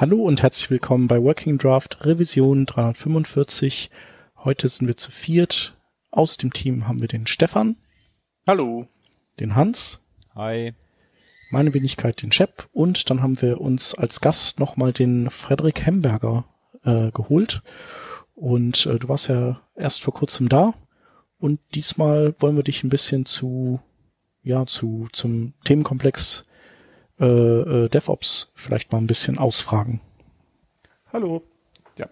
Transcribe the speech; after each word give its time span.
Hallo 0.00 0.22
und 0.22 0.42
herzlich 0.42 0.70
willkommen 0.70 1.08
bei 1.08 1.20
Working 1.20 1.58
Draft 1.58 2.06
Revision 2.06 2.66
345. 2.66 3.90
Heute 4.36 4.68
sind 4.68 4.86
wir 4.86 4.96
zu 4.96 5.10
viert. 5.10 5.76
Aus 6.12 6.36
dem 6.36 6.52
Team 6.52 6.86
haben 6.86 7.00
wir 7.00 7.08
den 7.08 7.26
Stefan. 7.26 7.74
Hallo. 8.46 8.86
Den 9.40 9.56
Hans. 9.56 10.06
Hi. 10.36 10.72
Meine 11.50 11.74
Wenigkeit 11.74 12.22
den 12.22 12.30
Shep. 12.30 12.68
Und 12.72 13.10
dann 13.10 13.22
haben 13.22 13.42
wir 13.42 13.60
uns 13.60 13.92
als 13.92 14.20
Gast 14.20 14.60
nochmal 14.60 14.92
den 14.92 15.30
Frederik 15.30 15.84
Hemberger 15.84 16.44
äh, 16.84 17.10
geholt. 17.10 17.62
Und 18.36 18.86
äh, 18.86 19.00
du 19.00 19.08
warst 19.08 19.26
ja 19.26 19.60
erst 19.74 20.04
vor 20.04 20.14
kurzem 20.14 20.48
da. 20.48 20.74
Und 21.40 21.58
diesmal 21.74 22.36
wollen 22.38 22.54
wir 22.54 22.62
dich 22.62 22.84
ein 22.84 22.88
bisschen 22.88 23.26
zu, 23.26 23.80
ja, 24.44 24.64
zu, 24.64 25.08
zum 25.10 25.54
Themenkomplex 25.64 26.47
äh, 27.20 27.24
äh, 27.24 27.88
DevOps 27.88 28.52
vielleicht 28.54 28.92
mal 28.92 28.98
ein 28.98 29.06
bisschen 29.06 29.38
ausfragen. 29.38 30.00
Hallo. 31.12 31.42
Ja. 31.96 32.06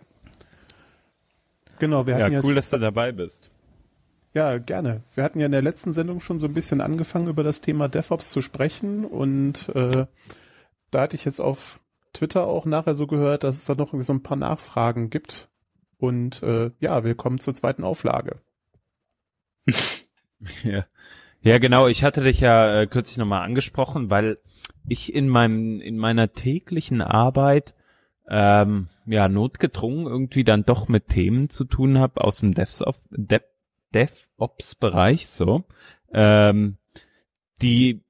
Genau, 1.79 2.07
wir 2.07 2.17
hatten 2.17 2.33
ja, 2.33 2.41
cool, 2.41 2.55
jetzt, 2.55 2.57
dass 2.57 2.71
du 2.71 2.79
dabei 2.79 3.13
bist. 3.13 3.51
Ja, 4.35 4.59
gerne. 4.59 5.03
Wir 5.15 5.25
hatten 5.25 5.41
ja 5.41 5.47
in 5.47 5.53
der 5.53 5.63
letzten 5.63 5.93
Sendung 5.93 6.21
schon 6.21 6.41
so 6.41 6.47
ein 6.47 6.55
bisschen 6.55 6.81
angefangen, 6.81 7.29
über 7.29 7.43
das 7.43 7.61
Thema 7.61 7.89
DevOps 7.89 8.31
zu 8.31 8.43
sprechen 8.43 9.05
und 9.05 9.69
äh, 9.71 10.07
da 10.91 11.01
hatte 11.01 11.17
ich 11.17 11.25
jetzt 11.25 11.41
auf 11.41 11.81
Twitter 12.13 12.47
auch 12.47 12.65
nachher 12.65 12.95
so 12.95 13.07
gehört, 13.07 13.45
dass 13.45 13.57
es 13.57 13.65
da 13.67 13.75
noch 13.75 13.89
irgendwie 13.89 14.05
so 14.05 14.13
ein 14.13 14.23
paar 14.23 14.37
Nachfragen 14.37 15.11
gibt. 15.11 15.49
Und 15.99 16.43
äh, 16.43 16.71
ja, 16.81 17.05
willkommen 17.05 17.39
zur 17.39 17.55
zweiten 17.55 17.85
Auflage. 17.85 18.41
ja. 20.63 20.87
ja, 21.41 21.59
genau. 21.59 21.89
Ich 21.89 22.05
hatte 22.05 22.23
dich 22.23 22.41
ja 22.41 22.83
äh, 22.83 22.87
kürzlich 22.87 23.17
nochmal 23.19 23.43
angesprochen, 23.43 24.11
weil 24.11 24.39
ich 24.89 25.15
in 25.15 25.29
meinem 25.29 25.81
in 25.81 25.99
meiner 25.99 26.33
täglichen 26.33 27.01
Arbeit 27.01 27.75
ähm, 28.29 28.89
ja 29.07 29.29
notgedrungen 29.29 30.07
irgendwie 30.07 30.45
dann 30.45 30.65
doch 30.65 30.89
mit 30.89 31.09
Themen 31.09 31.49
zu 31.49 31.65
tun 31.65 31.99
habe 31.99 32.23
aus 32.23 32.37
dem 32.37 32.55
DevOps 32.55 33.03
Dev, 33.11 33.45
DevOps 33.95 34.75
Bereich 34.75 35.29
so 35.29 35.65
ähm, 36.13 36.77
die 37.63 38.03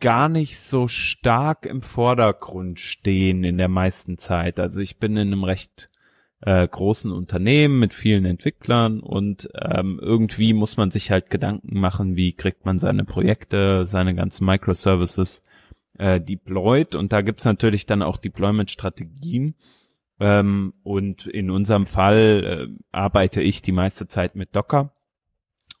gar 0.00 0.28
nicht 0.28 0.58
so 0.58 0.88
stark 0.88 1.66
im 1.66 1.82
Vordergrund 1.82 2.80
stehen 2.80 3.44
in 3.44 3.58
der 3.58 3.68
meisten 3.68 4.18
Zeit. 4.18 4.58
Also 4.58 4.80
ich 4.80 4.98
bin 4.98 5.16
in 5.16 5.32
einem 5.32 5.44
recht 5.44 5.90
äh, 6.40 6.66
großen 6.66 7.12
Unternehmen 7.12 7.78
mit 7.78 7.94
vielen 7.94 8.24
Entwicklern 8.24 9.00
und 9.00 9.48
ähm, 9.54 9.98
irgendwie 10.02 10.52
muss 10.52 10.76
man 10.76 10.90
sich 10.90 11.10
halt 11.10 11.30
Gedanken 11.30 11.78
machen, 11.78 12.16
wie 12.16 12.32
kriegt 12.32 12.64
man 12.64 12.78
seine 12.78 13.04
Projekte, 13.04 13.86
seine 13.86 14.14
ganzen 14.14 14.44
Microservices 14.46 15.42
äh, 15.98 16.20
deployed 16.20 16.94
und 16.94 17.12
da 17.12 17.20
gibt's 17.22 17.44
natürlich 17.44 17.86
dann 17.86 18.02
auch 18.02 18.16
Deployment-Strategien. 18.16 19.54
Ähm, 20.20 20.72
und 20.82 21.26
in 21.26 21.50
unserem 21.50 21.86
Fall 21.86 22.44
äh, 22.44 22.68
arbeite 22.92 23.42
ich 23.42 23.62
die 23.62 23.72
meiste 23.72 24.06
Zeit 24.06 24.36
mit 24.36 24.54
Docker 24.54 24.92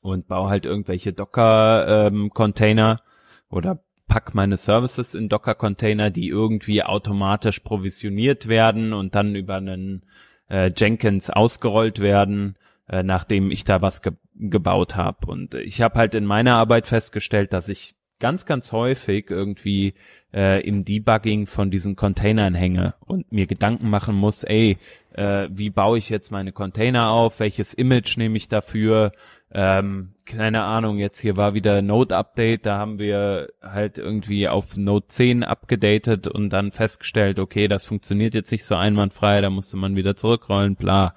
und 0.00 0.26
baue 0.26 0.50
halt 0.50 0.64
irgendwelche 0.64 1.12
Docker-Container 1.12 2.90
ähm, 2.90 3.46
oder 3.48 3.84
pack 4.08 4.34
meine 4.34 4.56
Services 4.56 5.14
in 5.14 5.28
Docker-Container, 5.28 6.10
die 6.10 6.28
irgendwie 6.28 6.82
automatisch 6.82 7.60
provisioniert 7.60 8.48
werden 8.48 8.92
und 8.92 9.14
dann 9.14 9.34
über 9.34 9.56
einen 9.56 10.04
äh, 10.50 10.70
Jenkins 10.76 11.30
ausgerollt 11.30 12.00
werden, 12.00 12.56
äh, 12.88 13.02
nachdem 13.02 13.50
ich 13.50 13.64
da 13.64 13.82
was 13.82 14.02
ge 14.02 14.12
gebaut 14.36 14.96
habe. 14.96 15.28
Und 15.28 15.54
ich 15.54 15.80
habe 15.80 15.96
halt 15.96 16.16
in 16.16 16.24
meiner 16.24 16.56
Arbeit 16.56 16.88
festgestellt, 16.88 17.52
dass 17.52 17.68
ich 17.68 17.94
ganz, 18.24 18.46
ganz 18.46 18.72
häufig 18.72 19.28
irgendwie 19.28 19.92
äh, 20.32 20.66
im 20.66 20.82
Debugging 20.82 21.46
von 21.46 21.70
diesen 21.70 21.94
Containern 21.94 22.54
hänge 22.54 22.94
und 23.00 23.30
mir 23.30 23.46
Gedanken 23.46 23.90
machen 23.90 24.14
muss, 24.14 24.44
ey, 24.44 24.78
äh, 25.12 25.46
wie 25.50 25.68
baue 25.68 25.98
ich 25.98 26.08
jetzt 26.08 26.30
meine 26.30 26.50
Container 26.50 27.10
auf, 27.10 27.38
welches 27.38 27.74
Image 27.74 28.16
nehme 28.16 28.38
ich 28.38 28.48
dafür, 28.48 29.12
ähm, 29.52 30.14
keine 30.24 30.62
Ahnung, 30.62 30.96
jetzt 30.96 31.20
hier 31.20 31.36
war 31.36 31.52
wieder 31.52 31.82
Node-Update, 31.82 32.64
da 32.64 32.78
haben 32.78 32.98
wir 32.98 33.48
halt 33.60 33.98
irgendwie 33.98 34.48
auf 34.48 34.78
Node 34.78 35.06
10 35.06 35.44
abgedatet 35.44 36.26
und 36.26 36.48
dann 36.48 36.72
festgestellt, 36.72 37.38
okay, 37.38 37.68
das 37.68 37.84
funktioniert 37.84 38.32
jetzt 38.32 38.52
nicht 38.52 38.64
so 38.64 38.74
einwandfrei, 38.74 39.42
da 39.42 39.50
musste 39.50 39.76
man 39.76 39.96
wieder 39.96 40.16
zurückrollen, 40.16 40.76
bla. 40.76 41.14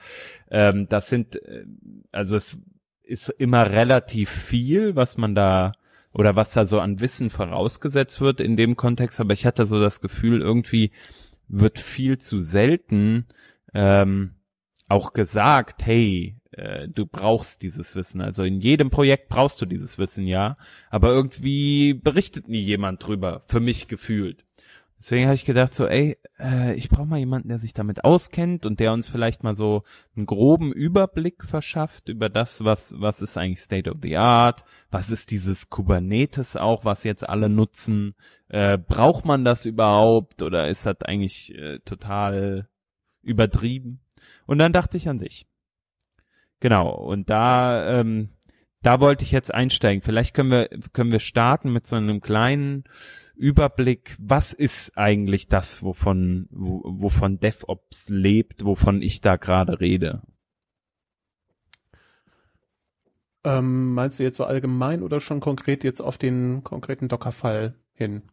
Ähm, 0.52 0.88
das 0.90 1.08
sind, 1.08 1.38
äh, 1.38 1.64
also 2.12 2.36
es 2.36 2.58
ist 3.04 3.30
immer 3.30 3.72
relativ 3.72 4.30
viel, 4.30 4.98
was 4.98 5.16
man 5.16 5.36
da 5.36 5.72
oder 6.14 6.36
was 6.36 6.54
da 6.54 6.66
so 6.66 6.80
an 6.80 7.00
Wissen 7.00 7.30
vorausgesetzt 7.30 8.22
wird 8.22 8.42
in 8.42 8.58
dem 8.58 8.76
Kontext, 8.76 9.20
aber 9.20 9.34
ich 9.34 9.46
hatte 9.46 9.66
so 9.66 9.80
das 9.80 10.02
Gefühl, 10.02 10.42
irgendwie 10.42 10.92
wird 11.48 11.80
viel 11.80 12.18
zu 12.18 12.40
selten 12.40 13.26
ähm, 13.74 14.36
auch 14.88 15.14
gesagt, 15.14 15.86
hey, 15.86 16.38
äh, 16.52 16.88
du 16.88 17.06
brauchst 17.06 17.62
dieses 17.62 17.96
Wissen. 17.96 18.22
Also 18.22 18.44
in 18.44 18.60
jedem 18.60 18.90
Projekt 18.90 19.30
brauchst 19.30 19.62
du 19.62 19.66
dieses 19.66 19.98
Wissen, 19.98 20.26
ja. 20.26 20.58
Aber 20.90 21.10
irgendwie 21.10 21.94
berichtet 21.94 22.48
nie 22.48 22.62
jemand 22.62 23.06
drüber, 23.06 23.44
für 23.48 23.60
mich 23.60 23.88
gefühlt. 23.88 24.47
Deswegen 25.00 25.26
habe 25.26 25.36
ich 25.36 25.46
gedacht 25.46 25.76
so, 25.76 25.86
ey, 25.86 26.18
äh, 26.40 26.74
ich 26.74 26.90
brauche 26.90 27.06
mal 27.06 27.20
jemanden, 27.20 27.50
der 27.50 27.60
sich 27.60 27.74
damit 27.74 28.04
auskennt 28.04 28.66
und 28.66 28.80
der 28.80 28.94
uns 28.94 29.08
vielleicht 29.08 29.44
mal 29.44 29.54
so 29.54 29.84
einen 30.16 30.26
groben 30.26 30.72
Überblick 30.72 31.44
verschafft 31.44 32.10
über 32.10 32.30
das, 32.30 32.64
was 32.64 32.96
was 32.98 33.22
ist 33.22 33.38
eigentlich 33.38 33.62
State 33.62 33.92
of 33.92 33.98
the 34.02 34.18
Art, 34.18 34.64
was 34.90 35.12
ist 35.12 35.30
dieses 35.30 35.70
Kubernetes 35.70 36.56
auch, 36.56 36.84
was 36.84 37.04
jetzt 37.04 37.28
alle 37.30 37.48
nutzen, 37.48 38.16
äh, 38.50 38.80
braucht 38.80 39.24
man 39.24 39.46
das 39.46 39.66
überhaupt 39.66 40.42
oder 40.42 40.68
ist 40.68 40.88
das 40.88 41.02
eigentlich 41.04 41.54
äh, 41.54 41.78
total 41.86 42.68
übertrieben? 43.22 44.00
Und 44.48 44.58
dann 44.58 44.74
dachte 44.74 44.98
ich 44.98 45.08
an 45.10 45.20
dich. 45.20 45.46
Genau 46.60 46.90
und 46.90 47.30
da 47.30 48.00
ähm, 48.00 48.30
da 48.82 49.00
wollte 49.00 49.26
ich 49.26 49.32
jetzt 49.32 49.54
einsteigen. 49.54 50.02
Vielleicht 50.02 50.34
können 50.34 50.50
wir 50.50 50.70
können 50.94 51.12
wir 51.12 51.20
starten 51.20 51.72
mit 51.72 51.86
so 51.86 51.96
einem 51.96 52.20
kleinen 52.22 52.84
Überblick, 53.38 54.18
was 54.20 54.54
ist 54.54 54.98
eigentlich 54.98 55.48
das, 55.48 55.84
wovon, 55.84 56.48
wovon 56.52 57.40
DevOps 57.40 58.10
lebt, 58.10 58.66
wovon 58.66 59.02
ich 59.02 59.22
da 59.22 59.36
gerade 59.36 59.80
rede? 59.80 60.24
Ähm, 63.44 63.94
meinst 63.94 64.20
du 64.20 64.24
jetzt 64.24 64.38
so 64.38 64.44
allgemein 64.44 65.04
oder 65.04 65.22
schon 65.22 65.40
konkret 65.40 65.84
jetzt 65.84 66.02
auf 66.02 66.18
den 66.18 66.64
konkreten 66.64 67.08
Docker-Fall 67.08 67.76
hin? 67.94 68.24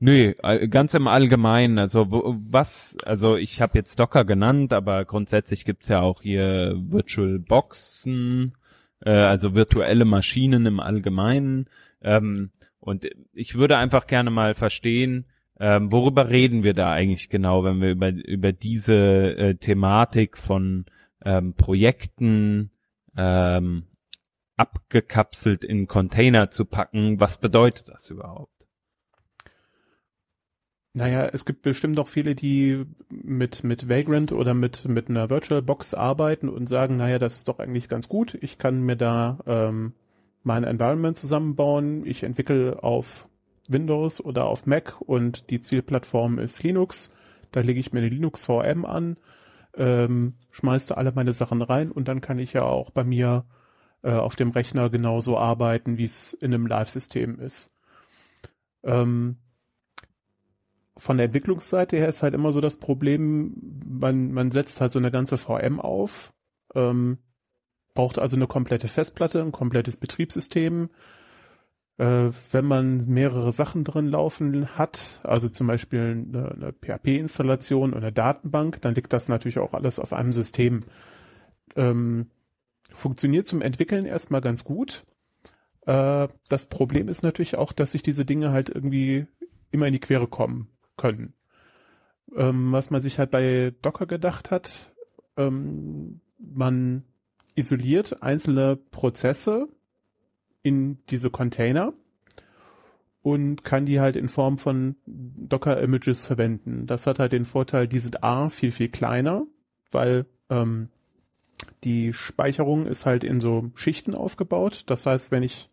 Nö, 0.00 0.34
ganz 0.70 0.94
im 0.94 1.06
Allgemeinen. 1.06 1.78
Also 1.78 2.06
was, 2.10 2.96
also 3.04 3.36
ich 3.36 3.60
habe 3.60 3.78
jetzt 3.78 3.98
Docker 3.98 4.24
genannt, 4.24 4.72
aber 4.72 5.04
grundsätzlich 5.04 5.64
gibt's 5.64 5.88
ja 5.88 6.00
auch 6.00 6.22
hier 6.22 6.74
Virtual 6.76 7.38
Boxen, 7.38 8.56
äh, 9.00 9.10
also 9.10 9.54
virtuelle 9.54 10.04
Maschinen 10.04 10.66
im 10.66 10.80
Allgemeinen. 10.80 11.68
Ähm, 12.02 12.50
und 12.84 13.08
ich 13.32 13.54
würde 13.54 13.78
einfach 13.78 14.06
gerne 14.06 14.30
mal 14.30 14.54
verstehen, 14.54 15.24
ähm, 15.58 15.90
worüber 15.90 16.28
reden 16.28 16.64
wir 16.64 16.74
da 16.74 16.92
eigentlich 16.92 17.30
genau, 17.30 17.64
wenn 17.64 17.80
wir 17.80 17.92
über, 17.92 18.10
über 18.10 18.52
diese 18.52 18.94
äh, 18.94 19.54
Thematik 19.54 20.36
von 20.36 20.84
ähm, 21.24 21.54
Projekten 21.54 22.72
ähm, 23.16 23.84
abgekapselt 24.56 25.64
in 25.64 25.86
Container 25.86 26.50
zu 26.50 26.66
packen. 26.66 27.20
Was 27.20 27.40
bedeutet 27.40 27.88
das 27.88 28.10
überhaupt? 28.10 28.66
Naja, 30.92 31.30
es 31.32 31.46
gibt 31.46 31.62
bestimmt 31.62 31.98
auch 31.98 32.08
viele, 32.08 32.34
die 32.34 32.84
mit, 33.08 33.64
mit 33.64 33.88
Vagrant 33.88 34.30
oder 34.30 34.52
mit, 34.52 34.86
mit 34.86 35.08
einer 35.08 35.30
VirtualBox 35.30 35.94
arbeiten 35.94 36.50
und 36.50 36.68
sagen, 36.68 36.98
naja, 36.98 37.18
das 37.18 37.38
ist 37.38 37.48
doch 37.48 37.60
eigentlich 37.60 37.88
ganz 37.88 38.08
gut. 38.08 38.36
Ich 38.42 38.58
kann 38.58 38.82
mir 38.82 38.96
da 38.96 39.38
ähm, 39.46 39.94
mein 40.44 40.64
Environment 40.64 41.16
zusammenbauen. 41.16 42.06
Ich 42.06 42.22
entwickle 42.22 42.82
auf 42.82 43.28
Windows 43.66 44.24
oder 44.24 44.44
auf 44.44 44.66
Mac 44.66 45.00
und 45.00 45.50
die 45.50 45.60
Zielplattform 45.60 46.38
ist 46.38 46.62
Linux. 46.62 47.10
Da 47.50 47.60
lege 47.60 47.80
ich 47.80 47.92
mir 47.92 48.00
eine 48.00 48.08
Linux 48.08 48.44
VM 48.44 48.84
an, 48.84 49.16
ähm, 49.76 50.34
schmeiße 50.52 50.96
alle 50.96 51.12
meine 51.12 51.32
Sachen 51.32 51.62
rein 51.62 51.90
und 51.90 52.08
dann 52.08 52.20
kann 52.20 52.38
ich 52.38 52.52
ja 52.52 52.62
auch 52.62 52.90
bei 52.90 53.04
mir 53.04 53.46
äh, 54.02 54.12
auf 54.12 54.36
dem 54.36 54.50
Rechner 54.50 54.90
genauso 54.90 55.38
arbeiten, 55.38 55.98
wie 55.98 56.04
es 56.04 56.34
in 56.34 56.52
einem 56.52 56.66
Live-System 56.66 57.40
ist. 57.40 57.72
Ähm, 58.82 59.38
von 60.96 61.16
der 61.16 61.26
Entwicklungsseite 61.26 61.96
her 61.96 62.08
ist 62.08 62.22
halt 62.22 62.34
immer 62.34 62.52
so 62.52 62.60
das 62.60 62.76
Problem, 62.76 63.80
man, 63.86 64.32
man 64.32 64.50
setzt 64.50 64.80
halt 64.80 64.92
so 64.92 64.98
eine 64.98 65.10
ganze 65.10 65.38
VM 65.38 65.80
auf. 65.80 66.32
Ähm, 66.74 67.18
braucht 67.94 68.18
also 68.18 68.36
eine 68.36 68.46
komplette 68.46 68.88
Festplatte, 68.88 69.40
ein 69.40 69.52
komplettes 69.52 69.96
Betriebssystem. 69.96 70.90
Äh, 71.96 72.30
wenn 72.50 72.64
man 72.64 73.04
mehrere 73.06 73.52
Sachen 73.52 73.84
drin 73.84 74.08
laufen 74.08 74.76
hat, 74.76 75.20
also 75.22 75.48
zum 75.48 75.68
Beispiel 75.68 76.26
eine, 76.28 76.50
eine 76.50 76.72
PHP-Installation 76.72 77.90
oder 77.90 78.02
eine 78.02 78.12
Datenbank, 78.12 78.80
dann 78.82 78.94
liegt 78.94 79.12
das 79.12 79.28
natürlich 79.28 79.60
auch 79.60 79.74
alles 79.74 80.00
auf 80.00 80.12
einem 80.12 80.32
System. 80.32 80.84
Ähm, 81.76 82.30
funktioniert 82.92 83.46
zum 83.46 83.62
Entwickeln 83.62 84.06
erstmal 84.06 84.40
ganz 84.40 84.64
gut. 84.64 85.04
Äh, 85.86 86.28
das 86.48 86.66
Problem 86.66 87.08
ist 87.08 87.22
natürlich 87.22 87.56
auch, 87.56 87.72
dass 87.72 87.92
sich 87.92 88.02
diese 88.02 88.24
Dinge 88.24 88.50
halt 88.50 88.70
irgendwie 88.70 89.26
immer 89.70 89.86
in 89.86 89.92
die 89.92 90.00
Quere 90.00 90.26
kommen 90.26 90.68
können. 90.96 91.34
ähm, 92.36 92.72
was 92.72 92.90
man 92.90 93.02
sich 93.02 93.18
halt 93.18 93.30
bei 93.30 93.72
Docker 93.82 94.06
gedacht 94.06 94.50
hat, 94.50 94.92
ähm, 95.36 96.20
man 96.38 97.04
isoliert 97.54 98.22
einzelne 98.22 98.76
Prozesse 98.76 99.68
in 100.62 100.98
diese 101.10 101.30
Container 101.30 101.92
und 103.22 103.64
kann 103.64 103.86
die 103.86 104.00
halt 104.00 104.16
in 104.16 104.28
Form 104.28 104.58
von 104.58 104.96
Docker-Images 105.06 106.26
verwenden. 106.26 106.86
Das 106.86 107.06
hat 107.06 107.18
halt 107.18 107.32
den 107.32 107.44
Vorteil, 107.44 107.88
die 107.88 107.98
sind 107.98 108.22
A 108.22 108.50
viel, 108.50 108.70
viel 108.70 108.88
kleiner, 108.88 109.46
weil 109.90 110.26
ähm, 110.50 110.88
die 111.84 112.12
Speicherung 112.12 112.86
ist 112.86 113.06
halt 113.06 113.24
in 113.24 113.40
so 113.40 113.70
Schichten 113.74 114.14
aufgebaut. 114.14 114.84
Das 114.86 115.06
heißt, 115.06 115.30
wenn 115.30 115.42
ich 115.42 115.70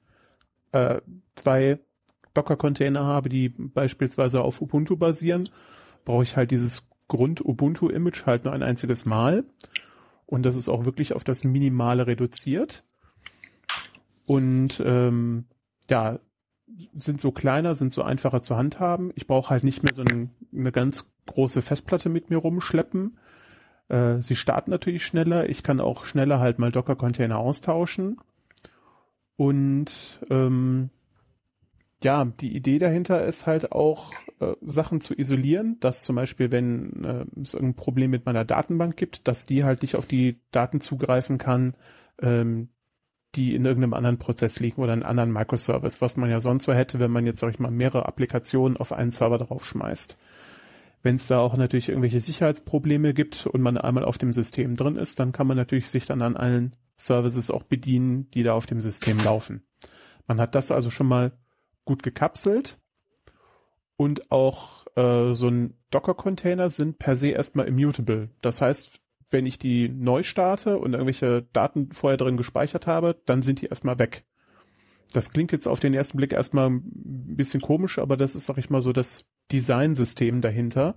äh, 0.72 1.02
zwei 1.36 1.80
Docker-Container 2.34 3.04
habe, 3.04 3.30
die 3.30 3.50
beispielsweise 3.50 4.42
auf 4.42 4.62
Ubuntu 4.62 4.96
basieren, 4.96 5.50
brauche 6.06 6.24
ich 6.24 6.38
halt 6.38 6.52
dieses 6.52 6.84
Grund-Ubuntu-Image 7.08 8.26
halt 8.26 8.46
nur 8.46 8.54
ein 8.54 8.64
einziges 8.64 9.06
Mal. 9.06 9.44
Und 10.32 10.46
das 10.46 10.56
ist 10.56 10.70
auch 10.70 10.86
wirklich 10.86 11.14
auf 11.14 11.26
das 11.26 11.44
Minimale 11.44 12.08
reduziert. 12.08 12.86
Und 14.26 14.82
ähm, 14.86 15.44
ja, 15.90 16.20
sind 16.96 17.20
so 17.20 17.34
kleiner, 17.34 17.76
sind 17.76 17.92
so 17.92 18.02
einfacher 18.02 18.42
zu 18.42 18.56
handhaben. 18.56 19.12
Ich 19.16 19.28
brauche 19.28 19.50
halt 19.50 19.66
nicht 19.66 19.84
mehr 19.84 19.94
so 19.94 20.04
ein, 20.04 20.32
eine 20.56 20.72
ganz 20.72 21.12
große 21.26 21.62
Festplatte 21.62 22.08
mit 22.08 22.30
mir 22.30 22.38
rumschleppen. 22.38 23.18
Äh, 23.90 24.22
sie 24.22 24.38
starten 24.38 24.72
natürlich 24.72 25.06
schneller. 25.06 25.50
Ich 25.50 25.64
kann 25.64 25.82
auch 25.82 26.06
schneller 26.06 26.40
halt 26.40 26.60
mal 26.60 26.72
Docker-Container 26.72 27.38
austauschen. 27.38 28.18
Und 29.36 30.22
ähm, 30.30 30.92
ja, 32.02 32.24
die 32.24 32.56
Idee 32.56 32.80
dahinter 32.80 33.26
ist 33.26 33.48
halt 33.48 33.74
auch, 33.74 34.12
äh, 34.42 34.56
Sachen 34.62 35.02
zu 35.02 35.18
isolieren, 35.18 35.78
dass 35.80 36.04
zum 36.04 36.16
Beispiel, 36.16 36.52
wenn 36.52 37.04
äh, 37.04 37.26
es 37.42 37.54
irgendein 37.54 37.76
Problem 37.76 38.12
mit 38.12 38.26
meiner 38.26 38.44
Datenbank 38.44 38.98
gibt, 38.98 39.28
dass 39.28 39.46
die 39.46 39.64
halt 39.64 39.84
nicht 39.84 39.96
auf 39.96 40.08
die 40.08 40.42
Daten 40.52 40.82
zugreifen 40.82 41.38
kann, 41.38 41.76
ähm, 42.22 42.70
die 43.36 43.56
in 43.56 43.64
irgendeinem 43.64 43.94
anderen 43.94 44.18
Prozess 44.18 44.60
liegen 44.60 44.82
oder 44.82 44.94
in 44.94 45.04
einem 45.04 45.10
anderen 45.10 45.32
Microservice, 45.32 46.02
was 46.02 46.18
man 46.18 46.30
ja 46.30 46.40
sonst 46.40 46.66
so 46.66 46.74
hätte, 46.74 47.00
wenn 47.00 47.12
man 47.12 47.26
jetzt, 47.26 47.40
sag 47.40 47.54
ich 47.54 47.60
mal, 47.60 47.72
mehrere 47.72 48.08
Applikationen 48.08 48.78
auf 48.78 48.92
einen 48.92 49.12
Server 49.12 49.38
draufschmeißt. 49.38 50.18
Wenn 51.04 51.16
es 51.16 51.28
da 51.28 51.40
auch 51.40 51.56
natürlich 51.56 51.90
irgendwelche 51.90 52.20
Sicherheitsprobleme 52.20 53.14
gibt 53.14 53.48
und 53.48 53.62
man 53.62 53.78
einmal 53.78 54.06
auf 54.06 54.18
dem 54.18 54.34
System 54.34 54.76
drin 54.76 54.98
ist, 54.98 55.20
dann 55.20 55.32
kann 55.32 55.48
man 55.48 55.58
natürlich 55.58 55.90
sich 55.90 56.06
dann 56.06 56.22
an 56.22 56.36
allen 56.36 56.76
Services 56.98 57.50
auch 57.50 57.64
bedienen, 57.64 58.30
die 58.32 58.44
da 58.44 58.54
auf 58.54 58.66
dem 58.66 58.82
System 58.82 59.18
laufen. 59.24 59.64
Man 60.28 60.42
hat 60.42 60.56
das 60.56 60.72
also 60.72 60.90
schon 60.90 61.08
mal 61.08 61.32
gut 61.86 62.04
gekapselt 62.04 62.81
und 64.02 64.32
auch 64.32 64.88
äh, 64.96 65.36
so 65.36 65.48
ein 65.48 65.76
Docker-Container 65.92 66.72
sind 66.72 66.98
per 66.98 67.16
se 67.16 67.28
erstmal 67.28 67.68
immutable. 67.68 68.30
Das 68.42 68.60
heißt, 68.60 69.00
wenn 69.30 69.46
ich 69.46 69.60
die 69.60 69.90
neu 69.90 70.24
starte 70.24 70.80
und 70.80 70.94
irgendwelche 70.94 71.44
Daten 71.54 71.92
vorher 71.92 72.18
drin 72.18 72.36
gespeichert 72.36 72.88
habe, 72.88 73.22
dann 73.28 73.44
sind 73.44 73.62
die 73.62 73.68
erstmal 73.68 74.00
weg. 74.00 74.26
Das 75.14 75.32
klingt 75.32 75.52
jetzt 75.52 75.68
auf 75.68 75.80
den 75.80 75.94
ersten 75.94 76.18
Blick 76.18 76.34
erstmal 76.34 76.72
ein 76.72 77.36
bisschen 77.36 77.62
komisch, 77.62 78.00
aber 78.00 78.18
das 78.18 78.36
ist, 78.36 78.48
sag 78.48 78.58
ich 78.58 78.72
mal, 78.72 78.82
so 78.82 78.92
das 78.92 79.26
Designsystem 79.52 80.42
dahinter, 80.42 80.96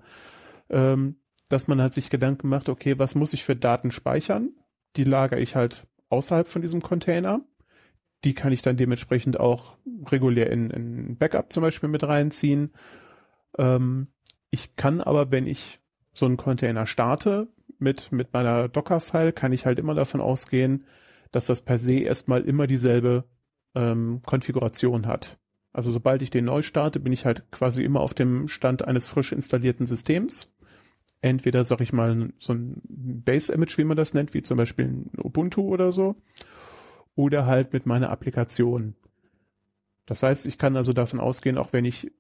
ähm, 0.71 1.17
dass 1.51 1.69
man 1.69 1.83
halt 1.83 1.93
sich 1.93 2.09
Gedanken 2.09 2.49
macht, 2.49 2.71
okay, 2.71 2.99
was 2.99 3.15
muss 3.15 3.35
ich 3.35 3.45
für 3.45 3.55
Daten 3.55 3.91
speichern? 3.91 4.57
Die 4.97 5.05
lagere 5.05 5.41
ich 5.41 5.57
halt 5.57 5.87
außerhalb 6.09 6.49
von 6.49 6.63
diesem 6.63 6.81
Container 6.81 7.43
die 8.25 8.35
kann 8.35 8.53
ich 8.53 8.63
dann 8.63 8.77
dementsprechend 8.77 9.39
auch 9.39 9.77
regulär 10.07 10.51
in, 10.51 10.71
in 10.71 11.17
Backup 11.17 11.53
zum 11.53 11.63
Beispiel 11.63 11.89
mit 11.89 12.03
reinziehen. 12.03 12.73
Ähm, 13.59 14.09
ich 14.51 14.77
kann 14.77 15.01
aber, 15.01 15.31
wenn 15.31 15.47
ich 15.47 15.81
so 16.13 16.27
einen 16.27 16.37
Container 16.37 16.87
starte 16.87 17.49
mit, 17.79 18.13
mit 18.13 18.33
meiner 18.33 18.69
Docker-File, 18.69 19.33
kann 19.33 19.53
ich 19.53 19.67
halt 19.67 19.79
immer 19.79 19.95
davon 19.95 20.21
ausgehen, 20.21 20.85
dass 21.33 21.47
das 21.47 21.61
per 21.61 21.79
se 21.79 22.01
erstmal 22.01 22.43
immer 22.43 22.67
dieselbe 22.67 23.25
ähm, 23.75 24.23
Konfiguration 24.25 25.07
hat. 25.07 25.39
Also 25.73 25.91
sobald 25.91 26.23
ich 26.23 26.31
den 26.31 26.45
neu 26.45 26.63
starte, 26.63 27.01
bin 27.01 27.13
ich 27.13 27.27
halt 27.27 27.51
quasi 27.51 27.83
immer 27.83 28.01
auf 28.01 28.15
dem 28.15 28.47
Stand 28.47 28.87
eines 28.87 29.07
frisch 29.07 29.33
installierten 29.33 29.87
Systems. 29.87 30.55
Entweder, 31.21 31.65
sag 31.65 31.81
ich 31.81 31.93
mal, 31.93 32.33
so 32.39 32.53
ein 32.53 32.81
Base-Image, 32.85 33.77
wie 33.79 33.85
man 33.85 33.97
das 33.97 34.15
nennt, 34.15 34.35
wie 34.35 34.43
zum 34.43 34.57
Beispiel 34.57 34.87
ein 34.87 35.11
Ubuntu 35.19 35.63
oder 35.63 35.91
so 35.91 36.17
oder 37.15 37.47
halt 37.47 37.73
mit 37.73 37.87
meiner 37.87 38.11
Applikation. 38.11 38.97
Das 40.07 40.23
heißt, 40.23 40.47
ich 40.47 40.59
kann 40.59 40.77
also 40.77 40.93
davon 40.93 41.21
ausgehen, 41.21 41.59
auch 41.59 41.73
wenn 41.73 41.85
ich 41.85 42.13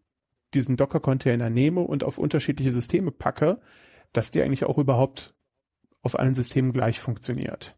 diesen 0.54 0.76
Docker-Container 0.76 1.50
nehme 1.50 1.80
und 1.80 2.04
auf 2.04 2.18
unterschiedliche 2.18 2.72
Systeme 2.72 3.10
packe, 3.10 3.60
dass 4.12 4.30
der 4.30 4.44
eigentlich 4.44 4.64
auch 4.64 4.78
überhaupt 4.78 5.34
auf 6.02 6.18
allen 6.18 6.34
Systemen 6.34 6.72
gleich 6.72 7.00
funktioniert. 7.00 7.76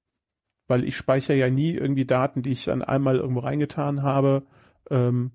Weil 0.69 0.85
ich 0.85 0.97
speichere 0.97 1.37
ja 1.37 1.49
nie 1.49 1.73
irgendwie 1.73 2.05
Daten, 2.05 2.43
die 2.43 2.51
ich 2.51 2.65
dann 2.65 2.83
einmal 2.83 3.17
irgendwo 3.17 3.41
reingetan 3.41 4.03
habe, 4.03 4.47
ähm, 4.91 5.33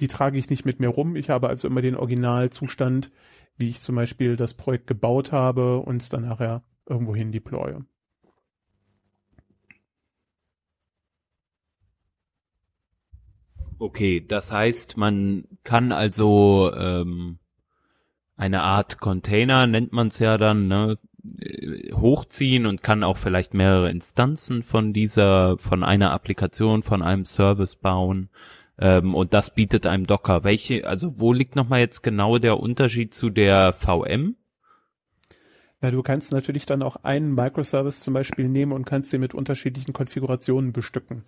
die 0.00 0.08
trage 0.08 0.38
ich 0.38 0.50
nicht 0.50 0.64
mit 0.64 0.80
mir 0.80 0.88
rum. 0.88 1.16
Ich 1.16 1.30
habe 1.30 1.48
also 1.48 1.68
immer 1.68 1.82
den 1.82 1.96
Originalzustand, 1.96 3.10
wie 3.56 3.68
ich 3.68 3.80
zum 3.80 3.94
Beispiel 3.94 4.36
das 4.36 4.54
Projekt 4.54 4.86
gebaut 4.86 5.32
habe 5.32 5.78
und 5.80 6.02
es 6.02 6.08
dann 6.08 6.22
nachher 6.22 6.62
irgendwo 6.86 7.14
hin 7.14 7.32
deploye. 7.32 7.84
Okay, 13.80 14.22
das 14.26 14.52
heißt, 14.52 14.98
man 14.98 15.44
kann 15.64 15.90
also 15.90 16.70
ähm, 16.76 17.38
eine 18.36 18.60
Art 18.60 19.00
Container, 19.00 19.66
nennt 19.66 19.94
man 19.94 20.08
es 20.08 20.18
ja 20.18 20.36
dann, 20.36 20.68
ne, 20.68 20.98
äh, 21.40 21.90
hochziehen 21.94 22.66
und 22.66 22.82
kann 22.82 23.02
auch 23.02 23.16
vielleicht 23.16 23.54
mehrere 23.54 23.90
Instanzen 23.90 24.62
von 24.62 24.92
dieser, 24.92 25.56
von 25.56 25.82
einer 25.82 26.12
Applikation, 26.12 26.82
von 26.82 27.00
einem 27.00 27.24
Service 27.24 27.74
bauen. 27.74 28.28
Ähm, 28.78 29.14
und 29.14 29.32
das 29.32 29.54
bietet 29.54 29.86
einem 29.86 30.06
Docker. 30.06 30.44
Welche, 30.44 30.86
also 30.86 31.18
wo 31.18 31.32
liegt 31.32 31.56
nochmal 31.56 31.80
jetzt 31.80 32.02
genau 32.02 32.36
der 32.36 32.60
Unterschied 32.60 33.14
zu 33.14 33.30
der 33.30 33.72
VM? 33.72 34.36
Na, 35.80 35.90
du 35.90 36.02
kannst 36.02 36.32
natürlich 36.32 36.66
dann 36.66 36.82
auch 36.82 36.96
einen 36.96 37.34
Microservice 37.34 38.00
zum 38.00 38.12
Beispiel 38.12 38.46
nehmen 38.50 38.72
und 38.72 38.84
kannst 38.84 39.10
den 39.14 39.22
mit 39.22 39.32
unterschiedlichen 39.32 39.94
Konfigurationen 39.94 40.74
bestücken. 40.74 41.24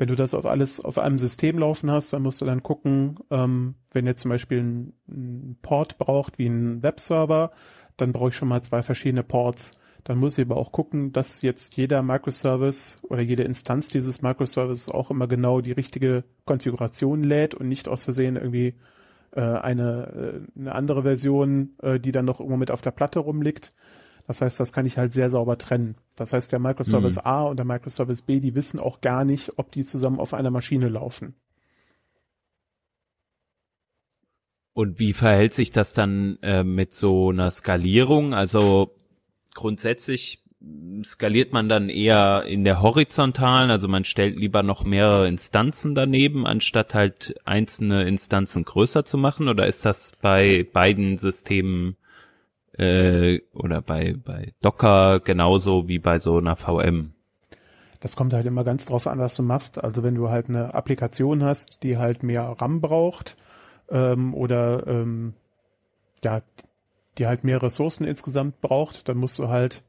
Wenn 0.00 0.08
du 0.08 0.14
das 0.14 0.32
auf 0.32 0.46
alles 0.46 0.82
auf 0.82 0.96
einem 0.96 1.18
System 1.18 1.58
laufen 1.58 1.90
hast, 1.90 2.14
dann 2.14 2.22
musst 2.22 2.40
du 2.40 2.46
dann 2.46 2.62
gucken, 2.62 3.16
ähm, 3.30 3.74
wenn 3.92 4.06
ihr 4.06 4.16
zum 4.16 4.30
Beispiel 4.30 4.60
einen 4.60 5.58
Port 5.60 5.98
braucht, 5.98 6.38
wie 6.38 6.46
ein 6.46 6.82
Webserver, 6.82 7.50
dann 7.98 8.14
brauche 8.14 8.30
ich 8.30 8.34
schon 8.34 8.48
mal 8.48 8.62
zwei 8.62 8.80
verschiedene 8.80 9.22
Ports. 9.22 9.72
Dann 10.04 10.16
muss 10.16 10.38
ich 10.38 10.46
aber 10.46 10.56
auch 10.56 10.72
gucken, 10.72 11.12
dass 11.12 11.42
jetzt 11.42 11.76
jeder 11.76 12.00
Microservice 12.00 13.00
oder 13.02 13.20
jede 13.20 13.42
Instanz 13.42 13.88
dieses 13.88 14.22
Microservices 14.22 14.90
auch 14.90 15.10
immer 15.10 15.28
genau 15.28 15.60
die 15.60 15.72
richtige 15.72 16.24
Konfiguration 16.46 17.22
lädt 17.22 17.54
und 17.54 17.68
nicht 17.68 17.86
aus 17.86 18.04
Versehen 18.04 18.36
irgendwie 18.36 18.76
äh, 19.32 19.42
eine, 19.42 20.40
äh, 20.56 20.60
eine 20.60 20.74
andere 20.74 21.02
Version, 21.02 21.74
äh, 21.82 22.00
die 22.00 22.12
dann 22.12 22.24
noch 22.24 22.40
irgendwo 22.40 22.56
mit 22.56 22.70
auf 22.70 22.80
der 22.80 22.92
Platte 22.92 23.18
rumliegt. 23.18 23.74
Das 24.30 24.40
heißt, 24.40 24.60
das 24.60 24.72
kann 24.72 24.86
ich 24.86 24.96
halt 24.96 25.12
sehr 25.12 25.28
sauber 25.28 25.58
trennen. 25.58 25.96
Das 26.14 26.32
heißt, 26.32 26.52
der 26.52 26.60
Microservice 26.60 27.16
mhm. 27.16 27.22
A 27.24 27.42
und 27.46 27.56
der 27.56 27.66
Microservice 27.66 28.22
B, 28.22 28.38
die 28.38 28.54
wissen 28.54 28.78
auch 28.78 29.00
gar 29.00 29.24
nicht, 29.24 29.54
ob 29.56 29.72
die 29.72 29.84
zusammen 29.84 30.20
auf 30.20 30.34
einer 30.34 30.52
Maschine 30.52 30.88
laufen. 30.88 31.34
Und 34.72 35.00
wie 35.00 35.14
verhält 35.14 35.52
sich 35.52 35.72
das 35.72 35.94
dann 35.94 36.38
äh, 36.42 36.62
mit 36.62 36.92
so 36.92 37.30
einer 37.30 37.50
Skalierung? 37.50 38.32
Also 38.32 38.94
grundsätzlich 39.56 40.44
skaliert 41.02 41.52
man 41.52 41.68
dann 41.68 41.88
eher 41.88 42.44
in 42.46 42.62
der 42.62 42.82
horizontalen, 42.82 43.72
also 43.72 43.88
man 43.88 44.04
stellt 44.04 44.36
lieber 44.36 44.62
noch 44.62 44.84
mehrere 44.84 45.26
Instanzen 45.26 45.96
daneben, 45.96 46.46
anstatt 46.46 46.94
halt 46.94 47.34
einzelne 47.46 48.04
Instanzen 48.04 48.64
größer 48.64 49.04
zu 49.04 49.18
machen? 49.18 49.48
Oder 49.48 49.66
ist 49.66 49.84
das 49.84 50.12
bei 50.22 50.68
beiden 50.72 51.18
Systemen 51.18 51.96
äh, 52.72 53.40
oder 53.52 53.82
bei, 53.82 54.14
bei 54.14 54.52
Docker 54.60 55.20
genauso 55.20 55.88
wie 55.88 55.98
bei 55.98 56.18
so 56.18 56.38
einer 56.38 56.56
VM. 56.56 57.14
Das 58.00 58.16
kommt 58.16 58.32
halt 58.32 58.46
immer 58.46 58.64
ganz 58.64 58.86
drauf 58.86 59.06
an, 59.06 59.18
was 59.18 59.36
du 59.36 59.42
machst. 59.42 59.82
Also 59.82 60.02
wenn 60.02 60.14
du 60.14 60.30
halt 60.30 60.48
eine 60.48 60.74
Applikation 60.74 61.42
hast, 61.42 61.82
die 61.82 61.98
halt 61.98 62.22
mehr 62.22 62.42
RAM 62.42 62.80
braucht 62.80 63.36
ähm, 63.90 64.34
oder 64.34 64.86
ähm, 64.86 65.34
ja, 66.24 66.42
die 67.18 67.26
halt 67.26 67.44
mehr 67.44 67.62
Ressourcen 67.62 68.04
insgesamt 68.04 68.60
braucht, 68.60 69.08
dann 69.08 69.18
musst 69.18 69.38
du 69.38 69.48
halt 69.48 69.82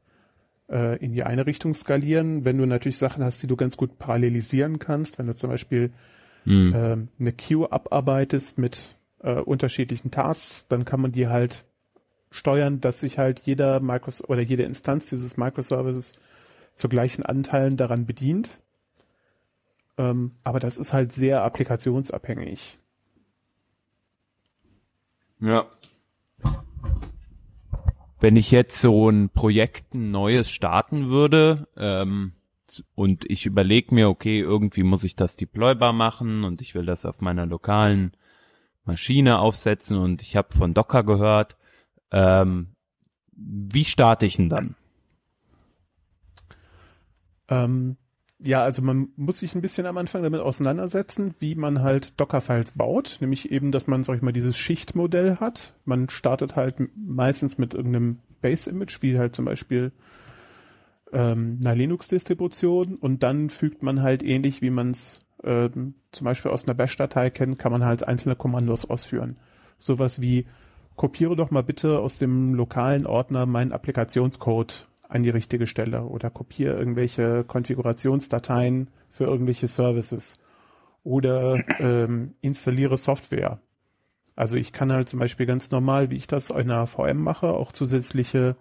äh, 0.68 1.02
in 1.02 1.12
die 1.12 1.22
eine 1.22 1.46
Richtung 1.46 1.72
skalieren. 1.72 2.44
Wenn 2.44 2.58
du 2.58 2.66
natürlich 2.66 2.98
Sachen 2.98 3.24
hast, 3.24 3.42
die 3.42 3.46
du 3.46 3.56
ganz 3.56 3.76
gut 3.76 3.98
parallelisieren 3.98 4.78
kannst, 4.78 5.18
wenn 5.18 5.26
du 5.26 5.34
zum 5.34 5.48
Beispiel 5.48 5.92
mhm. 6.44 6.72
ähm, 6.74 7.08
eine 7.18 7.32
Queue 7.32 7.72
abarbeitest 7.72 8.58
mit 8.58 8.96
äh, 9.22 9.38
unterschiedlichen 9.40 10.10
Tasks, 10.10 10.68
dann 10.68 10.84
kann 10.84 11.00
man 11.00 11.12
die 11.12 11.28
halt 11.28 11.64
steuern, 12.32 12.80
dass 12.80 13.00
sich 13.00 13.18
halt 13.18 13.40
jeder 13.44 13.80
Microsoft 13.80 14.28
oder 14.28 14.40
jede 14.40 14.64
Instanz 14.64 15.08
dieses 15.10 15.36
Microservices 15.36 16.14
zu 16.74 16.88
gleichen 16.88 17.22
Anteilen 17.22 17.76
daran 17.76 18.06
bedient. 18.06 18.58
Ähm, 19.98 20.32
aber 20.42 20.58
das 20.58 20.78
ist 20.78 20.92
halt 20.92 21.12
sehr 21.12 21.44
applikationsabhängig. 21.44 22.78
Ja. 25.40 25.66
wenn 28.20 28.36
ich 28.36 28.52
jetzt 28.52 28.80
so 28.80 29.10
ein 29.10 29.30
Projekt 29.30 29.94
ein 29.94 30.12
neues 30.12 30.48
starten 30.48 31.08
würde 31.08 31.66
ähm, 31.76 32.34
und 32.94 33.28
ich 33.28 33.46
überlege 33.46 33.92
mir, 33.92 34.08
okay, 34.08 34.38
irgendwie 34.38 34.84
muss 34.84 35.02
ich 35.02 35.16
das 35.16 35.34
deploybar 35.34 35.92
machen 35.92 36.44
und 36.44 36.60
ich 36.60 36.76
will 36.76 36.86
das 36.86 37.04
auf 37.04 37.20
meiner 37.20 37.46
lokalen 37.46 38.12
Maschine 38.84 39.40
aufsetzen 39.40 39.96
und 39.98 40.22
ich 40.22 40.36
habe 40.36 40.54
von 40.56 40.72
Docker 40.72 41.02
gehört, 41.02 41.56
ähm, 42.12 42.68
wie 43.34 43.84
starte 43.84 44.26
ich 44.26 44.36
denn 44.36 44.48
dann? 44.48 44.76
Ähm, 47.48 47.96
ja, 48.44 48.62
also 48.62 48.82
man 48.82 49.08
muss 49.16 49.38
sich 49.38 49.54
ein 49.54 49.60
bisschen 49.60 49.86
am 49.86 49.98
Anfang 49.98 50.22
damit 50.22 50.40
auseinandersetzen, 50.40 51.34
wie 51.38 51.54
man 51.54 51.82
halt 51.82 52.18
Docker-Files 52.20 52.72
baut, 52.72 53.18
nämlich 53.20 53.52
eben, 53.52 53.72
dass 53.72 53.86
man, 53.86 54.04
sag 54.04 54.16
ich 54.16 54.22
mal, 54.22 54.32
dieses 54.32 54.56
Schichtmodell 54.56 55.36
hat. 55.36 55.74
Man 55.84 56.10
startet 56.10 56.56
halt 56.56 56.76
meistens 56.96 57.58
mit 57.58 57.74
irgendeinem 57.74 58.18
Base-Image, 58.40 59.00
wie 59.00 59.18
halt 59.18 59.36
zum 59.36 59.44
Beispiel 59.44 59.92
ähm, 61.12 61.60
einer 61.62 61.74
Linux-Distribution 61.76 62.96
und 62.96 63.22
dann 63.22 63.48
fügt 63.48 63.82
man 63.82 64.02
halt 64.02 64.22
ähnlich, 64.22 64.60
wie 64.60 64.70
man 64.70 64.90
es 64.90 65.20
ähm, 65.44 65.94
zum 66.10 66.24
Beispiel 66.24 66.50
aus 66.50 66.64
einer 66.64 66.74
Bash-Datei 66.74 67.30
kennt, 67.30 67.58
kann 67.58 67.72
man 67.72 67.84
halt 67.84 68.06
einzelne 68.06 68.34
Kommandos 68.34 68.88
ausführen. 68.88 69.36
Sowas 69.78 70.20
wie 70.20 70.46
kopiere 70.96 71.36
doch 71.36 71.50
mal 71.50 71.62
bitte 71.62 72.00
aus 72.00 72.18
dem 72.18 72.54
lokalen 72.54 73.06
Ordner 73.06 73.46
meinen 73.46 73.72
Applikationscode 73.72 74.88
an 75.08 75.22
die 75.22 75.30
richtige 75.30 75.66
Stelle 75.66 76.04
oder 76.04 76.30
kopiere 76.30 76.78
irgendwelche 76.78 77.44
Konfigurationsdateien 77.44 78.88
für 79.10 79.24
irgendwelche 79.24 79.68
Services 79.68 80.38
oder 81.04 81.62
ähm, 81.78 82.34
installiere 82.40 82.96
Software. 82.96 83.60
Also 84.34 84.56
ich 84.56 84.72
kann 84.72 84.92
halt 84.92 85.08
zum 85.08 85.18
Beispiel 85.18 85.46
ganz 85.46 85.70
normal, 85.70 86.10
wie 86.10 86.16
ich 86.16 86.26
das 86.26 86.50
in 86.50 86.56
einer 86.56 86.86
VM 86.86 87.22
mache, 87.22 87.52
auch 87.52 87.72
zusätzliche 87.72 88.56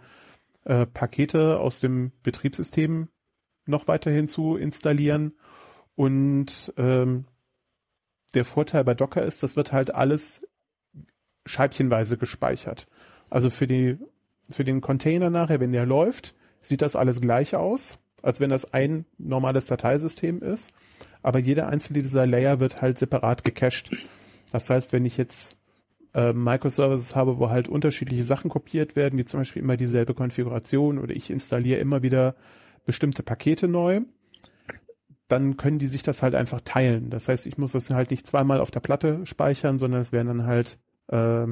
äh, 0.65 0.85
Pakete 0.85 1.59
aus 1.59 1.79
dem 1.79 2.11
Betriebssystem 2.23 3.07
noch 3.65 3.87
weiterhin 3.87 4.27
zu 4.27 4.57
installieren. 4.57 5.33
Und 5.95 6.73
ähm, 6.77 7.25
der 8.33 8.45
Vorteil 8.45 8.83
bei 8.83 8.93
Docker 8.93 9.23
ist, 9.23 9.43
das 9.43 9.55
wird 9.55 9.71
halt 9.71 9.93
alles 9.93 10.47
scheibchenweise 11.45 12.17
gespeichert. 12.17 12.87
Also 13.29 13.49
für 13.49 13.67
die 13.67 13.97
für 14.49 14.63
den 14.63 14.81
Container 14.81 15.29
nachher, 15.29 15.59
wenn 15.59 15.71
der 15.71 15.85
läuft, 15.85 16.35
sieht 16.61 16.81
das 16.81 16.95
alles 16.95 17.21
gleich 17.21 17.55
aus, 17.55 17.99
als 18.21 18.39
wenn 18.39 18.49
das 18.49 18.73
ein 18.73 19.05
normales 19.17 19.65
Dateisystem 19.65 20.41
ist. 20.41 20.73
Aber 21.23 21.39
jeder 21.39 21.67
einzelne 21.67 22.01
dieser 22.01 22.27
Layer 22.27 22.59
wird 22.59 22.81
halt 22.81 22.97
separat 22.97 23.43
gecached. 23.43 23.91
Das 24.51 24.69
heißt, 24.69 24.93
wenn 24.93 25.05
ich 25.05 25.17
jetzt 25.17 25.57
äh, 26.13 26.33
Microservices 26.33 27.15
habe, 27.15 27.39
wo 27.39 27.49
halt 27.49 27.67
unterschiedliche 27.67 28.23
Sachen 28.23 28.49
kopiert 28.49 28.95
werden, 28.95 29.17
wie 29.17 29.25
zum 29.25 29.39
Beispiel 29.39 29.61
immer 29.61 29.77
dieselbe 29.77 30.13
Konfiguration 30.13 30.99
oder 30.99 31.15
ich 31.15 31.29
installiere 31.29 31.79
immer 31.79 32.01
wieder 32.01 32.35
bestimmte 32.85 33.23
Pakete 33.23 33.67
neu, 33.67 34.01
dann 35.27 35.55
können 35.55 35.79
die 35.79 35.87
sich 35.87 36.03
das 36.03 36.23
halt 36.23 36.35
einfach 36.35 36.59
teilen. 36.61 37.09
Das 37.09 37.29
heißt, 37.29 37.45
ich 37.45 37.57
muss 37.57 37.71
das 37.71 37.89
halt 37.91 38.11
nicht 38.11 38.27
zweimal 38.27 38.59
auf 38.59 38.71
der 38.71 38.81
Platte 38.81 39.25
speichern, 39.25 39.79
sondern 39.79 40.01
es 40.01 40.11
werden 40.11 40.27
dann 40.27 40.45
halt 40.45 40.77
äh, 41.11 41.47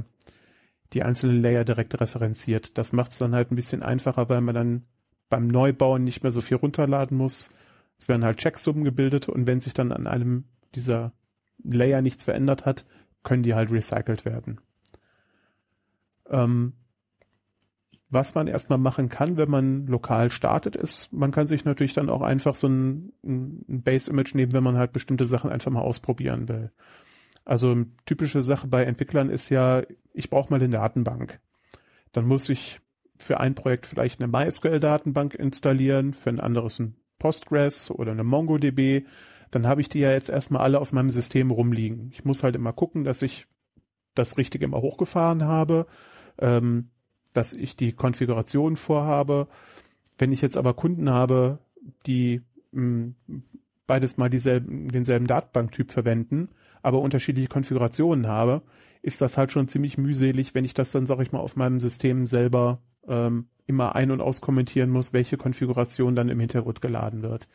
die 0.93 1.03
einzelnen 1.03 1.41
Layer 1.41 1.63
direkt 1.63 1.99
referenziert. 1.99 2.77
Das 2.77 2.93
macht 2.93 3.11
es 3.11 3.19
dann 3.19 3.35
halt 3.35 3.51
ein 3.51 3.55
bisschen 3.55 3.83
einfacher, 3.83 4.29
weil 4.29 4.41
man 4.41 4.55
dann 4.55 4.83
beim 5.29 5.47
Neubauen 5.47 6.03
nicht 6.03 6.23
mehr 6.23 6.31
so 6.31 6.41
viel 6.41 6.57
runterladen 6.57 7.15
muss. 7.15 7.51
Es 7.99 8.07
werden 8.07 8.23
halt 8.23 8.37
Checksummen 8.37 8.83
gebildet 8.83 9.29
und 9.29 9.45
wenn 9.45 9.61
sich 9.61 9.73
dann 9.73 9.91
an 9.91 10.07
einem 10.07 10.45
dieser 10.73 11.13
Layer 11.63 12.01
nichts 12.01 12.23
verändert 12.23 12.65
hat, 12.65 12.85
können 13.23 13.43
die 13.43 13.53
halt 13.53 13.71
recycelt 13.71 14.25
werden. 14.25 14.61
Ähm, 16.29 16.73
was 18.09 18.33
man 18.33 18.47
erstmal 18.47 18.79
machen 18.79 19.09
kann, 19.09 19.37
wenn 19.37 19.51
man 19.51 19.85
lokal 19.85 20.31
startet, 20.31 20.75
ist, 20.75 21.13
man 21.13 21.31
kann 21.31 21.47
sich 21.47 21.63
natürlich 21.63 21.93
dann 21.93 22.09
auch 22.09 22.21
einfach 22.21 22.55
so 22.55 22.67
ein, 22.67 23.13
ein 23.23 23.83
Base-Image 23.83 24.33
nehmen, 24.33 24.53
wenn 24.53 24.63
man 24.63 24.77
halt 24.77 24.93
bestimmte 24.93 25.25
Sachen 25.25 25.51
einfach 25.51 25.71
mal 25.71 25.81
ausprobieren 25.81 26.49
will. 26.49 26.71
Also 27.50 27.84
typische 28.06 28.44
Sache 28.44 28.68
bei 28.68 28.84
Entwicklern 28.84 29.32
ist 29.32 29.50
ja, 29.50 29.82
ich 30.13 30.29
brauche 30.29 30.51
mal 30.51 30.62
eine 30.62 30.70
Datenbank. 30.70 31.39
Dann 32.12 32.27
muss 32.27 32.48
ich 32.48 32.79
für 33.18 33.39
ein 33.39 33.56
Projekt 33.56 33.88
vielleicht 33.88 34.22
eine 34.22 34.32
MySQL-Datenbank 34.32 35.34
installieren, 35.34 36.13
für 36.13 36.29
ein 36.29 36.39
anderes 36.39 36.77
ein 36.77 36.94
Postgres 37.18 37.89
oder 37.89 38.12
eine 38.12 38.24
MongoDB. 38.24 39.03
Dann 39.50 39.65
habe 39.65 39.82
ich 39.82 39.89
die 39.89 39.98
ja 39.98 40.12
jetzt 40.12 40.29
erstmal 40.29 40.62
alle 40.62 40.79
auf 40.79 40.94
meinem 40.94 41.10
System 41.10 41.50
rumliegen. 41.50 42.12
Ich 42.13 42.24
muss 42.24 42.44
halt 42.44 42.56
immer 42.56 42.72
gucken, 42.72 43.03
dass 43.03 43.24
ich 43.24 43.48
das 44.13 44.38
Richtige 44.38 44.65
immer 44.65 44.84
hochgefahren 44.84 45.44
habe, 45.44 45.88
ähm, 46.38 46.91
dass 47.34 47.53
ich 47.53 47.75
die 47.75 47.94
Konfiguration 47.94 48.75
vorhabe. 48.75 49.48
Wenn 50.20 50.32
ich 50.32 50.44
jetzt 50.44 50.56
aber 50.56 50.75
Kunden 50.75 51.10
habe, 51.10 51.58
die 52.06 52.44
mh, 52.74 53.13
hm, 53.25 53.44
beides 53.88 54.18
mal 54.18 54.29
dieselben, 54.29 54.89
denselben 54.89 55.25
Datenbanktyp 55.25 55.89
verwenden, 55.89 56.50
aber 56.81 57.01
unterschiedliche 57.01 57.50
Konfigurationen 57.50 58.27
habe, 58.27 58.62
ist 59.01 59.21
das 59.21 59.38
halt 59.38 59.51
schon 59.51 59.67
ziemlich 59.67 59.98
mühselig, 59.98 60.53
wenn 60.55 60.65
ich 60.65 60.74
das 60.74 60.91
dann, 60.91 61.05
sag 61.05 61.19
ich 61.19 61.31
mal, 61.31 61.39
auf 61.39 61.55
meinem 61.55 61.79
System 61.79 62.27
selber 62.27 62.81
ähm, 63.07 63.48
immer 63.65 63.95
ein- 63.95 64.12
und 64.12 64.21
auskommentieren 64.21 64.89
muss, 64.89 65.13
welche 65.13 65.38
Konfiguration 65.38 66.15
dann 66.15 66.29
im 66.29 66.39
Hintergrund 66.39 66.81
geladen 66.81 67.21
wird. 67.21 67.48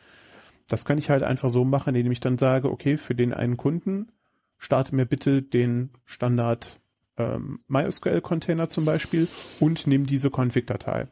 Das 0.67 0.85
kann 0.85 0.97
ich 0.97 1.09
halt 1.09 1.23
einfach 1.23 1.49
so 1.49 1.63
machen, 1.63 1.93
indem 1.93 2.11
ich 2.11 2.19
dann 2.19 2.37
sage, 2.37 2.71
okay, 2.71 2.97
für 2.97 3.13
den 3.13 3.33
einen 3.33 3.57
Kunden 3.57 4.11
starte 4.57 4.95
mir 4.95 5.05
bitte 5.05 5.43
den 5.43 5.91
Standard 6.05 6.79
ähm, 7.17 7.59
MySQL-Container 7.67 8.69
zum 8.69 8.85
Beispiel 8.85 9.27
und 9.59 9.87
nimm 9.87 10.05
diese 10.05 10.29
Config-Datei. 10.29 11.07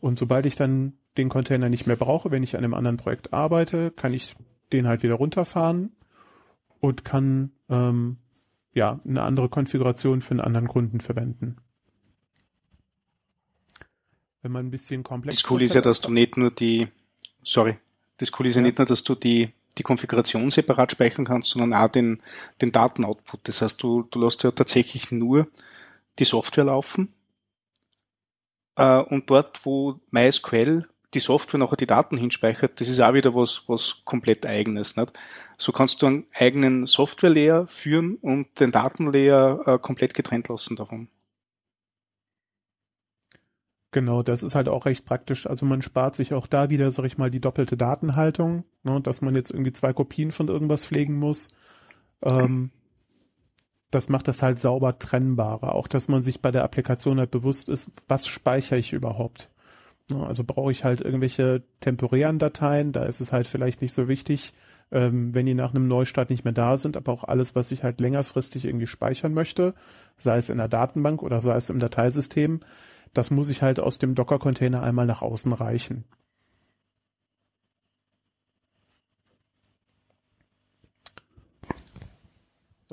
Und 0.00 0.18
sobald 0.18 0.46
ich 0.46 0.54
dann 0.54 0.94
den 1.16 1.28
Container 1.28 1.68
nicht 1.68 1.86
mehr 1.86 1.96
brauche, 1.96 2.30
wenn 2.30 2.42
ich 2.42 2.56
an 2.56 2.64
einem 2.64 2.74
anderen 2.74 2.96
Projekt 2.96 3.32
arbeite, 3.32 3.90
kann 3.90 4.14
ich 4.14 4.36
den 4.76 4.88
halt 4.88 5.02
wieder 5.02 5.14
runterfahren 5.14 5.92
und 6.80 7.04
kann 7.04 7.52
ähm, 7.68 8.18
ja 8.72 9.00
eine 9.06 9.22
andere 9.22 9.48
Konfiguration 9.48 10.22
für 10.22 10.32
einen 10.32 10.40
anderen 10.40 10.68
Kunden 10.68 11.00
verwenden 11.00 11.58
wenn 14.44 14.52
man 14.52 14.66
ein 14.66 14.70
bisschen 14.70 15.02
komplex. 15.02 15.38
Das 15.38 15.48
Coole 15.48 15.64
ist 15.64 15.74
ja, 15.74 15.80
dass 15.80 16.02
du 16.02 16.12
nicht 16.12 16.36
nur 16.36 16.50
die, 16.50 16.86
sorry, 17.42 17.78
das 18.18 18.30
Coole 18.30 18.50
ist 18.50 18.54
ja, 18.54 18.60
ja 18.60 18.66
nicht 18.66 18.78
nur, 18.78 18.86
dass 18.86 19.02
du 19.02 19.14
die, 19.14 19.50
die 19.78 19.82
Konfiguration 19.82 20.50
separat 20.50 20.92
speichern 20.92 21.24
kannst, 21.24 21.50
sondern 21.50 21.72
auch 21.72 21.90
den, 21.90 22.22
den 22.60 22.70
Datenoutput. 22.70 23.40
Das 23.44 23.62
heißt, 23.62 23.82
du, 23.82 24.02
du 24.02 24.22
lässt 24.22 24.44
ja 24.44 24.50
tatsächlich 24.50 25.10
nur 25.10 25.48
die 26.18 26.24
Software 26.24 26.64
laufen. 26.64 27.14
Äh, 28.76 29.00
und 29.00 29.30
dort, 29.30 29.64
wo 29.64 29.98
MySQL 30.10 30.86
die 31.14 31.20
Software 31.20 31.60
nachher 31.60 31.76
die 31.76 31.86
Daten 31.86 32.16
hinspeichert, 32.16 32.80
das 32.80 32.88
ist 32.88 33.00
auch 33.00 33.14
wieder 33.14 33.34
was, 33.34 33.64
was 33.66 34.02
komplett 34.04 34.46
eigenes. 34.46 34.96
Nicht? 34.96 35.12
So 35.56 35.72
kannst 35.72 36.02
du 36.02 36.06
einen 36.06 36.26
eigenen 36.34 36.86
Software-Layer 36.86 37.66
führen 37.66 38.16
und 38.16 38.60
den 38.60 38.72
Datenlayer 38.72 39.62
äh, 39.66 39.78
komplett 39.78 40.14
getrennt 40.14 40.48
lassen 40.48 40.76
davon. 40.76 41.08
Genau, 43.92 44.24
das 44.24 44.42
ist 44.42 44.56
halt 44.56 44.68
auch 44.68 44.86
recht 44.86 45.04
praktisch. 45.04 45.46
Also 45.46 45.66
man 45.66 45.80
spart 45.80 46.16
sich 46.16 46.34
auch 46.34 46.48
da 46.48 46.68
wieder, 46.68 46.90
sag 46.90 47.04
ich 47.04 47.16
mal, 47.16 47.30
die 47.30 47.40
doppelte 47.40 47.76
Datenhaltung, 47.76 48.64
ne, 48.82 49.00
dass 49.00 49.20
man 49.20 49.36
jetzt 49.36 49.50
irgendwie 49.50 49.72
zwei 49.72 49.92
Kopien 49.92 50.32
von 50.32 50.48
irgendwas 50.48 50.84
pflegen 50.84 51.14
muss. 51.14 51.46
Ähm, 52.24 52.72
das 53.92 54.08
macht 54.08 54.26
das 54.26 54.42
halt 54.42 54.58
sauber 54.58 54.98
trennbarer. 54.98 55.76
Auch, 55.76 55.86
dass 55.86 56.08
man 56.08 56.24
sich 56.24 56.42
bei 56.42 56.50
der 56.50 56.64
Applikation 56.64 57.20
halt 57.20 57.30
bewusst 57.30 57.68
ist, 57.68 57.92
was 58.08 58.26
speichere 58.26 58.80
ich 58.80 58.92
überhaupt. 58.92 59.48
Ne, 60.10 60.26
also 60.26 60.44
brauche 60.44 60.70
ich 60.70 60.84
halt 60.84 61.00
irgendwelche 61.00 61.62
temporären 61.80 62.38
Dateien, 62.38 62.92
da 62.92 63.04
ist 63.04 63.20
es 63.20 63.32
halt 63.32 63.48
vielleicht 63.48 63.80
nicht 63.80 63.94
so 63.94 64.06
wichtig, 64.06 64.52
ähm, 64.92 65.34
wenn 65.34 65.46
die 65.46 65.54
nach 65.54 65.74
einem 65.74 65.88
Neustart 65.88 66.28
nicht 66.30 66.44
mehr 66.44 66.52
da 66.52 66.76
sind, 66.76 66.96
aber 66.96 67.12
auch 67.12 67.24
alles, 67.24 67.54
was 67.54 67.72
ich 67.72 67.84
halt 67.84 68.00
längerfristig 68.00 68.66
irgendwie 68.66 68.86
speichern 68.86 69.32
möchte, 69.32 69.74
sei 70.18 70.36
es 70.36 70.50
in 70.50 70.58
der 70.58 70.68
Datenbank 70.68 71.22
oder 71.22 71.40
sei 71.40 71.56
es 71.56 71.70
im 71.70 71.78
Dateisystem, 71.78 72.60
das 73.14 73.30
muss 73.30 73.48
ich 73.48 73.62
halt 73.62 73.80
aus 73.80 73.98
dem 73.98 74.14
Docker-Container 74.14 74.82
einmal 74.82 75.06
nach 75.06 75.22
außen 75.22 75.52
reichen. 75.52 76.04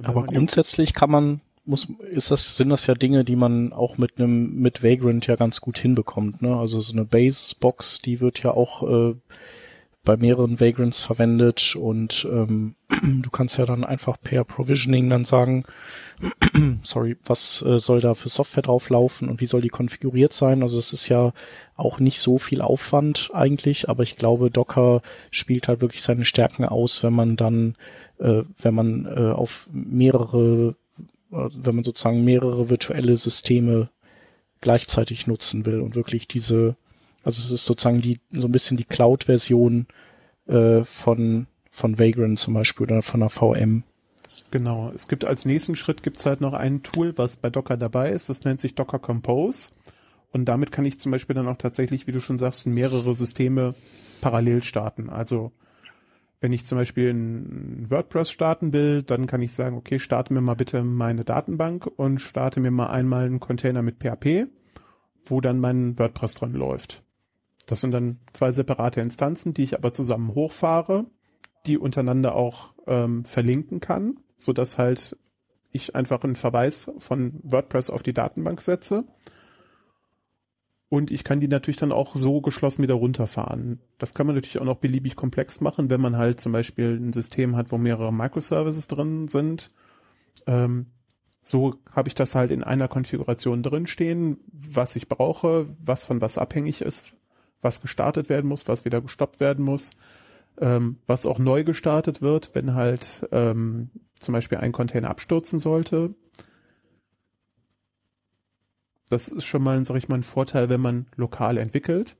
Aber 0.02 0.26
grundsätzlich 0.26 0.94
kann 0.94 1.12
man, 1.12 1.42
muss, 1.66 1.88
ist 2.10 2.32
das, 2.32 2.58
sind 2.58 2.70
das 2.70 2.88
ja 2.88 2.94
Dinge, 2.94 3.24
die 3.24 3.36
man 3.36 3.74
auch 3.74 3.98
mit 3.98 4.18
einem, 4.18 4.56
mit 4.56 4.84
Vagrant 4.84 5.28
ja 5.28 5.36
ganz 5.36 5.62
gut 5.62 5.78
hinbekommt, 5.78 6.42
ne? 6.42 6.56
Also 6.56 6.80
so 6.80 6.94
eine 6.94 7.06
Base-Box, 7.06 8.02
die 8.02 8.20
wird 8.20 8.42
ja 8.44 8.52
auch 8.52 8.84
äh, 8.84 9.16
bei 10.04 10.18
mehreren 10.18 10.60
Vagrants 10.60 11.04
verwendet 11.04 11.76
und 11.76 12.28
ähm, 12.32 12.76
du 13.22 13.30
kannst 13.30 13.58
ja 13.58 13.66
dann 13.66 13.84
einfach 13.84 14.18
per 14.20 14.44
Provisioning 14.44 15.10
dann 15.10 15.26
sagen, 15.26 15.64
sorry, 16.84 17.18
was 17.26 17.62
äh, 17.62 17.78
soll 17.78 18.02
da 18.02 18.16
für 18.16 18.30
Software 18.30 18.64
drauflaufen 18.64 19.30
und 19.30 19.42
wie 19.42 19.46
soll 19.46 19.62
die 19.62 19.70
konfiguriert 19.70 20.34
sein? 20.34 20.64
Also 20.64 20.80
es 20.80 20.94
ist 20.94 21.08
ja 21.08 21.34
auch 21.76 22.00
nicht 22.00 22.20
so 22.20 22.40
viel 22.40 22.62
Aufwand 22.62 23.30
eigentlich, 23.34 23.90
aber 23.90 24.02
ich 24.02 24.18
glaube, 24.18 24.50
Docker 24.50 25.02
spielt 25.30 25.68
halt 25.68 25.82
wirklich 25.82 26.02
seine 26.02 26.26
Stärken 26.26 26.66
aus, 26.66 27.04
wenn 27.04 27.14
man 27.14 27.36
dann, 27.36 27.76
äh, 28.18 28.44
wenn 28.60 28.74
man 28.74 29.06
äh, 29.06 29.32
auf 29.32 29.70
mehrere 29.72 30.76
wenn 31.32 31.76
man 31.76 31.84
sozusagen 31.84 32.24
mehrere 32.24 32.70
virtuelle 32.70 33.18
Systeme 33.18 33.90
gleichzeitig 34.60 35.28
nutzen 35.28 35.66
will 35.66 35.80
und 35.80 35.96
wirklich 35.96 36.28
diese, 36.28 36.76
also 37.24 37.42
es 37.42 37.52
ist 37.52 37.66
sozusagen 37.66 38.02
die 38.02 38.20
so 38.32 38.48
ein 38.48 38.52
bisschen 38.52 38.78
die 38.78 38.84
Cloud-Version 38.84 39.88
äh, 40.48 40.84
von 40.84 41.48
von 41.72 41.98
Vagrant 41.98 42.38
zum 42.38 42.54
Beispiel 42.54 42.86
oder 42.86 43.02
von 43.02 43.22
einer 43.22 43.30
VM. 43.30 43.84
Genau. 44.52 44.92
Es 44.94 45.08
gibt 45.08 45.24
als 45.26 45.46
nächsten 45.46 45.76
Schritt 45.76 46.04
gibt's 46.04 46.26
halt 46.26 46.42
noch 46.42 46.54
ein 46.54 46.84
Tool, 46.84 47.18
was 47.18 47.38
bei 47.38 47.50
Docker 47.50 47.78
dabei 47.78 48.12
ist. 48.12 48.30
Das 48.30 48.44
nennt 48.44 48.60
sich 48.60 48.76
Docker 48.76 49.00
Compose. 49.00 49.72
Und 50.34 50.46
damit 50.46 50.72
kann 50.72 50.86
ich 50.86 51.00
zum 51.00 51.12
Beispiel 51.12 51.36
dann 51.36 51.48
auch 51.48 51.58
tatsächlich, 51.58 52.08
wie 52.08 52.12
du 52.12 52.20
schon 52.20 52.38
sagst, 52.38 52.68
mehrere 52.68 53.16
Systeme 53.16 53.74
parallel 54.22 54.62
starten. 54.64 55.10
Also 55.10 55.52
wenn 56.42 56.54
ich 56.54 56.66
zum 56.66 56.80
Beispiel 56.80 57.12
ein 57.12 57.90
WordPress 57.90 58.32
starten 58.32 58.74
will, 58.74 59.04
dann 59.04 59.28
kann 59.28 59.42
ich 59.42 59.54
sagen, 59.54 59.78
okay, 59.78 60.00
starte 60.00 60.34
mir 60.34 60.42
mal 60.42 60.56
bitte 60.56 60.84
meine 60.84 61.24
Datenbank 61.24 61.86
und 61.86 62.20
starte 62.20 62.60
mir 62.60 62.72
mal 62.72 62.88
einmal 62.88 63.26
einen 63.26 63.40
Container 63.40 63.84
mit 63.84 64.00
PHP, 64.00 64.48
wo 65.24 65.40
dann 65.40 65.60
mein 65.60 66.00
WordPress 66.00 66.34
dran 66.34 66.54
läuft. 66.54 67.04
Das 67.68 67.80
sind 67.80 67.92
dann 67.92 68.20
zwei 68.34 68.52
separate 68.52 69.02
Instanzen, 69.02 69.54
die 69.54 69.64
ich 69.64 69.76
aber 69.76 69.94
zusammen 69.94 70.34
hochfahre, 70.34 71.06
die 71.68 71.78
untereinander 71.78 72.36
auch 72.36 72.74
ähm, 72.88 73.24
verlinken 73.24 73.80
kann, 73.80 74.20
so 74.38 74.52
dass 74.52 74.80
halt 74.80 75.16
ich 75.70 75.96
einfach 75.96 76.24
einen 76.24 76.36
Verweis 76.36 76.92
von 76.98 77.40
WordPress 77.44 77.92
auf 77.92 78.02
die 78.02 78.14
Datenbank 78.14 78.64
setze 78.64 79.06
und 80.92 81.10
ich 81.10 81.24
kann 81.24 81.40
die 81.40 81.48
natürlich 81.48 81.78
dann 81.78 81.94
auch 81.94 82.18
so 82.18 82.42
geschlossen 82.42 82.84
wieder 82.84 82.96
runterfahren. 82.96 83.80
Das 83.98 84.14
kann 84.14 84.28
man 84.28 84.36
natürlich 84.36 84.60
auch 84.60 84.66
noch 84.66 84.80
beliebig 84.80 85.16
komplex 85.16 85.62
machen, 85.62 85.90
wenn 85.90 86.02
man 86.02 86.18
halt 86.18 86.42
zum 86.42 86.52
Beispiel 86.52 87.00
ein 87.00 87.14
System 87.14 87.56
hat, 87.56 87.72
wo 87.72 87.78
mehrere 87.78 88.12
Microservices 88.12 88.90
drin 88.90 89.30
sind. 89.30 89.72
Ähm, 90.48 90.88
so 91.42 91.76
habe 91.94 92.10
ich 92.10 92.16
das 92.16 92.36
halt 92.36 92.52
in 92.52 92.62
einer 92.62 92.90
Konfiguration 92.90 93.64
drin 93.64 93.88
stehen, 93.88 94.40
was 94.52 94.98
ich 94.98 95.08
brauche, 95.08 95.66
was 95.82 96.04
von 96.04 96.20
was 96.20 96.38
abhängig 96.38 96.82
ist, 96.82 97.14
was 97.62 97.80
gestartet 97.80 98.28
werden 98.28 98.50
muss, 98.50 98.68
was 98.68 98.84
wieder 98.84 99.00
gestoppt 99.00 99.40
werden 99.40 99.64
muss, 99.64 99.92
ähm, 100.60 100.98
was 101.08 101.26
auch 101.26 101.40
neu 101.40 101.64
gestartet 101.64 102.22
wird, 102.22 102.54
wenn 102.54 102.74
halt 102.76 103.30
ähm, 103.32 103.92
zum 104.20 104.34
Beispiel 104.34 104.58
ein 104.58 104.74
Container 104.74 105.10
abstürzen 105.10 105.58
sollte. 105.58 106.14
Das 109.12 109.28
ist 109.28 109.44
schon 109.46 109.62
mal, 109.62 109.86
sag 109.86 109.98
ich 109.98 110.08
mal, 110.08 110.16
ein 110.16 110.24
Vorteil, 110.24 110.70
wenn 110.70 110.80
man 110.80 111.06
lokal 111.18 111.58
entwickelt. 111.58 112.16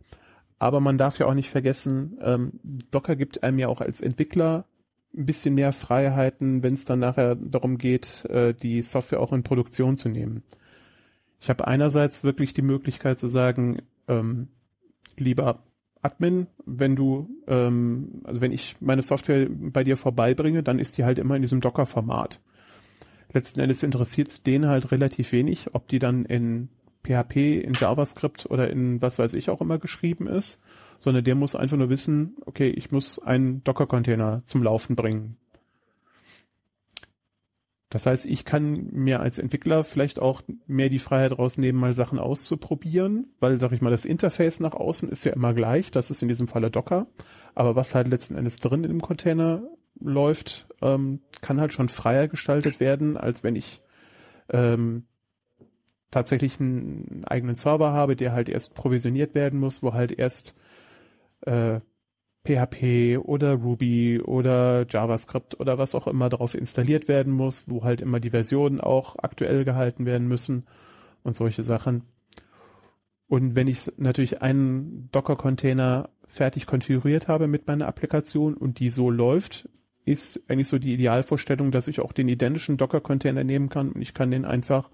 Aber 0.60 0.82
man 0.82 0.98
darf 0.98 1.20
ja 1.20 1.26
auch 1.26 1.34
nicht 1.34 1.50
vergessen, 1.50 2.18
ähm, 2.22 2.60
Docker 2.92 3.16
gibt 3.16 3.44
einem 3.44 3.60
ja 3.60 3.70
auch 3.70 3.80
als 3.80 4.02
Entwickler 4.02 4.66
ein 5.16 5.26
bisschen 5.26 5.56
mehr 5.56 5.72
Freiheiten, 5.72 6.64
wenn 6.64 6.74
es 6.74 6.84
dann 6.84 7.00
nachher 7.00 7.36
darum 7.36 7.78
geht, 7.78 8.26
äh, 8.26 8.54
die 8.54 8.82
Software 8.82 9.22
auch 9.22 9.32
in 9.32 9.44
Produktion 9.44 9.96
zu 9.96 10.10
nehmen. 10.10 10.44
Ich 11.40 11.50
habe 11.50 11.66
einerseits 11.66 12.26
wirklich 12.26 12.52
die 12.52 12.62
Möglichkeit 12.62 13.20
zu 13.20 13.30
sagen, 13.30 13.78
ähm, 14.10 14.50
lieber 15.16 15.64
Admin, 16.02 16.48
wenn 16.66 16.98
du, 16.98 17.30
ähm, 17.48 18.22
also 18.26 18.42
wenn 18.42 18.52
ich 18.52 18.82
meine 18.82 19.04
Software 19.04 19.48
bei 19.50 19.86
dir 19.86 19.96
vorbeibringe, 19.96 20.62
dann 20.62 20.78
ist 20.78 20.98
die 20.98 21.06
halt 21.06 21.20
immer 21.20 21.38
in 21.38 21.42
diesem 21.42 21.62
Docker-Format. 21.62 22.42
Letzten 23.32 23.62
Endes 23.62 23.82
interessiert 23.82 24.28
es 24.28 24.44
den 24.44 24.68
halt 24.68 24.92
relativ 24.92 25.32
wenig, 25.32 25.74
ob 25.74 25.88
die 25.88 26.00
dann 26.00 26.26
in 26.26 26.68
PHP, 27.04 27.62
in 27.64 27.74
JavaScript 27.74 28.46
oder 28.50 28.70
in 28.70 29.02
was 29.02 29.20
weiß 29.20 29.34
ich 29.34 29.50
auch 29.50 29.62
immer 29.62 29.80
geschrieben 29.80 30.28
ist, 30.28 30.60
sondern 31.00 31.24
der 31.24 31.36
muss 31.36 31.56
einfach 31.56 31.78
nur 31.78 31.90
wissen, 31.90 32.38
okay, 32.46 32.70
ich 32.70 32.92
muss 32.92 33.20
einen 33.20 33.64
Docker-Container 33.64 34.44
zum 34.46 34.64
Laufen 34.64 34.96
bringen. 34.96 35.38
Das 37.92 38.06
heißt, 38.06 38.26
ich 38.26 38.46
kann 38.46 38.88
mir 38.94 39.20
als 39.20 39.38
Entwickler 39.38 39.84
vielleicht 39.84 40.20
auch 40.20 40.42
mehr 40.66 40.88
die 40.88 41.00
Freiheit 41.00 41.38
rausnehmen, 41.38 41.80
mal 41.80 41.94
Sachen 41.94 42.20
auszuprobieren, 42.20 43.34
weil, 43.42 43.60
sag 43.60 43.74
ich 43.74 43.82
mal, 43.82 43.90
das 43.90 44.06
Interface 44.06 44.62
nach 44.62 44.74
außen 44.74 45.10
ist 45.10 45.26
ja 45.26 45.34
immer 45.34 45.54
gleich, 45.54 45.92
das 45.92 46.10
ist 46.10 46.22
in 46.22 46.30
diesem 46.30 46.48
Falle 46.48 46.72
Docker, 46.72 47.06
aber 47.54 47.76
was 47.76 47.94
halt 47.94 48.08
letzten 48.08 48.36
Endes 48.36 48.60
drin 48.60 48.86
in 48.86 48.92
dem 48.92 49.02
Container 49.02 49.64
läuft, 50.00 50.68
ähm, 50.82 51.20
kann 51.42 51.60
halt 51.60 51.74
schon 51.74 51.90
freier 51.90 52.30
gestaltet 52.30 52.80
werden, 52.80 53.18
als 53.18 53.44
wenn 53.44 53.58
ich 53.58 53.82
ähm, 54.50 55.04
tatsächlich 56.12 56.60
einen 56.60 57.24
eigenen 57.26 57.56
Server 57.56 57.94
habe, 57.94 58.16
der 58.16 58.34
halt 58.34 58.50
erst 58.50 58.76
provisioniert 58.76 59.34
werden 59.34 59.60
muss, 59.60 59.82
wo 59.82 59.94
halt 59.94 60.12
erst 60.12 60.56
äh, 61.42 61.80
PHP 62.46 63.20
oder 63.24 63.54
Ruby 63.54 64.20
oder 64.20 64.86
JavaScript 64.90 65.60
oder 65.60 65.78
was 65.78 65.96
auch 65.96 66.08
immer 66.08 66.30
darauf 66.30 66.56
installiert 66.56 67.08
werden 67.08 67.34
muss, 67.34 67.66
wo 67.68 67.84
halt 67.84 68.02
immer 68.02 68.20
die 68.20 68.32
Versionen 68.32 68.82
auch 68.82 69.16
aktuell 69.20 69.64
gehalten 69.64 70.06
werden 70.06 70.28
müssen 70.28 70.66
und 71.24 71.36
solche 71.36 71.64
Sachen. 71.64 72.04
Und 73.28 73.56
wenn 73.56 73.68
ich 73.68 73.92
natürlich 73.98 74.42
einen 74.42 75.10
Docker-Container 75.12 76.10
fertig 76.28 76.66
konfiguriert 76.66 77.28
habe 77.28 77.48
mit 77.48 77.68
meiner 77.68 77.88
Applikation 77.88 78.56
und 78.56 78.80
die 78.80 78.90
so 78.90 79.10
läuft, 79.10 79.70
ist 80.04 80.42
eigentlich 80.50 80.68
so 80.68 80.80
die 80.80 80.94
Idealvorstellung, 80.94 81.72
dass 81.72 81.88
ich 81.88 82.00
auch 82.00 82.12
den 82.12 82.28
identischen 82.28 82.78
Docker-Container 82.78 83.44
nehmen 83.44 83.70
kann 83.70 83.92
und 83.92 84.02
ich 84.02 84.14
kann 84.14 84.32
den 84.32 84.46
einfach 84.46 84.90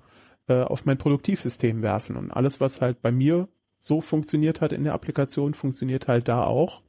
äh, 0.48 0.62
auf 0.62 0.86
mein 0.86 0.98
Produktivsystem 0.98 1.82
werfen. 1.82 2.16
Und 2.16 2.32
alles, 2.32 2.60
was 2.60 2.82
halt 2.82 3.02
bei 3.02 3.12
mir 3.12 3.48
so 3.80 4.02
funktioniert 4.02 4.62
hat 4.62 4.74
in 4.74 4.84
der 4.84 4.94
Applikation, 4.94 5.54
funktioniert 5.54 6.08
halt 6.08 6.28
da 6.28 6.44
auch, 6.44 6.82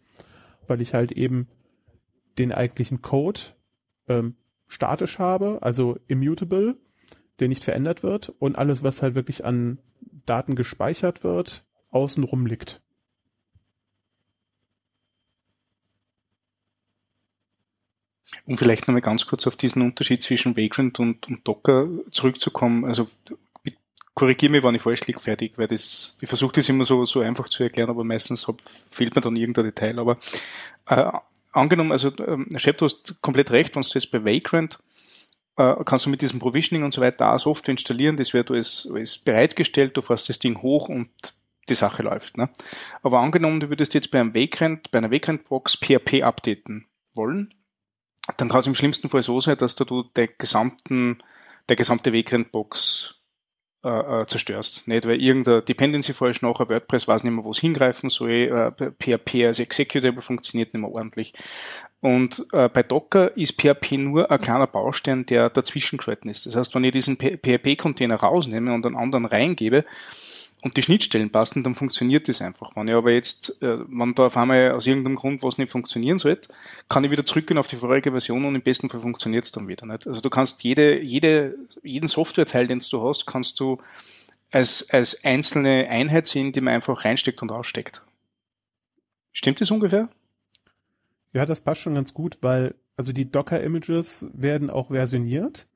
weil 0.66 0.81
ich 0.81 0.94
halt 0.94 1.12
eben 1.12 1.49
den 2.38 2.53
eigentlichen 2.53 3.03
Code 3.03 3.40
ähm, 4.09 4.37
statisch 4.68 5.18
habe, 5.18 5.59
also 5.61 5.99
immutable, 6.07 6.77
der 7.40 7.49
nicht 7.49 7.64
verändert 7.64 8.03
wird 8.03 8.31
und 8.38 8.57
alles, 8.57 8.83
was 8.83 9.03
halt 9.03 9.14
wirklich 9.14 9.44
an 9.44 9.79
Daten 10.27 10.57
gespeichert 10.57 11.25
wird, 11.25 11.64
außenrum 11.90 12.47
liegt. 12.47 12.83
Um 18.44 18.57
vielleicht 18.57 18.88
nochmal 18.88 19.03
ganz 19.03 19.27
kurz 19.27 19.47
auf 19.47 19.57
diesen 19.57 19.83
Unterschied 19.83 20.23
zwischen 20.23 20.57
Vagrant 20.57 20.99
und, 21.01 21.29
und 21.29 21.47
Docker 21.47 21.88
zurückzukommen. 22.11 22.85
Also 22.85 23.09
korrigiere 24.18 24.50
mich, 24.50 24.64
wenn 24.64 24.74
ich 24.74 24.83
falsch 24.83 25.07
liege, 25.07 25.20
fertig, 25.20 25.52
weil 25.57 25.68
das, 25.68 26.16
ich 26.20 26.28
versuche 26.28 26.52
das 26.54 26.68
immer 26.68 26.85
so, 26.85 27.04
so 27.04 27.20
einfach 27.20 27.48
zu 27.48 27.62
erklären, 27.62 27.88
aber 27.88 28.02
meistens 28.02 28.48
hab, 28.48 28.61
fehlt 28.61 29.14
mir 29.14 29.20
dann 29.20 29.37
irgendein 29.37 29.66
Detail. 29.66 29.96
Aber 30.00 30.18
äh, 30.87 31.12
angenommen, 31.52 31.92
also 31.92 32.11
ähm, 32.26 32.48
Shep, 32.57 32.78
du 32.78 32.87
hast 32.87 33.22
komplett 33.22 33.52
recht, 33.52 33.76
wenn 33.76 33.83
du 33.83 33.88
jetzt 33.94 34.11
bei 34.11 34.24
Vagrant 34.24 34.81
äh, 35.57 35.76
kannst 35.85 36.07
du 36.07 36.11
mit 36.11 36.20
diesem 36.20 36.40
Provisioning 36.40 36.85
und 36.85 36.92
so 36.92 37.00
weiter 37.00 37.33
auch 37.33 37.38
Software 37.38 37.72
installieren, 37.72 38.16
das 38.16 38.35
wird 38.35 38.50
alles, 38.50 38.88
alles 38.90 39.18
bereitgestellt, 39.18 39.96
du 39.96 40.02
fährst 40.02 40.28
das 40.28 40.40
Ding 40.40 40.62
hoch 40.62 40.88
und 40.88 41.11
die 41.68 41.74
Sache 41.74 42.02
läuft. 42.02 42.37
Ne? 42.38 42.50
Aber 43.02 43.20
angenommen, 43.20 43.61
du 43.61 43.68
würdest 43.68 43.94
jetzt 43.94 44.11
bei 44.11 44.18
einem 44.18 44.35
Vagrant, 44.35 44.90
bei 44.90 44.98
einer 44.98 45.12
Vagrant-Box 45.12 45.76
PHP 45.76 46.22
updaten 46.22 46.87
wollen, 47.14 47.54
dann 48.37 48.48
kann 48.48 48.59
es 48.59 48.66
im 48.66 48.74
schlimmsten 48.74 49.11
Fall 49.11 49.22
so 49.22 49.38
sein, 49.38 49.59
dass 49.59 49.76
du 49.76 50.02
der 50.02 50.26
gesamten, 50.26 51.22
der 51.68 51.76
gesamte 51.76 52.12
Vagrant-Box 52.12 53.17
äh, 53.85 54.23
äh, 54.23 54.27
zerstörst. 54.27 54.88
Nicht, 54.88 55.07
weil 55.07 55.23
irgendein 55.23 55.64
Dependency 55.64 56.12
falsch 56.12 56.43
nachher 56.43 56.69
WordPress 56.69 57.07
weiß 57.07 57.23
nicht 57.23 57.33
mehr, 57.33 57.45
wo 57.45 57.53
es 57.53 57.61
hingreifen 57.61 58.11
soll, 58.11 58.31
äh, 58.31 58.73
PHP 58.73 59.47
als 59.47 59.61
Executable 59.61 60.21
funktioniert 60.21 60.75
nicht 60.75 60.81
mehr 60.81 60.91
ordentlich. 60.91 61.33
Und 62.01 62.45
äh, 62.53 62.69
bei 62.69 62.83
Docker 62.83 63.37
ist 63.37 63.61
PHP 63.61 63.93
nur 63.99 64.31
ein 64.33 64.41
kleiner 64.41 64.67
Baustein, 64.67 65.27
der 65.27 65.49
dazwischen 65.49 65.99
geschalten 65.99 66.29
ist. 66.29 66.47
Das 66.47 66.57
heißt, 66.57 66.75
wenn 66.75 66.83
ich 66.83 66.91
diesen 66.91 67.19
PHP-Container 67.19 68.17
rausnehme 68.17 68.75
und 68.75 68.85
einen 68.85 68.97
anderen 68.97 69.27
reingebe, 69.27 69.85
und 70.62 70.77
die 70.77 70.83
Schnittstellen 70.83 71.31
passen, 71.31 71.62
dann 71.62 71.75
funktioniert 71.75 72.29
das 72.29 72.42
einfach. 72.42 72.75
Wenn 72.75 72.88
ich 72.88 72.94
aber 72.94 73.12
jetzt, 73.12 73.62
äh, 73.62 73.79
wenn 73.88 74.14
da 74.14 74.27
auf 74.27 74.37
einmal 74.37 74.73
aus 74.73 74.87
irgendeinem 74.87 75.16
Grund 75.16 75.42
was 75.42 75.59
nicht 75.59 75.71
funktionieren 75.71 76.18
sollte, 76.18 76.49
kann 76.88 77.05
ich 77.05 77.11
wieder 77.11 77.25
zurückgehen 77.25 77.59
auf 77.59 77.68
die 77.68 77.77
vorherige 77.77 78.11
Version 78.11 78.44
und 78.44 78.55
im 78.55 78.62
besten 78.62 78.88
Fall 78.88 79.01
funktioniert 79.01 79.44
es 79.44 79.53
dann 79.53 79.68
wieder 79.68 79.87
nicht. 79.87 80.07
Also 80.07 80.21
du 80.21 80.31
kannst 80.31 80.64
jede, 80.64 81.01
jede, 81.01 81.57
jeden 81.83 82.09
Softwareteil, 82.09 82.66
den 82.66 82.81
du 82.90 83.03
hast, 83.03 83.27
kannst 83.27 83.61
du 83.61 83.79
als, 84.51 84.90
als 84.90 85.25
einzelne 85.25 85.88
Einheit 85.88 86.27
sehen, 86.27 86.53
die 86.53 86.61
man 86.61 86.75
einfach 86.75 87.05
reinsteckt 87.05 87.40
und 87.42 87.51
raussteckt. 87.51 88.03
Stimmt 89.33 89.61
das 89.61 89.71
ungefähr? 89.71 90.09
Ja, 91.33 91.47
das 91.47 91.61
passt 91.61 91.83
schon 91.83 91.94
ganz 91.94 92.14
gut, 92.14 92.38
weil 92.40 92.75
also 92.97 93.12
die 93.12 93.31
Docker-Images 93.31 94.29
werden 94.33 94.71
auch 94.71 94.88
versioniert. 94.88 95.68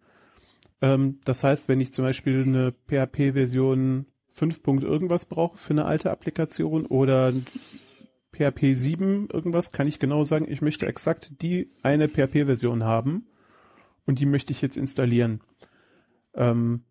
Ähm, 0.81 1.21
das 1.25 1.45
heißt, 1.45 1.68
wenn 1.68 1.81
ich 1.81 1.92
zum 1.92 2.05
Beispiel 2.05 2.42
eine 2.42 2.75
PHP-Version 2.88 4.07
5. 4.33 4.61
irgendwas 4.83 5.27
brauche 5.27 5.59
für 5.59 5.73
eine 5.73 5.85
alte 5.85 6.11
Applikation 6.11 6.87
oder 6.87 7.33
PHP 8.33 8.75
7 8.75 9.29
irgendwas, 9.31 9.73
kann 9.73 9.87
ich 9.87 9.99
genau 9.99 10.25
sagen, 10.25 10.47
ich 10.49 10.62
möchte 10.62 10.87
exakt 10.87 11.42
die 11.42 11.68
eine 11.83 12.09
PHP-Version 12.09 12.85
haben 12.85 13.27
und 14.07 14.21
die 14.21 14.27
möchte 14.27 14.53
ich 14.53 14.62
jetzt 14.62 14.77
installieren. 14.77 15.40
Ähm, 16.35 16.85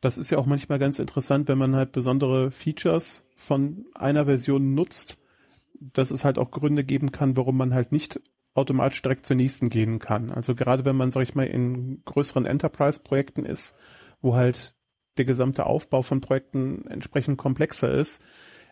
das 0.00 0.18
ist 0.18 0.30
ja 0.30 0.38
auch 0.38 0.46
manchmal 0.46 0.78
ganz 0.78 0.98
interessant, 0.98 1.48
wenn 1.48 1.58
man 1.58 1.76
halt 1.76 1.92
besondere 1.92 2.50
Features 2.50 3.28
von 3.36 3.86
einer 3.94 4.26
Version 4.26 4.74
nutzt, 4.74 5.18
dass 5.80 6.10
es 6.10 6.24
halt 6.24 6.38
auch 6.38 6.50
Gründe 6.50 6.84
geben 6.84 7.12
kann, 7.12 7.36
warum 7.36 7.56
man 7.56 7.74
halt 7.74 7.92
nicht 7.92 8.20
automatisch 8.54 9.02
direkt 9.02 9.26
zur 9.26 9.36
nächsten 9.36 9.70
gehen 9.70 9.98
kann. 9.98 10.30
Also 10.30 10.54
gerade 10.54 10.84
wenn 10.84 10.96
man, 10.96 11.10
sag 11.10 11.22
ich 11.22 11.34
mal, 11.34 11.46
in 11.46 12.02
größeren 12.04 12.46
Enterprise-Projekten 12.46 13.44
ist, 13.44 13.76
wo 14.20 14.34
halt 14.34 14.74
der 15.18 15.24
gesamte 15.24 15.66
Aufbau 15.66 16.02
von 16.02 16.20
Projekten 16.20 16.86
entsprechend 16.86 17.38
komplexer 17.38 17.90
ist, 17.90 18.22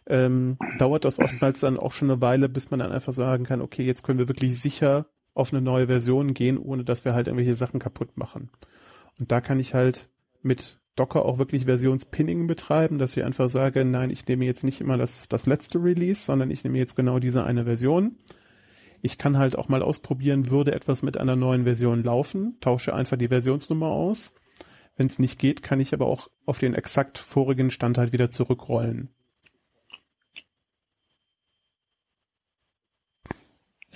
ähm, 0.07 0.57
dauert 0.79 1.05
das 1.05 1.19
oftmals 1.19 1.61
dann 1.61 1.79
auch 1.79 1.93
schon 1.93 2.11
eine 2.11 2.21
Weile, 2.21 2.49
bis 2.49 2.71
man 2.71 2.81
dann 2.81 2.93
einfach 2.93 3.13
sagen 3.13 3.45
kann, 3.45 3.61
okay, 3.61 3.85
jetzt 3.85 4.03
können 4.03 4.19
wir 4.19 4.29
wirklich 4.29 4.61
sicher 4.61 5.07
auf 5.35 5.53
eine 5.53 5.63
neue 5.63 5.87
Version 5.87 6.35
gehen, 6.35 6.59
ohne 6.59 6.85
dass 6.85 7.05
wir 7.05 7.15
halt 7.15 7.27
irgendwelche 7.27 7.55
Sachen 7.55 7.81
kaputt 7.81 8.17
machen. 8.17 8.51
Und 9.19 9.31
da 9.31 9.41
kann 9.41 9.61
ich 9.61 9.75
halt 9.75 10.09
mit 10.43 10.81
Docker 10.97 11.25
auch 11.25 11.39
wirklich 11.39 11.65
Versionspinning 11.65 12.47
betreiben, 12.47 12.99
dass 12.99 13.17
ich 13.17 13.25
einfach 13.25 13.49
sage, 13.49 13.85
nein, 13.85 14.11
ich 14.11 14.27
nehme 14.27 14.45
jetzt 14.45 14.65
nicht 14.65 14.81
immer 14.81 14.97
das, 14.97 15.29
das 15.29 15.47
letzte 15.47 15.83
Release, 15.83 16.23
sondern 16.23 16.51
ich 16.51 16.65
nehme 16.65 16.79
jetzt 16.79 16.97
genau 16.97 17.19
diese 17.19 17.45
eine 17.45 17.65
Version. 17.65 18.17
Ich 19.03 19.17
kann 19.17 19.39
halt 19.39 19.57
auch 19.57 19.69
mal 19.69 19.83
ausprobieren, 19.83 20.51
würde 20.51 20.75
etwas 20.75 21.03
mit 21.03 21.17
einer 21.17 21.37
neuen 21.37 21.65
Version 21.65 22.03
laufen, 22.03 22.57
tausche 22.61 22.95
einfach 22.95 23.17
die 23.17 23.29
Versionsnummer 23.29 23.87
aus. 23.87 24.35
Wenn 25.01 25.07
es 25.07 25.19
nicht 25.19 25.39
geht, 25.39 25.63
kann 25.63 25.81
ich 25.81 25.95
aber 25.95 26.05
auch 26.05 26.29
auf 26.45 26.59
den 26.59 26.75
exakt 26.75 27.17
vorigen 27.17 27.71
Stand 27.71 27.97
halt 27.97 28.13
wieder 28.13 28.31
zurückrollen. 28.31 29.09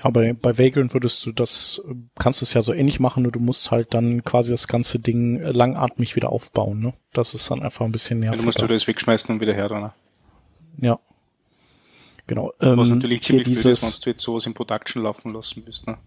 Aber 0.01 0.33
bei 0.33 0.57
Vagrant 0.57 0.95
würdest 0.95 1.27
du 1.27 1.33
das, 1.33 1.83
kannst 2.19 2.40
du 2.40 2.47
es 2.47 2.55
ja 2.55 2.62
so 2.62 2.73
ähnlich 2.73 3.01
machen, 3.01 3.23
nur 3.23 3.33
du 3.33 3.38
musst 3.38 3.71
halt 3.71 3.93
dann 3.93 4.25
quasi 4.25 4.51
das 4.51 4.67
ganze 4.67 4.99
Ding 4.99 5.43
langatmig 5.43 6.17
wieder 6.17 6.33
aufbauen, 6.33 6.81
ne? 6.81 6.95
Das 7.12 7.35
ist 7.35 7.51
dann 7.51 7.62
einfach 7.62 7.85
ein 7.85 7.93
bisschen 7.93 8.21
nerviger. 8.21 8.38
Dann 8.38 8.47
musst 8.47 8.62
du 8.62 8.67
das 8.67 8.87
wegschmeißen 8.87 9.35
und 9.35 9.43
wieder 9.43 9.53
her, 9.53 9.67
oder? 9.67 9.95
Ja. 10.81 10.99
Genau. 12.27 12.55
Was 12.61 12.88
ähm, 12.88 12.95
natürlich 12.95 13.21
ziemlich 13.21 13.45
dieses, 13.45 13.62
blöd 13.62 13.73
ist, 13.75 13.83
wenn 13.83 14.05
du 14.05 14.11
jetzt 14.11 14.23
sowas 14.23 14.47
in 14.47 14.55
Production 14.55 15.03
laufen 15.03 15.35
lassen 15.35 15.64
müsst, 15.67 15.87
ne? 15.87 15.99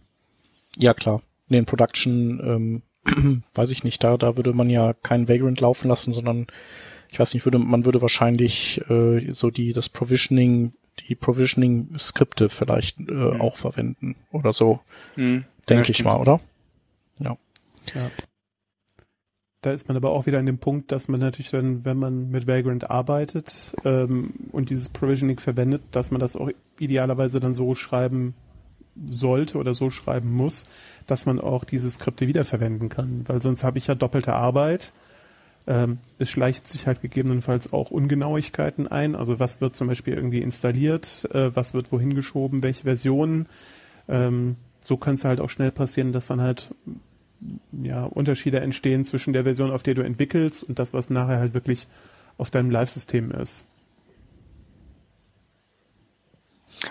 Ja, 0.75 0.95
klar. 0.95 1.21
Nee, 1.49 1.59
in 1.59 1.67
Production, 1.67 2.39
ähm, 2.43 2.81
weiß 3.53 3.71
ich 3.71 3.83
nicht, 3.83 4.03
da, 4.03 4.17
da 4.17 4.37
würde 4.37 4.53
man 4.53 4.69
ja 4.69 4.93
kein 4.93 5.27
Vagrant 5.27 5.59
laufen 5.59 5.87
lassen, 5.87 6.13
sondern 6.13 6.47
ich 7.09 7.19
weiß 7.19 7.33
nicht, 7.33 7.45
würde, 7.45 7.59
man 7.59 7.85
würde 7.85 8.01
wahrscheinlich 8.01 8.81
äh, 8.89 9.31
so 9.31 9.49
die, 9.49 9.73
das 9.73 9.89
Provisioning 9.89 10.73
die 11.07 11.15
Provisioning-Skripte 11.15 12.49
vielleicht 12.49 12.99
äh, 12.99 13.11
mhm. 13.11 13.41
auch 13.41 13.57
verwenden 13.57 14.15
oder 14.31 14.53
so. 14.53 14.79
Mhm. 15.15 15.45
Denke 15.69 15.87
ja, 15.87 15.89
ich 15.89 16.03
mal, 16.03 16.17
oder? 16.17 16.39
Ja. 17.19 17.37
ja. 17.93 18.11
Da 19.61 19.71
ist 19.71 19.87
man 19.87 19.97
aber 19.97 20.11
auch 20.11 20.25
wieder 20.25 20.39
an 20.39 20.45
dem 20.45 20.59
Punkt, 20.59 20.91
dass 20.91 21.07
man 21.07 21.19
natürlich 21.19 21.49
dann, 21.49 21.83
wenn 21.83 21.97
man 21.97 22.29
mit 22.29 22.47
Vagrant 22.47 22.89
arbeitet 22.89 23.75
ähm, 23.83 24.33
und 24.51 24.69
dieses 24.69 24.89
Provisioning 24.89 25.39
verwendet, 25.39 25.81
dass 25.91 26.11
man 26.11 26.21
das 26.21 26.35
auch 26.35 26.49
idealerweise 26.79 27.39
dann 27.39 27.53
so 27.53 27.75
schreiben 27.75 28.35
sollte 29.09 29.57
oder 29.57 29.73
so 29.73 29.89
schreiben 29.89 30.31
muss, 30.31 30.65
dass 31.05 31.25
man 31.25 31.39
auch 31.39 31.63
diese 31.63 31.89
Skripte 31.89 32.27
wiederverwenden 32.27 32.89
kann. 32.89 33.23
Weil 33.27 33.41
sonst 33.41 33.63
habe 33.63 33.77
ich 33.77 33.87
ja 33.87 33.95
doppelte 33.95 34.33
Arbeit 34.33 34.91
ähm, 35.67 35.99
es 36.17 36.29
schleicht 36.29 36.67
sich 36.67 36.87
halt 36.87 37.01
gegebenenfalls 37.01 37.73
auch 37.73 37.91
Ungenauigkeiten 37.91 38.87
ein. 38.87 39.15
Also 39.15 39.39
was 39.39 39.59
wird 39.59 39.75
zum 39.75 39.87
Beispiel 39.87 40.13
irgendwie 40.13 40.41
installiert, 40.41 41.27
äh, 41.33 41.53
was 41.53 41.73
wird 41.73 41.91
wohin 41.91 42.15
geschoben, 42.15 42.63
welche 42.63 42.83
Versionen. 42.83 43.47
Ähm, 44.07 44.55
so 44.85 44.95
kann 44.95 45.15
es 45.15 45.25
halt 45.25 45.41
auch 45.41 45.49
schnell 45.49 45.71
passieren, 45.71 46.13
dass 46.13 46.27
dann 46.27 46.39
halt 46.39 46.73
ja, 47.83 48.05
Unterschiede 48.05 48.61
entstehen 48.61 49.03
zwischen 49.03 49.33
der 49.33 49.43
Version, 49.43 49.69
auf 49.69 49.83
der 49.83 49.93
du 49.93 50.01
entwickelst 50.01 50.63
und 50.63 50.79
das, 50.79 50.93
was 50.93 51.09
nachher 51.09 51.39
halt 51.39 51.53
wirklich 51.53 51.87
auf 52.37 52.49
deinem 52.49 52.71
Live-System 52.71 53.31
ist. 53.31 53.65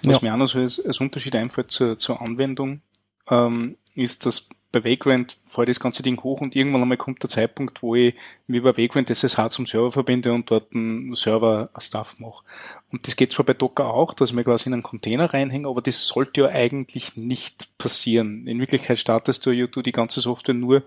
Was 0.03 0.21
ja. 0.21 0.29
mir 0.29 0.35
auch 0.35 0.39
noch 0.39 0.49
so 0.49 0.59
als, 0.59 0.85
als 0.85 1.01
Unterschied 1.01 1.37
einfällt 1.37 1.71
zur, 1.71 1.99
zur 1.99 2.21
Anwendung, 2.21 2.81
ähm, 3.29 3.77
ist, 3.95 4.27
dass 4.27 4.49
bei 4.73 4.85
Vagrant 4.85 5.37
fällt 5.47 5.69
das 5.69 5.81
ganze 5.81 6.03
Ding 6.03 6.23
hoch 6.23 6.41
und 6.41 6.55
irgendwann 6.55 6.83
einmal 6.83 6.99
kommt 6.99 7.23
der 7.23 7.31
Zeitpunkt, 7.31 7.83
wo 7.83 7.95
ich 7.95 8.15
wie 8.47 8.61
bei 8.61 8.77
Vagrant 8.77 9.09
SSH 9.09 9.51
zum 9.51 9.67
Server 9.67 9.91
verbinde 9.91 10.33
und 10.33 10.51
dort 10.51 10.75
einen 10.75 11.15
Server-Stuff 11.15 12.19
mache. 12.19 12.43
Und 12.91 13.07
das 13.07 13.17
geht 13.17 13.33
zwar 13.33 13.47
bei 13.47 13.55
Docker 13.55 13.87
auch, 13.87 14.13
dass 14.13 14.31
ich 14.31 14.37
mir 14.37 14.45
quasi 14.45 14.69
in 14.69 14.75
einen 14.75 14.83
Container 14.83 15.33
reinhänge, 15.33 15.69
aber 15.69 15.81
das 15.81 16.07
sollte 16.07 16.43
ja 16.43 16.49
eigentlich 16.49 17.17
nicht 17.17 17.79
passieren. 17.79 18.47
In 18.47 18.59
Wirklichkeit 18.59 18.99
startest 18.99 19.47
du 19.47 19.51
ja 19.51 19.67
du 19.67 19.83
die 19.83 19.93
ganze 19.93 20.21
Software 20.21 20.55
nur 20.55 20.83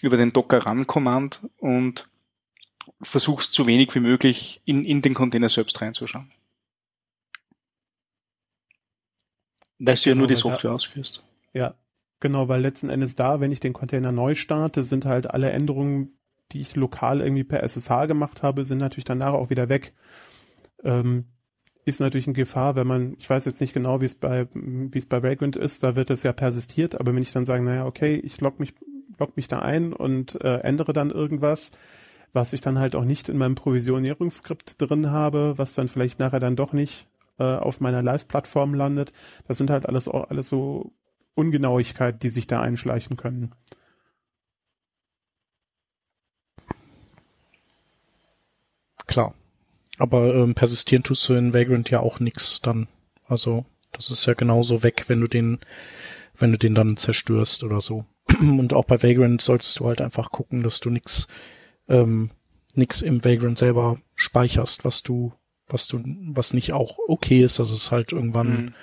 über 0.00 0.16
den 0.16 0.30
Docker 0.30 0.64
Run 0.64 0.86
Command 0.86 1.40
und 1.58 2.06
versuchst 3.02 3.54
so 3.54 3.66
wenig 3.66 3.94
wie 3.94 4.00
möglich 4.00 4.60
in, 4.64 4.84
in 4.84 5.02
den 5.02 5.14
Container 5.14 5.48
selbst 5.48 5.80
reinzuschauen. 5.80 6.28
Weil 9.78 9.94
du 9.94 10.10
ja 10.10 10.14
nur 10.14 10.26
die 10.26 10.34
Software 10.34 10.72
ausführst. 10.72 11.24
Ja, 11.52 11.74
Genau, 12.20 12.48
weil 12.48 12.60
letzten 12.60 12.88
Endes 12.88 13.14
da, 13.14 13.40
wenn 13.40 13.52
ich 13.52 13.60
den 13.60 13.72
Container 13.72 14.10
neu 14.10 14.34
starte, 14.34 14.82
sind 14.82 15.04
halt 15.04 15.30
alle 15.30 15.50
Änderungen, 15.50 16.18
die 16.50 16.60
ich 16.60 16.74
lokal 16.74 17.20
irgendwie 17.20 17.44
per 17.44 17.62
SSH 17.62 18.06
gemacht 18.06 18.42
habe, 18.42 18.64
sind 18.64 18.78
natürlich 18.78 19.04
danach 19.04 19.34
auch 19.34 19.50
wieder 19.50 19.68
weg. 19.68 19.94
Ähm, 20.82 21.26
ist 21.84 22.00
natürlich 22.00 22.26
eine 22.26 22.34
Gefahr, 22.34 22.74
wenn 22.76 22.86
man, 22.86 23.14
ich 23.18 23.30
weiß 23.30 23.44
jetzt 23.44 23.60
nicht 23.60 23.72
genau, 23.72 24.00
wie 24.00 24.06
es 24.06 24.16
bei, 24.16 24.48
wie 24.52 24.98
es 24.98 25.06
bei 25.06 25.22
Vagrant 25.22 25.56
ist, 25.56 25.82
da 25.84 25.96
wird 25.96 26.10
es 26.10 26.22
ja 26.22 26.32
persistiert, 26.32 27.00
aber 27.00 27.14
wenn 27.14 27.22
ich 27.22 27.32
dann 27.32 27.46
sage, 27.46 27.62
naja, 27.62 27.86
okay, 27.86 28.16
ich 28.16 28.40
log 28.40 28.58
mich, 28.58 28.74
log 29.18 29.36
mich 29.36 29.48
da 29.48 29.60
ein 29.60 29.92
und 29.92 30.42
äh, 30.42 30.58
ändere 30.58 30.92
dann 30.92 31.10
irgendwas, 31.10 31.70
was 32.32 32.52
ich 32.52 32.60
dann 32.60 32.78
halt 32.78 32.94
auch 32.94 33.04
nicht 33.04 33.28
in 33.28 33.38
meinem 33.38 33.54
Provisionierungsskript 33.54 34.82
drin 34.82 35.10
habe, 35.10 35.54
was 35.56 35.74
dann 35.74 35.88
vielleicht 35.88 36.18
nachher 36.18 36.40
dann 36.40 36.56
doch 36.56 36.72
nicht 36.72 37.06
äh, 37.38 37.44
auf 37.44 37.80
meiner 37.80 38.02
Live-Plattform 38.02 38.74
landet. 38.74 39.12
Das 39.46 39.58
sind 39.58 39.70
halt 39.70 39.86
alles 39.86 40.08
auch 40.08 40.30
alles 40.30 40.48
so 40.48 40.92
Ungenauigkeit, 41.34 42.22
die 42.22 42.30
sich 42.30 42.46
da 42.46 42.60
einschleichen 42.60 43.16
können. 43.16 43.54
Klar. 49.06 49.34
Aber 49.98 50.34
ähm, 50.34 50.54
persistieren 50.54 51.02
tust 51.02 51.28
du 51.28 51.34
in 51.34 51.54
Vagrant 51.54 51.90
ja 51.90 52.00
auch 52.00 52.20
nix 52.20 52.60
dann. 52.60 52.86
Also, 53.26 53.64
das 53.92 54.10
ist 54.10 54.26
ja 54.26 54.34
genauso 54.34 54.82
weg, 54.82 55.04
wenn 55.08 55.20
du 55.20 55.26
den, 55.26 55.58
wenn 56.38 56.52
du 56.52 56.58
den 56.58 56.74
dann 56.74 56.96
zerstörst 56.96 57.64
oder 57.64 57.80
so. 57.80 58.04
Und 58.40 58.74
auch 58.74 58.84
bei 58.84 59.02
Vagrant 59.02 59.42
solltest 59.42 59.78
du 59.80 59.86
halt 59.86 60.00
einfach 60.00 60.30
gucken, 60.30 60.62
dass 60.62 60.78
du 60.78 60.90
nix, 60.90 61.26
ähm, 61.88 62.30
nix 62.74 63.02
im 63.02 63.24
Vagrant 63.24 63.58
selber 63.58 63.98
speicherst, 64.14 64.84
was 64.84 65.02
du, 65.02 65.32
was 65.68 65.86
du, 65.86 66.02
was 66.04 66.54
nicht 66.54 66.72
auch 66.72 66.98
okay 67.08 67.42
ist, 67.42 67.58
dass 67.58 67.70
es 67.70 67.90
halt 67.90 68.12
irgendwann 68.12 68.48
mhm. 68.48 68.74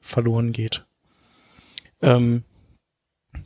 verloren 0.00 0.52
geht. 0.52 0.84
Ähm, 2.00 2.44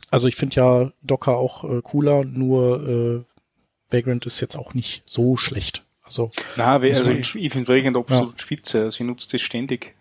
also 0.09 0.27
ich 0.27 0.35
finde 0.35 0.55
ja 0.55 0.91
Docker 1.01 1.37
auch 1.37 1.63
äh, 1.63 1.81
cooler, 1.81 2.25
nur 2.25 2.87
äh, 2.87 3.93
Vagrant 3.93 4.25
ist 4.25 4.41
jetzt 4.41 4.57
auch 4.57 4.73
nicht 4.73 5.03
so 5.05 5.37
schlecht. 5.37 5.85
Also, 6.03 6.31
Na, 6.55 6.77
also 6.77 7.11
ich, 7.11 7.35
ich 7.35 7.51
finde 7.51 7.67
Vagrant 7.67 7.97
absolut 7.97 8.33
ja. 8.33 8.39
spitze. 8.39 8.83
Also 8.83 9.03
ich 9.03 9.07
nutze 9.07 9.29
das 9.31 9.41
ständig. 9.41 9.95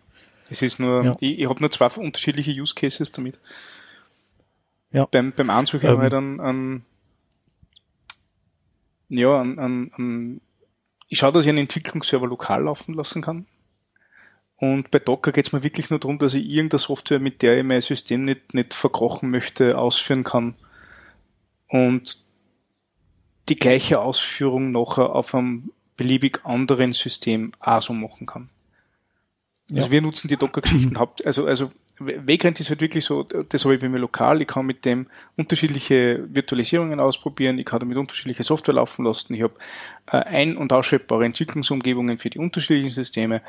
Es 0.49 0.63
ist 0.63 0.79
nur, 0.79 1.05
ja. 1.05 1.13
ich, 1.21 1.41
ich 1.41 1.49
habe 1.49 1.61
nur 1.61 1.71
zwei 1.71 1.89
unterschiedliche 1.89 2.53
Use 2.53 2.75
Cases 2.75 3.11
damit. 3.11 3.39
Ja. 4.93 5.07
Beim, 5.07 5.33
beim 5.33 5.51
Anzug 5.51 5.85
ähm, 5.85 5.99
halt 5.99 6.15
an, 6.15 6.41
an 6.41 6.83
ja, 9.09 9.41
an, 9.41 9.59
an, 9.59 9.91
an 9.95 10.41
ich 11.09 11.19
schaue, 11.19 11.33
dass 11.33 11.45
ich 11.45 11.51
einen 11.51 11.59
Entwicklungsserver 11.59 12.27
lokal 12.27 12.65
laufen 12.65 12.95
lassen 12.95 13.23
kann. 13.23 13.47
Und 14.57 14.91
bei 14.91 14.99
Docker 14.99 15.33
geht 15.33 15.47
es 15.47 15.53
mir 15.53 15.63
wirklich 15.63 15.91
nur 15.91 15.99
darum, 15.99 16.19
dass 16.19 16.35
ich 16.35 16.49
irgendeine 16.49 16.79
Software, 16.79 17.21
mit 17.21 17.43
der 17.43 17.59
ich 17.59 17.65
mein 17.65 17.83
System 17.83 18.25
nicht, 18.25 18.55
nicht 18.55 18.73
verkrochen 18.75 19.31
möchte, 19.31 19.77
ausführen 19.77 20.25
kann. 20.25 20.55
Und 21.69 22.19
die 23.49 23.57
gleiche 23.57 24.01
Ausführung 24.01 24.71
nachher 24.71 25.15
auf 25.15 25.35
einem 25.35 25.71
beliebig 25.97 26.45
anderen 26.45 26.93
System 26.93 27.53
auch 27.61 27.83
so 27.83 27.93
machen 27.93 28.27
kann. 28.27 28.49
Also 29.71 29.87
ja. 29.87 29.93
wir 29.93 30.03
nutzen 30.03 30.29
die 30.29 30.37
Docker-Geschichten 30.37 30.99
haupt, 30.99 31.25
also, 31.27 31.47
also 31.47 31.71
Vagrant 31.99 32.61
ist 32.61 32.69
halt 32.69 32.81
wirklich 32.81 33.05
so, 33.05 33.23
das 33.23 33.65
habe 33.65 33.75
ich 33.75 33.81
bei 33.81 33.89
mir 33.89 33.99
lokal, 33.99 34.43
ich 34.43 34.49
kann 34.49 34.67
mit 34.67 34.85
dem 34.85 35.07
unterschiedliche 35.37 36.25
Virtualisierungen 36.29 37.01
ausprobieren, 37.01 37.59
ich 37.59 37.65
kann 37.65 37.81
damit 37.81 37.97
unterschiedliche 37.97 38.43
Software 38.43 38.75
laufen 38.75 39.05
lassen, 39.05 39.35
ich 39.35 39.43
habe 39.43 39.55
äh, 40.07 40.19
ein- 40.19 40.57
und 40.57 40.73
ausschreibare 40.73 41.25
Entwicklungsumgebungen 41.25 42.19
für 42.19 42.29
die 42.29 42.39
unterschiedlichen 42.39 42.91
Systeme. 42.91 43.41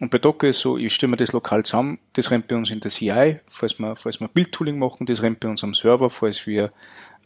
Und 0.00 0.10
bei 0.10 0.18
Docker 0.18 0.48
ist 0.48 0.60
so, 0.60 0.78
ich 0.78 0.94
stelle 0.94 1.10
mir 1.10 1.16
das 1.18 1.32
lokal 1.32 1.64
zusammen, 1.64 1.98
das 2.14 2.30
rennt 2.30 2.48
bei 2.48 2.56
uns 2.56 2.70
in 2.70 2.80
der 2.80 2.90
CI, 2.90 3.40
falls 3.46 3.78
wir, 3.78 3.94
falls 3.94 4.20
wir 4.20 4.28
Bildtooling 4.28 4.78
machen, 4.78 5.06
das 5.06 5.22
rennt 5.22 5.40
bei 5.40 5.48
uns 5.48 5.62
am 5.62 5.74
Server, 5.74 6.08
falls 6.08 6.46
wir, 6.46 6.72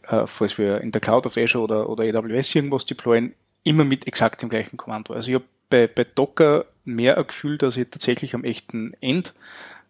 äh, 0.09 0.27
falls 0.27 0.57
wir 0.57 0.81
in 0.81 0.91
der 0.91 1.01
Cloud 1.01 1.25
of 1.25 1.37
Azure 1.37 1.63
oder, 1.63 1.89
oder 1.89 2.03
AWS 2.03 2.55
irgendwas 2.55 2.85
deployen, 2.85 3.33
immer 3.63 3.85
mit 3.85 4.05
exakt 4.05 4.41
dem 4.41 4.49
gleichen 4.49 4.75
Kommando. 4.75 5.13
Also 5.13 5.29
ich 5.29 5.35
habe 5.35 5.45
bei, 5.69 5.87
bei 5.87 6.03
Docker 6.03 6.65
mehr 6.83 7.17
ein 7.17 7.27
Gefühl, 7.27 7.57
dass 7.57 7.77
ich 7.77 7.89
tatsächlich 7.89 8.35
am 8.35 8.43
echten 8.43 8.93
Endprodukt 9.01 9.33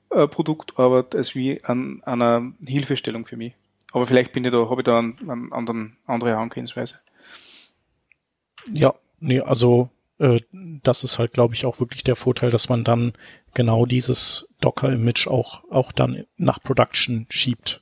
äh, 0.09 0.27
arbeite, 0.75 1.17
als 1.17 1.35
wie 1.35 1.63
an, 1.63 2.01
an 2.03 2.21
einer 2.21 2.51
Hilfestellung 2.65 3.25
für 3.25 3.37
mich. 3.37 3.53
Aber 3.91 4.05
vielleicht 4.05 4.33
bin 4.33 4.43
ich 4.45 4.51
da, 4.51 4.69
habe 4.69 4.81
ich 4.81 4.85
da 4.85 4.99
einen, 4.99 5.17
einen 5.29 5.53
anderen, 5.53 5.97
andere 6.05 6.31
Herangehensweise. 6.31 6.99
Ja, 8.73 8.93
nee, 9.19 9.39
also 9.39 9.89
äh, 10.19 10.41
das 10.51 11.03
ist 11.03 11.19
halt, 11.19 11.33
glaube 11.33 11.53
ich, 11.53 11.65
auch 11.65 11.79
wirklich 11.79 12.03
der 12.03 12.15
Vorteil, 12.15 12.51
dass 12.51 12.69
man 12.69 12.83
dann 12.83 13.13
genau 13.53 13.85
dieses 13.85 14.49
Docker-Image 14.61 15.27
auch, 15.27 15.63
auch 15.71 15.91
dann 15.91 16.25
nach 16.37 16.61
Production 16.61 17.27
schiebt 17.29 17.81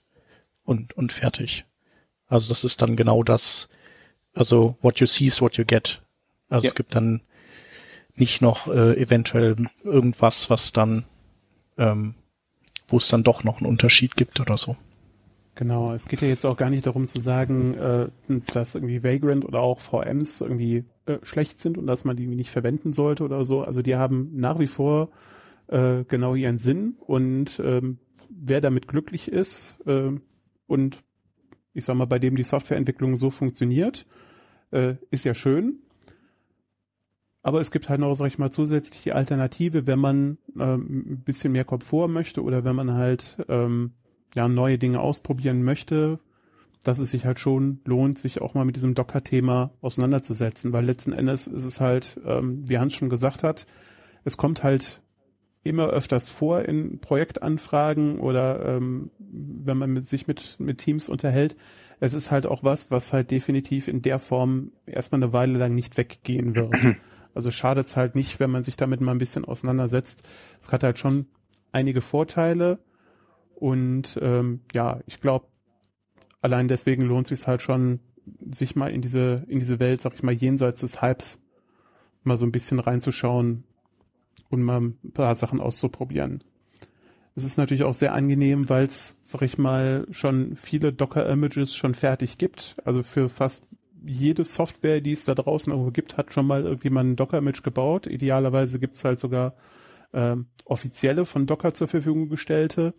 und, 0.64 0.94
und 0.94 1.14
fertig. 1.14 1.66
Also 2.28 2.50
das 2.50 2.64
ist 2.64 2.82
dann 2.82 2.96
genau 2.96 3.24
das, 3.24 3.70
also 4.34 4.78
what 4.82 5.00
you 5.00 5.06
see 5.06 5.26
is 5.26 5.42
what 5.42 5.58
you 5.58 5.66
get. 5.66 6.02
Also 6.50 6.66
ja. 6.66 6.70
es 6.70 6.76
gibt 6.76 6.96
dann 6.96 7.22
nicht 8.16 8.42
noch 8.42 8.68
äh, 8.68 8.94
eventuell 9.00 9.56
irgendwas, 9.84 10.50
was 10.50 10.72
dann, 10.72 11.06
ähm, 11.78 12.16
wo 12.88 12.98
es 12.98 13.08
dann 13.08 13.24
doch 13.24 13.44
noch 13.44 13.58
einen 13.58 13.68
Unterschied 13.68 14.16
gibt 14.16 14.40
oder 14.40 14.58
so. 14.58 14.76
Genau, 15.56 15.94
es 15.94 16.08
geht 16.08 16.22
ja 16.22 16.28
jetzt 16.28 16.46
auch 16.46 16.58
gar 16.58 16.70
nicht 16.70 16.86
darum 16.86 17.08
zu 17.08 17.20
sagen, 17.20 17.76
äh, 17.76 18.08
dass 18.54 18.76
irgendwie 18.76 19.04
Vagrant 19.04 19.46
oder 19.46 19.62
auch 19.62 19.80
VMs 19.80 20.42
irgendwie 20.42 20.84
äh, 21.06 21.18
schlecht 21.24 21.62
sind 21.62 21.78
und 21.78 21.88
dass 21.88 22.04
man 22.04 22.18
die 22.18 22.28
nicht 22.28 22.50
verwenden 22.50 22.92
sollte 22.92 23.24
oder 23.24 23.46
so. 23.46 23.62
Also 23.62 23.82
die 23.82 23.96
haben 23.96 24.32
nach 24.34 24.60
wie 24.60 24.68
vor 24.68 25.10
äh, 25.68 26.04
genau 26.04 26.36
ihren 26.36 26.58
Sinn 26.58 26.96
und 27.00 27.62
ähm, 27.64 28.00
wer 28.30 28.60
damit 28.60 28.88
glücklich 28.90 29.32
ist 29.32 29.78
äh, 29.86 30.12
und 30.68 31.04
ich 31.74 31.86
sag 31.86 31.96
mal, 31.96 32.06
bei 32.06 32.20
dem 32.20 32.36
die 32.36 32.44
Softwareentwicklung 32.44 33.16
so 33.16 33.30
funktioniert, 33.30 34.06
äh, 34.72 34.96
ist 35.10 35.26
ja 35.26 35.34
schön. 35.34 35.80
Aber 37.46 37.62
es 37.62 37.70
gibt 37.70 37.90
halt 37.90 38.00
noch, 38.00 38.16
sag 38.16 38.26
ich 38.26 38.40
mal, 38.40 38.50
zusätzlich 38.50 39.04
die 39.04 39.12
Alternative, 39.12 39.86
wenn 39.86 40.00
man 40.00 40.40
ähm, 40.60 41.06
ein 41.12 41.22
bisschen 41.24 41.52
mehr 41.52 41.64
Komfort 41.64 42.08
möchte 42.08 42.42
oder 42.42 42.64
wenn 42.64 42.76
man 42.76 42.94
halt 42.94 43.38
ähm, 43.48 43.92
ja, 44.34 44.48
neue 44.48 44.80
Dinge 44.80 45.00
ausprobieren 45.00 45.62
möchte, 45.62 46.20
dass 46.84 46.98
es 46.98 47.12
sich 47.12 47.24
halt 47.24 47.40
schon 47.40 47.82
lohnt, 47.86 48.18
sich 48.18 48.42
auch 48.42 48.56
mal 48.56 48.66
mit 48.66 48.78
diesem 48.78 48.96
Docker-Thema 48.96 49.70
auseinanderzusetzen, 49.82 50.74
weil 50.74 50.86
letzten 50.86 51.14
Endes 51.14 51.46
ist 51.46 51.66
es 51.66 51.80
halt, 51.80 52.20
ähm, 52.26 52.68
wie 52.68 52.80
Hans 52.80 52.96
schon 52.96 53.12
gesagt 53.12 53.44
hat, 53.44 53.68
es 54.24 54.38
kommt 54.38 54.64
halt 54.64 55.04
immer 55.62 55.90
öfters 55.90 56.30
vor 56.30 56.64
in 56.64 56.98
Projektanfragen 56.98 58.18
oder 58.18 58.66
ähm, 58.66 59.12
wenn 59.20 59.78
man 59.78 59.92
mit 59.92 60.08
sich 60.08 60.26
mit, 60.26 60.56
mit 60.58 60.80
Teams 60.80 61.10
unterhält. 61.10 61.56
Es 62.00 62.16
ist 62.16 62.32
halt 62.32 62.48
auch 62.48 62.64
was, 62.64 62.90
was 62.90 63.14
halt 63.14 63.30
definitiv 63.30 63.88
in 63.88 64.02
der 64.02 64.18
Form 64.18 64.72
erstmal 64.88 65.22
eine 65.22 65.32
Weile 65.32 65.60
lang 65.60 65.76
nicht 65.76 65.96
weggehen 66.00 66.56
wird. 66.56 66.74
Also 67.36 67.52
schadet 67.52 67.88
es 67.88 67.98
halt 67.98 68.16
nicht, 68.16 68.40
wenn 68.40 68.50
man 68.50 68.64
sich 68.64 68.78
damit 68.78 69.02
mal 69.02 69.12
ein 69.12 69.20
bisschen 69.20 69.46
auseinandersetzt. 69.46 70.28
Es 70.62 70.72
hat 70.72 70.84
halt 70.84 70.98
schon 70.98 71.28
einige 71.72 72.02
Vorteile 72.02 72.80
und 73.56 74.18
ähm, 74.22 74.62
ja, 74.74 75.02
ich 75.06 75.22
glaube, 75.22 75.48
allein 76.42 76.68
deswegen 76.68 77.04
lohnt 77.04 77.28
sich 77.28 77.46
halt 77.48 77.62
schon, 77.62 78.00
sich 78.52 78.76
mal 78.76 78.92
in 78.92 79.02
diese, 79.02 79.46
in 79.48 79.60
diese 79.60 79.80
Welt, 79.80 80.02
sag 80.02 80.14
ich 80.14 80.24
mal, 80.24 80.34
jenseits 80.34 80.82
des 80.82 81.02
Hypes 81.02 81.42
mal 82.24 82.38
so 82.38 82.46
ein 82.46 82.52
bisschen 82.52 82.80
reinzuschauen 82.80 83.66
und 84.50 84.64
mal 84.64 84.82
ein 84.82 84.98
paar 85.14 85.36
Sachen 85.36 85.60
auszuprobieren. 85.60 86.44
Es 87.36 87.44
ist 87.44 87.58
natürlich 87.58 87.84
auch 87.84 87.94
sehr 87.94 88.14
angenehm, 88.14 88.70
weil 88.70 88.86
es, 88.86 89.18
sag 89.22 89.42
ich 89.42 89.58
mal, 89.58 90.08
schon 90.10 90.56
viele 90.56 90.94
Docker-Images 90.94 91.76
schon 91.76 91.94
fertig 91.94 92.38
gibt. 92.38 92.78
Also 92.86 93.04
für 93.04 93.28
fast 93.28 93.68
jede 94.06 94.44
Software, 94.44 95.02
die 95.02 95.14
es 95.14 95.26
da 95.26 95.36
draußen 95.36 95.72
irgendwo 95.72 95.92
gibt, 95.92 96.18
hat 96.18 96.34
schon 96.34 96.48
mal 96.48 96.64
irgendwie 96.64 96.90
mal 96.90 97.04
ein 97.04 97.16
Docker-Image 97.16 97.64
gebaut. 97.64 98.08
Idealerweise 98.08 98.80
gibt 98.80 98.96
es 98.96 99.04
halt 99.04 99.20
sogar 99.20 99.56
äh, 100.12 100.36
offizielle 100.66 101.26
von 101.26 101.46
Docker 101.46 101.74
zur 101.74 101.88
Verfügung 101.88 102.30
gestellte 102.30 102.94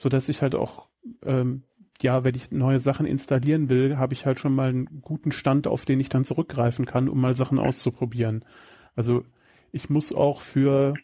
so 0.00 0.08
dass 0.08 0.30
ich 0.30 0.40
halt 0.40 0.54
auch 0.54 0.88
ähm, 1.22 1.62
ja, 2.00 2.24
wenn 2.24 2.34
ich 2.34 2.50
neue 2.50 2.78
Sachen 2.78 3.04
installieren 3.04 3.68
will, 3.68 3.98
habe 3.98 4.14
ich 4.14 4.24
halt 4.24 4.40
schon 4.40 4.54
mal 4.54 4.70
einen 4.70 5.02
guten 5.02 5.32
Stand, 5.32 5.66
auf 5.66 5.84
den 5.84 6.00
ich 6.00 6.08
dann 6.08 6.24
zurückgreifen 6.24 6.86
kann, 6.86 7.10
um 7.10 7.20
mal 7.20 7.36
Sachen 7.36 7.58
auszuprobieren. 7.58 8.42
Also 8.96 9.24
ich 9.72 9.90
muss 9.90 10.14
auch 10.14 10.40
für 10.40 10.94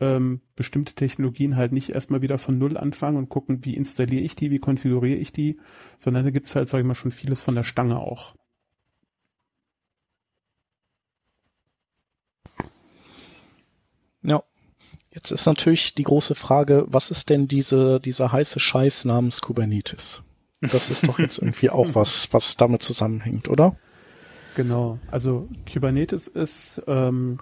ähm, 0.00 0.40
bestimmte 0.56 0.94
Technologien 0.94 1.56
halt 1.56 1.72
nicht 1.72 1.90
erstmal 1.90 2.22
wieder 2.22 2.38
von 2.38 2.56
Null 2.56 2.78
anfangen 2.78 3.18
und 3.18 3.28
gucken, 3.28 3.66
wie 3.66 3.76
installiere 3.76 4.22
ich 4.22 4.34
die, 4.34 4.50
wie 4.50 4.58
konfiguriere 4.58 5.18
ich 5.18 5.32
die, 5.32 5.60
sondern 5.98 6.24
da 6.24 6.30
gibt's 6.30 6.56
halt, 6.56 6.70
sag 6.70 6.80
ich 6.80 6.86
mal, 6.86 6.94
schon 6.94 7.10
vieles 7.10 7.42
von 7.42 7.54
der 7.54 7.64
Stange 7.64 7.98
auch. 7.98 8.34
Ja, 14.26 14.42
Jetzt 15.16 15.30
ist 15.30 15.46
natürlich 15.46 15.94
die 15.94 16.02
große 16.02 16.34
Frage, 16.34 16.84
was 16.88 17.10
ist 17.10 17.30
denn 17.30 17.48
diese, 17.48 18.00
dieser 18.00 18.32
heiße 18.32 18.60
Scheiß 18.60 19.06
namens 19.06 19.40
Kubernetes? 19.40 20.22
Das 20.60 20.90
ist 20.90 21.08
doch 21.08 21.18
jetzt 21.18 21.38
irgendwie 21.38 21.70
auch 21.70 21.94
was, 21.94 22.28
was 22.34 22.58
damit 22.58 22.82
zusammenhängt, 22.82 23.48
oder? 23.48 23.76
Genau. 24.56 24.98
Also 25.10 25.48
Kubernetes 25.72 26.28
ist 26.28 26.82
ähm, 26.86 27.38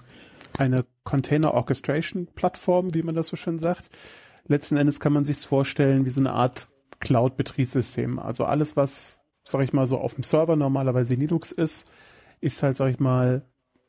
eine 0.57 0.85
Container 1.03 1.53
Orchestration 1.53 2.27
Plattform, 2.33 2.93
wie 2.93 3.03
man 3.03 3.13
das 3.13 3.27
so 3.27 3.35
schön 3.35 3.59
sagt. 3.59 3.89
Letzten 4.47 4.77
Endes 4.77 5.01
kann 5.01 5.11
man 5.11 5.25
sich 5.25 5.39
vorstellen 5.39 6.05
wie 6.05 6.11
so 6.11 6.21
eine 6.21 6.31
Art 6.31 6.69
Cloud-Betriebssystem. 7.01 8.19
Also 8.19 8.45
alles, 8.45 8.77
was, 8.77 9.19
sag 9.43 9.61
ich 9.63 9.73
mal, 9.73 9.85
so 9.85 9.97
auf 9.97 10.13
dem 10.13 10.23
Server 10.23 10.55
normalerweise 10.55 11.15
Linux 11.15 11.51
ist, 11.51 11.91
ist 12.39 12.63
halt, 12.63 12.77
sag 12.77 12.89
ich 12.89 12.99
mal, 12.99 13.43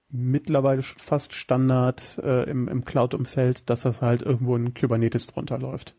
mittlerweile 0.09 0.83
schon 0.83 0.99
fast 0.99 1.35
Standard 1.35 2.19
äh, 2.23 2.49
im, 2.49 2.69
im 2.69 2.85
Cloud-Umfeld, 2.85 3.69
dass 3.71 3.83
das 3.83 4.03
halt 4.03 4.23
irgendwo 4.23 4.57
in 4.57 4.75
Kubernetes 4.75 5.27
drunter 5.27 5.59
läuft. 5.59 5.97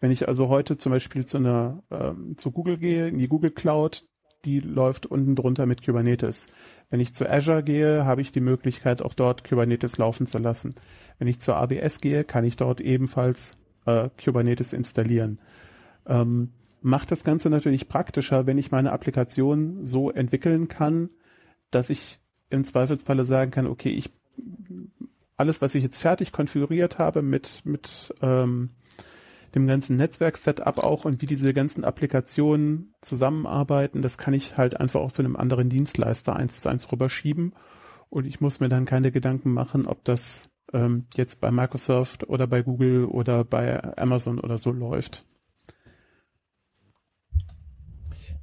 Wenn 0.00 0.10
ich 0.10 0.28
also 0.28 0.48
heute 0.48 0.76
zum 0.76 0.92
Beispiel 0.92 1.24
zu 1.24 1.38
einer 1.38 1.82
ähm, 1.90 2.36
zu 2.36 2.50
Google 2.50 2.78
gehe, 2.78 3.08
in 3.08 3.18
die 3.18 3.28
Google 3.28 3.50
Cloud, 3.50 4.04
die 4.44 4.60
läuft 4.60 5.06
unten 5.06 5.36
drunter 5.36 5.66
mit 5.66 5.84
Kubernetes. 5.84 6.52
Wenn 6.90 7.00
ich 7.00 7.14
zu 7.14 7.28
Azure 7.28 7.62
gehe, 7.62 8.04
habe 8.04 8.20
ich 8.20 8.30
die 8.30 8.40
Möglichkeit, 8.40 9.00
auch 9.00 9.14
dort 9.14 9.48
Kubernetes 9.48 9.96
laufen 9.96 10.26
zu 10.26 10.38
lassen. 10.38 10.74
Wenn 11.18 11.28
ich 11.28 11.40
zur 11.40 11.56
AWS 11.56 12.00
gehe, 12.00 12.24
kann 12.24 12.44
ich 12.44 12.56
dort 12.56 12.80
ebenfalls 12.80 13.56
äh, 13.86 14.10
Kubernetes 14.22 14.72
installieren. 14.72 15.40
Ähm, 16.06 16.52
macht 16.82 17.10
das 17.10 17.24
Ganze 17.24 17.48
natürlich 17.48 17.88
praktischer, 17.88 18.46
wenn 18.46 18.58
ich 18.58 18.70
meine 18.70 18.92
Applikation 18.92 19.86
so 19.86 20.10
entwickeln 20.10 20.68
kann, 20.68 21.08
dass 21.70 21.88
ich 21.88 22.20
im 22.54 22.64
Zweifelsfalle 22.64 23.24
sagen 23.24 23.50
kann, 23.50 23.66
okay, 23.66 23.90
ich 23.90 24.10
alles, 25.36 25.60
was 25.60 25.74
ich 25.74 25.82
jetzt 25.82 25.98
fertig 25.98 26.32
konfiguriert 26.32 26.98
habe 26.98 27.22
mit, 27.22 27.62
mit 27.64 28.14
ähm, 28.22 28.70
dem 29.54 29.66
ganzen 29.66 29.96
Netzwerk-Setup 29.96 30.78
auch 30.78 31.04
und 31.04 31.22
wie 31.22 31.26
diese 31.26 31.54
ganzen 31.54 31.84
Applikationen 31.84 32.94
zusammenarbeiten, 33.00 34.02
das 34.02 34.18
kann 34.18 34.34
ich 34.34 34.56
halt 34.56 34.80
einfach 34.80 35.00
auch 35.00 35.12
zu 35.12 35.22
einem 35.22 35.36
anderen 35.36 35.68
Dienstleister 35.68 36.34
eins 36.34 36.60
zu 36.60 36.68
eins 36.68 36.90
rüberschieben 36.90 37.54
und 38.10 38.26
ich 38.26 38.40
muss 38.40 38.60
mir 38.60 38.68
dann 38.68 38.84
keine 38.84 39.12
Gedanken 39.12 39.52
machen, 39.52 39.86
ob 39.86 40.04
das 40.04 40.50
ähm, 40.72 41.06
jetzt 41.14 41.40
bei 41.40 41.50
Microsoft 41.50 42.28
oder 42.28 42.46
bei 42.46 42.62
Google 42.62 43.04
oder 43.04 43.44
bei 43.44 43.96
Amazon 43.96 44.40
oder 44.40 44.58
so 44.58 44.72
läuft. 44.72 45.24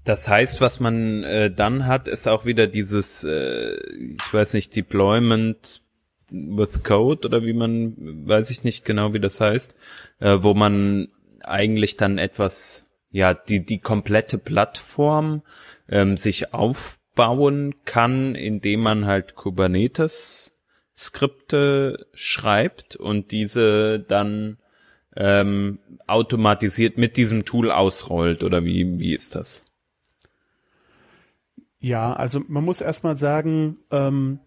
Das 0.04 0.28
heißt, 0.28 0.62
was 0.62 0.80
man 0.80 1.24
äh, 1.24 1.52
dann 1.52 1.86
hat, 1.86 2.08
ist 2.08 2.28
auch 2.28 2.46
wieder 2.46 2.68
dieses, 2.68 3.24
äh, 3.24 3.76
ich 3.76 4.34
weiß 4.34 4.54
nicht, 4.56 4.76
Deployment 4.76 5.84
with 6.32 6.84
Code 6.84 7.28
oder 7.28 7.44
wie 7.44 7.54
man, 7.54 7.96
weiß 8.28 8.50
ich 8.50 8.64
nicht 8.64 8.84
genau, 8.86 9.14
wie 9.14 9.20
das 9.20 9.40
heißt, 9.40 9.76
äh, 10.20 10.38
wo 10.42 10.54
man 10.54 11.10
eigentlich 11.42 11.98
dann 11.98 12.18
etwas, 12.18 12.86
ja, 13.12 13.34
die, 13.34 13.66
die 13.66 13.80
komplette 13.80 14.38
Plattform 14.38 15.44
ähm, 15.90 16.18
sich 16.18 16.54
aufbauen 16.54 17.76
kann, 17.86 18.36
indem 18.36 18.82
man 18.82 19.06
halt 19.06 19.36
Kubernetes 19.36 20.52
Skripte 20.96 22.08
schreibt 22.14 22.96
und 22.96 23.32
diese 23.32 24.00
dann 24.00 24.58
ähm, 25.16 25.80
automatisiert 26.08 26.98
mit 26.98 27.18
diesem 27.18 27.44
Tool 27.44 27.72
ausrollt 27.72 28.44
oder 28.44 28.64
wie, 28.64 29.00
wie 29.00 29.14
ist 29.16 29.36
das? 29.36 29.64
Ja, 31.82 32.14
also 32.14 32.42
man 32.48 32.64
muss 32.64 32.80
erstmal 32.80 33.18
sagen, 33.18 33.78
ähm, 33.90 34.40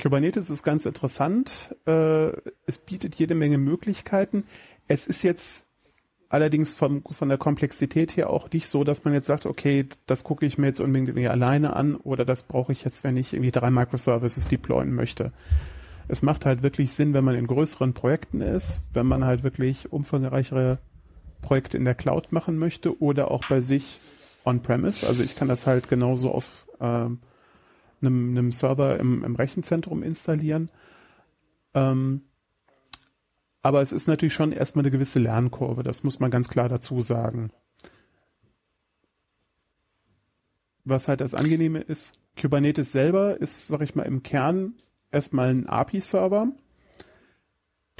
Kubernetes 0.00 0.50
ist 0.50 0.62
ganz 0.62 0.86
interessant. 0.86 1.76
Äh, 1.86 2.32
es 2.66 2.78
bietet 2.78 3.14
jede 3.16 3.34
Menge 3.34 3.58
Möglichkeiten. 3.58 4.44
Es 4.88 5.06
ist 5.06 5.22
jetzt 5.22 5.66
allerdings 6.30 6.74
vom, 6.74 7.02
von 7.08 7.28
der 7.28 7.38
Komplexität 7.38 8.16
her 8.16 8.30
auch 8.30 8.50
nicht 8.50 8.66
so, 8.66 8.82
dass 8.82 9.04
man 9.04 9.12
jetzt 9.12 9.26
sagt, 9.26 9.46
okay, 9.46 9.86
das 10.06 10.24
gucke 10.24 10.46
ich 10.46 10.58
mir 10.58 10.66
jetzt 10.66 10.80
unbedingt 10.80 11.10
irgendwie 11.10 11.28
alleine 11.28 11.76
an 11.76 11.94
oder 11.96 12.24
das 12.24 12.42
brauche 12.42 12.72
ich 12.72 12.82
jetzt, 12.82 13.04
wenn 13.04 13.18
ich 13.18 13.34
irgendwie 13.34 13.52
drei 13.52 13.70
Microservices 13.70 14.48
deployen 14.48 14.94
möchte. 14.94 15.32
Es 16.08 16.22
macht 16.22 16.44
halt 16.46 16.62
wirklich 16.62 16.92
Sinn, 16.92 17.12
wenn 17.12 17.24
man 17.24 17.36
in 17.36 17.46
größeren 17.46 17.92
Projekten 17.92 18.40
ist, 18.40 18.82
wenn 18.92 19.06
man 19.06 19.24
halt 19.24 19.42
wirklich 19.42 19.92
umfangreichere 19.92 20.78
Projekte 21.40 21.76
in 21.76 21.84
der 21.84 21.94
Cloud 21.94 22.32
machen 22.32 22.58
möchte 22.58 23.00
oder 23.00 23.30
auch 23.30 23.44
bei 23.48 23.60
sich 23.60 24.00
on-premise. 24.44 25.06
Also 25.06 25.22
ich 25.22 25.36
kann 25.36 25.48
das 25.48 25.66
halt 25.66 25.88
genauso 25.88 26.30
auf 26.30 26.68
ähm, 26.80 27.20
einem, 28.00 28.30
einem 28.30 28.52
Server 28.52 28.98
im, 28.98 29.24
im 29.24 29.36
Rechenzentrum 29.36 30.02
installieren. 30.02 30.70
Ähm, 31.74 32.22
aber 33.62 33.80
es 33.80 33.92
ist 33.92 34.08
natürlich 34.08 34.34
schon 34.34 34.52
erstmal 34.52 34.84
eine 34.84 34.90
gewisse 34.90 35.18
Lernkurve, 35.18 35.82
das 35.82 36.04
muss 36.04 36.20
man 36.20 36.30
ganz 36.30 36.48
klar 36.48 36.68
dazu 36.68 37.00
sagen. 37.00 37.50
Was 40.84 41.08
halt 41.08 41.22
das 41.22 41.32
Angenehme 41.32 41.80
ist, 41.80 42.18
Kubernetes 42.38 42.92
selber 42.92 43.40
ist, 43.40 43.68
sag 43.68 43.80
ich 43.80 43.94
mal, 43.94 44.02
im 44.02 44.22
Kern 44.22 44.74
erstmal 45.10 45.48
ein 45.48 45.66
API-Server. 45.66 46.48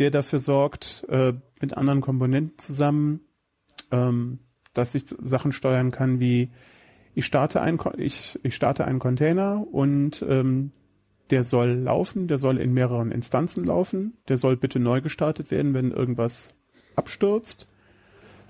der 0.00 0.10
dafür 0.10 0.40
sorgt, 0.40 1.06
äh, 1.08 1.34
mit 1.60 1.76
anderen 1.76 2.00
Komponenten 2.00 2.58
zusammen, 2.58 3.20
ähm, 3.92 4.40
dass 4.74 4.94
ich 4.94 5.04
Sachen 5.06 5.52
steuern 5.52 5.90
kann 5.90 6.20
wie 6.20 6.50
ich 7.14 7.26
starte 7.26 7.62
ein, 7.62 7.78
ich, 7.96 8.38
ich 8.42 8.54
starte 8.54 8.84
einen 8.84 8.98
Container 8.98 9.64
und 9.70 10.24
ähm, 10.28 10.72
der 11.30 11.44
soll 11.44 11.70
laufen, 11.70 12.28
der 12.28 12.38
soll 12.38 12.58
in 12.58 12.72
mehreren 12.72 13.12
Instanzen 13.12 13.64
laufen, 13.64 14.14
der 14.28 14.36
soll 14.36 14.56
bitte 14.56 14.80
neu 14.80 15.00
gestartet 15.00 15.50
werden, 15.50 15.74
wenn 15.74 15.90
irgendwas 15.92 16.56
abstürzt. 16.96 17.68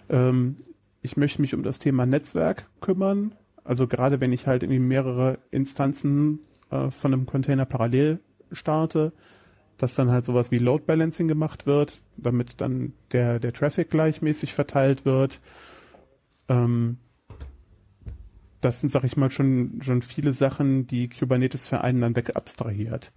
Ähm, 0.09 0.57
ich 1.03 1.17
möchte 1.17 1.41
mich 1.41 1.55
um 1.55 1.63
das 1.63 1.79
Thema 1.79 2.07
Netzwerk 2.07 2.69
kümmern. 2.81 3.35
Also 3.63 3.87
gerade 3.87 4.21
wenn 4.21 4.33
ich 4.33 4.47
halt 4.47 4.63
irgendwie 4.63 4.81
mehrere 4.81 5.39
Instanzen 5.51 6.41
äh, 6.71 6.91
von 6.91 7.13
einem 7.13 7.27
Container 7.27 7.67
parallel 7.67 8.21
starte, 8.51 9.13
dass 9.79 9.95
dann 9.95 10.11
halt 10.11 10.25
sowas 10.25 10.51
wie 10.51 10.59
Load 10.59 10.85
Balancing 10.87 11.29
gemacht 11.29 11.67
wird, 11.67 12.03
damit 12.17 12.61
dann 12.61 12.93
der, 13.13 13.41
der 13.41 13.53
Traffic 13.53 13.91
gleichmäßig 13.91 14.55
verteilt 14.55 15.05
wird. 15.05 15.41
Ähm, 16.49 16.99
das 18.61 18.81
sind, 18.81 18.91
sag 18.91 19.05
ich 19.05 19.17
mal, 19.17 19.31
schon, 19.31 19.81
schon 19.83 20.03
viele 20.03 20.33
Sachen, 20.33 20.87
die 20.87 21.09
Kubernetes 21.09 21.69
für 21.69 21.83
einen 21.83 22.01
dann 22.01 22.17
weg 22.17 22.35
abstrahiert. 22.35 23.13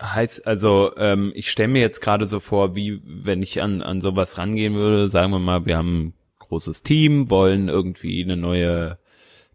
Heißt 0.00 0.46
also, 0.46 0.96
ähm, 0.96 1.32
ich 1.34 1.50
stelle 1.50 1.68
mir 1.68 1.80
jetzt 1.80 2.00
gerade 2.00 2.26
so 2.26 2.40
vor, 2.40 2.74
wie 2.74 3.00
wenn 3.04 3.42
ich 3.42 3.62
an, 3.62 3.82
an 3.82 4.00
sowas 4.00 4.38
rangehen 4.38 4.74
würde, 4.74 5.08
sagen 5.08 5.30
wir 5.32 5.38
mal, 5.38 5.64
wir 5.66 5.76
haben 5.76 6.06
ein 6.06 6.14
großes 6.40 6.82
Team, 6.82 7.30
wollen 7.30 7.68
irgendwie 7.68 8.22
eine 8.24 8.36
neue 8.36 8.98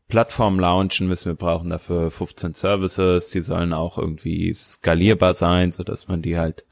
Plattform 0.07 0.59
launchen, 0.59 1.07
müssen 1.07 1.25
wir 1.25 1.35
brauchen 1.35 1.69
dafür 1.69 2.11
15 2.11 2.53
Services, 2.53 3.29
die 3.31 3.41
sollen 3.41 3.73
auch 3.73 3.97
irgendwie 3.97 4.53
skalierbar 4.53 5.33
sein, 5.33 5.73
so 5.73 5.83
dass 5.83 6.07
man 6.07 6.21
die 6.21 6.37
halt 6.37 6.65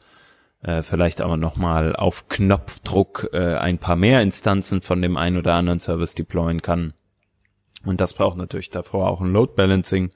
äh, 0.66 0.82
vielleicht 0.82 1.22
aber 1.22 1.38
nochmal 1.38 1.96
auf 1.96 2.28
Knopfdruck 2.28 3.30
äh, 3.34 3.56
ein 3.56 3.78
paar 3.78 3.96
mehr 3.96 4.22
Instanzen 4.24 4.82
von 4.82 5.00
dem 5.00 5.16
einen 5.16 5.38
oder 5.38 5.54
anderen 5.54 5.80
Service 5.80 6.16
deployen 6.16 6.64
kann. 6.64 6.94
Und 7.86 8.02
das 8.02 8.16
braucht 8.16 8.38
natürlich 8.38 8.72
davor 8.72 9.08
auch 9.10 9.22
ein 9.22 9.32
Load 9.32 9.54
Balancing. 9.56 10.12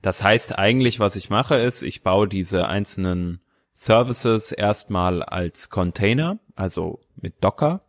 Das 0.00 0.24
heißt 0.24 0.58
eigentlich, 0.58 1.00
was 1.00 1.16
ich 1.16 1.28
mache, 1.28 1.56
ist, 1.56 1.82
ich 1.82 2.02
baue 2.02 2.28
diese 2.28 2.66
einzelnen 2.66 3.40
Services 3.72 4.52
erstmal 4.52 5.22
als 5.22 5.68
Container, 5.68 6.38
also 6.56 7.00
mit 7.16 7.44
Docker. 7.44 7.82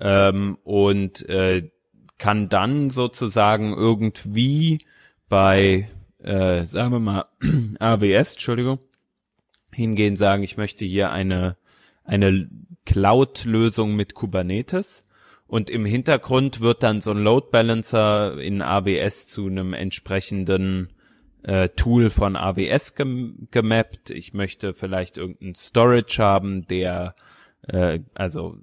Ähm, 0.00 0.56
und 0.62 1.28
äh, 1.28 1.68
kann 2.18 2.48
dann 2.48 2.90
sozusagen 2.90 3.72
irgendwie 3.72 4.86
bei, 5.28 5.88
äh, 6.22 6.64
sagen 6.66 6.92
wir 6.92 7.00
mal, 7.00 7.24
AWS, 7.80 8.34
Entschuldigung, 8.34 8.78
hingehen, 9.74 10.16
sagen, 10.16 10.42
ich 10.42 10.56
möchte 10.56 10.84
hier 10.84 11.10
eine, 11.10 11.56
eine 12.04 12.48
Cloud-Lösung 12.84 13.94
mit 13.94 14.14
Kubernetes. 14.14 15.06
Und 15.46 15.68
im 15.68 15.84
Hintergrund 15.84 16.60
wird 16.60 16.82
dann 16.82 17.00
so 17.00 17.10
ein 17.10 17.22
Load 17.22 17.48
Balancer 17.50 18.40
in 18.40 18.62
AWS 18.62 19.26
zu 19.26 19.46
einem 19.46 19.74
entsprechenden 19.74 20.88
äh, 21.42 21.68
Tool 21.70 22.08
von 22.10 22.36
AWS 22.36 22.94
gem 22.94 23.48
gemappt. 23.50 24.10
Ich 24.10 24.32
möchte 24.32 24.74
vielleicht 24.74 25.18
irgendeinen 25.18 25.54
Storage 25.54 26.22
haben, 26.22 26.66
der 26.68 27.14
äh, 27.68 28.00
also 28.14 28.58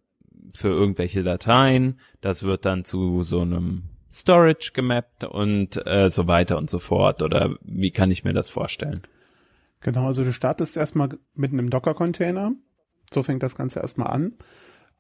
für 0.56 0.70
irgendwelche 0.70 1.24
Dateien. 1.24 2.00
Das 2.22 2.44
wird 2.44 2.66
dann 2.66 2.86
zu 2.86 3.22
so 3.24 3.42
einem 3.42 3.84
Storage 4.12 4.72
gemappt 4.74 5.26
und 5.26 5.86
äh, 5.86 6.10
so 6.10 6.28
weiter 6.28 6.58
und 6.58 6.70
so 6.70 6.80
fort. 6.80 7.22
Oder 7.22 7.56
wie 7.62 7.92
kann 7.92 8.12
ich 8.12 8.24
mir 8.24 8.34
das 8.34 8.50
vorstellen? 8.50 9.02
Genau, 9.82 10.08
also 10.08 10.24
du 10.24 10.34
startest 10.34 10.78
erstmal 10.78 11.10
mit 11.36 11.54
einem 11.54 11.70
Docker-Container. 11.70 12.54
So 13.14 13.24
fängt 13.24 13.44
das 13.44 13.56
Ganze 13.56 13.80
erstmal 13.80 14.08
an. 14.08 14.34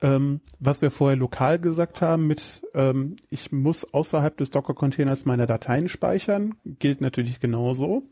Ähm, 0.02 0.40
was 0.60 0.82
wir 0.82 0.92
vorher 0.92 1.18
lokal 1.18 1.60
gesagt 1.60 2.02
haben 2.02 2.26
mit, 2.26 2.62
ähm, 2.74 3.18
ich 3.30 3.52
muss 3.52 3.94
außerhalb 3.94 4.38
des 4.38 4.50
Docker-Containers 4.52 5.26
meine 5.26 5.46
Dateien 5.46 5.90
speichern, 5.90 6.56
gilt 6.64 7.02
natürlich 7.02 7.42
genauso. 7.42 8.04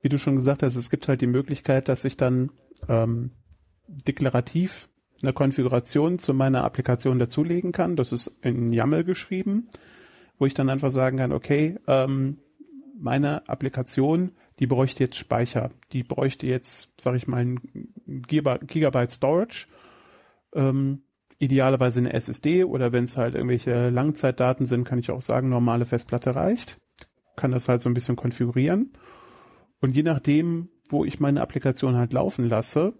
Wie 0.00 0.08
du 0.08 0.18
schon 0.18 0.36
gesagt 0.36 0.62
hast, 0.62 0.76
es 0.76 0.88
gibt 0.88 1.08
halt 1.08 1.20
die 1.20 1.26
Möglichkeit, 1.26 1.90
dass 1.90 2.06
ich 2.06 2.16
dann 2.16 2.50
ähm, 2.88 3.32
deklarativ 3.86 4.88
eine 5.22 5.34
Konfiguration 5.34 6.18
zu 6.18 6.32
meiner 6.32 6.64
Applikation 6.64 7.18
dazulegen 7.18 7.72
kann. 7.72 7.96
Das 7.96 8.12
ist 8.12 8.28
in 8.40 8.72
YAML 8.72 9.04
geschrieben, 9.04 9.68
wo 10.38 10.46
ich 10.46 10.54
dann 10.54 10.70
einfach 10.70 10.90
sagen 10.90 11.18
kann, 11.18 11.32
okay, 11.32 11.78
ähm, 11.86 12.38
meine 12.98 13.46
Applikation, 13.46 14.32
die 14.60 14.66
bräuchte 14.66 15.02
jetzt 15.02 15.16
Speicher. 15.16 15.70
Die 15.92 16.02
bräuchte 16.02 16.46
jetzt, 16.46 16.92
sage 17.00 17.16
ich 17.16 17.26
mal, 17.26 17.44
ein 17.44 17.58
Gigabyte 18.06 19.10
Storage. 19.10 19.66
Ähm, 20.54 21.02
idealerweise 21.38 22.00
eine 22.00 22.12
SSD 22.12 22.64
oder 22.64 22.92
wenn 22.92 23.04
es 23.04 23.16
halt 23.16 23.34
irgendwelche 23.34 23.88
Langzeitdaten 23.88 24.66
sind, 24.66 24.84
kann 24.84 24.98
ich 24.98 25.10
auch 25.10 25.22
sagen, 25.22 25.48
normale 25.48 25.86
Festplatte 25.86 26.34
reicht. 26.34 26.78
Kann 27.36 27.52
das 27.52 27.68
halt 27.68 27.80
so 27.80 27.88
ein 27.88 27.94
bisschen 27.94 28.16
konfigurieren. 28.16 28.92
Und 29.80 29.96
je 29.96 30.02
nachdem, 30.02 30.68
wo 30.90 31.06
ich 31.06 31.18
meine 31.18 31.40
Applikation 31.40 31.96
halt 31.96 32.12
laufen 32.12 32.46
lasse, 32.46 32.92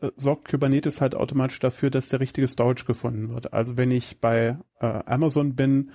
äh, 0.00 0.10
sorgt 0.16 0.48
Kubernetes 0.48 1.00
halt 1.00 1.14
automatisch 1.14 1.60
dafür, 1.60 1.90
dass 1.90 2.08
der 2.08 2.18
richtige 2.18 2.48
Storage 2.48 2.84
gefunden 2.84 3.28
wird. 3.28 3.52
Also 3.52 3.76
wenn 3.76 3.92
ich 3.92 4.20
bei 4.20 4.58
äh, 4.80 4.86
Amazon 4.86 5.54
bin, 5.54 5.92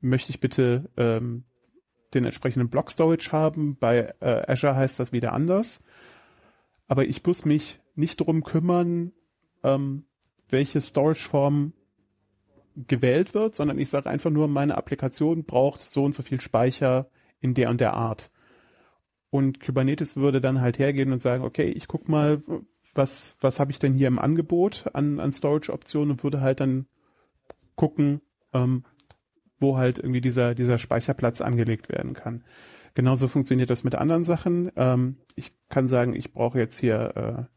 möchte 0.00 0.30
ich 0.30 0.40
bitte 0.40 0.88
ähm, 0.96 1.44
den 2.16 2.24
entsprechenden 2.24 2.68
Block 2.68 2.90
Storage 2.90 3.30
haben. 3.32 3.76
Bei 3.78 4.14
äh, 4.20 4.50
Azure 4.50 4.74
heißt 4.74 4.98
das 4.98 5.12
wieder 5.12 5.32
anders. 5.32 5.82
Aber 6.88 7.04
ich 7.04 7.24
muss 7.24 7.44
mich 7.44 7.80
nicht 7.94 8.16
drum 8.20 8.42
kümmern, 8.42 9.12
ähm, 9.62 10.04
welche 10.48 10.80
Storage-Form 10.80 11.72
gewählt 12.76 13.34
wird, 13.34 13.54
sondern 13.54 13.78
ich 13.78 13.88
sage 13.88 14.10
einfach 14.10 14.30
nur, 14.30 14.48
meine 14.48 14.76
Applikation 14.76 15.44
braucht 15.44 15.80
so 15.80 16.04
und 16.04 16.14
so 16.14 16.22
viel 16.22 16.40
Speicher 16.40 17.08
in 17.40 17.54
der 17.54 17.70
und 17.70 17.80
der 17.80 17.94
Art. 17.94 18.30
Und 19.30 19.60
Kubernetes 19.60 20.16
würde 20.16 20.40
dann 20.40 20.60
halt 20.60 20.78
hergehen 20.78 21.12
und 21.12 21.22
sagen, 21.22 21.44
okay, 21.44 21.68
ich 21.68 21.88
guck 21.88 22.08
mal, 22.08 22.42
was, 22.94 23.36
was 23.40 23.60
habe 23.60 23.70
ich 23.70 23.78
denn 23.78 23.94
hier 23.94 24.08
im 24.08 24.18
Angebot 24.18 24.86
an, 24.92 25.20
an 25.20 25.32
Storage-Optionen 25.32 26.12
und 26.12 26.22
würde 26.22 26.40
halt 26.40 26.60
dann 26.60 26.86
gucken, 27.74 28.20
ähm, 28.52 28.84
wo 29.58 29.76
halt 29.76 29.98
irgendwie 29.98 30.20
dieser, 30.20 30.54
dieser 30.54 30.78
Speicherplatz 30.78 31.40
angelegt 31.40 31.88
werden 31.88 32.14
kann. 32.14 32.44
Genauso 32.94 33.28
funktioniert 33.28 33.70
das 33.70 33.84
mit 33.84 33.94
anderen 33.94 34.24
Sachen. 34.24 34.70
Ähm, 34.76 35.16
ich 35.34 35.52
kann 35.68 35.86
sagen, 35.86 36.14
ich 36.14 36.32
brauche 36.32 36.58
jetzt 36.58 36.78
hier 36.78 37.48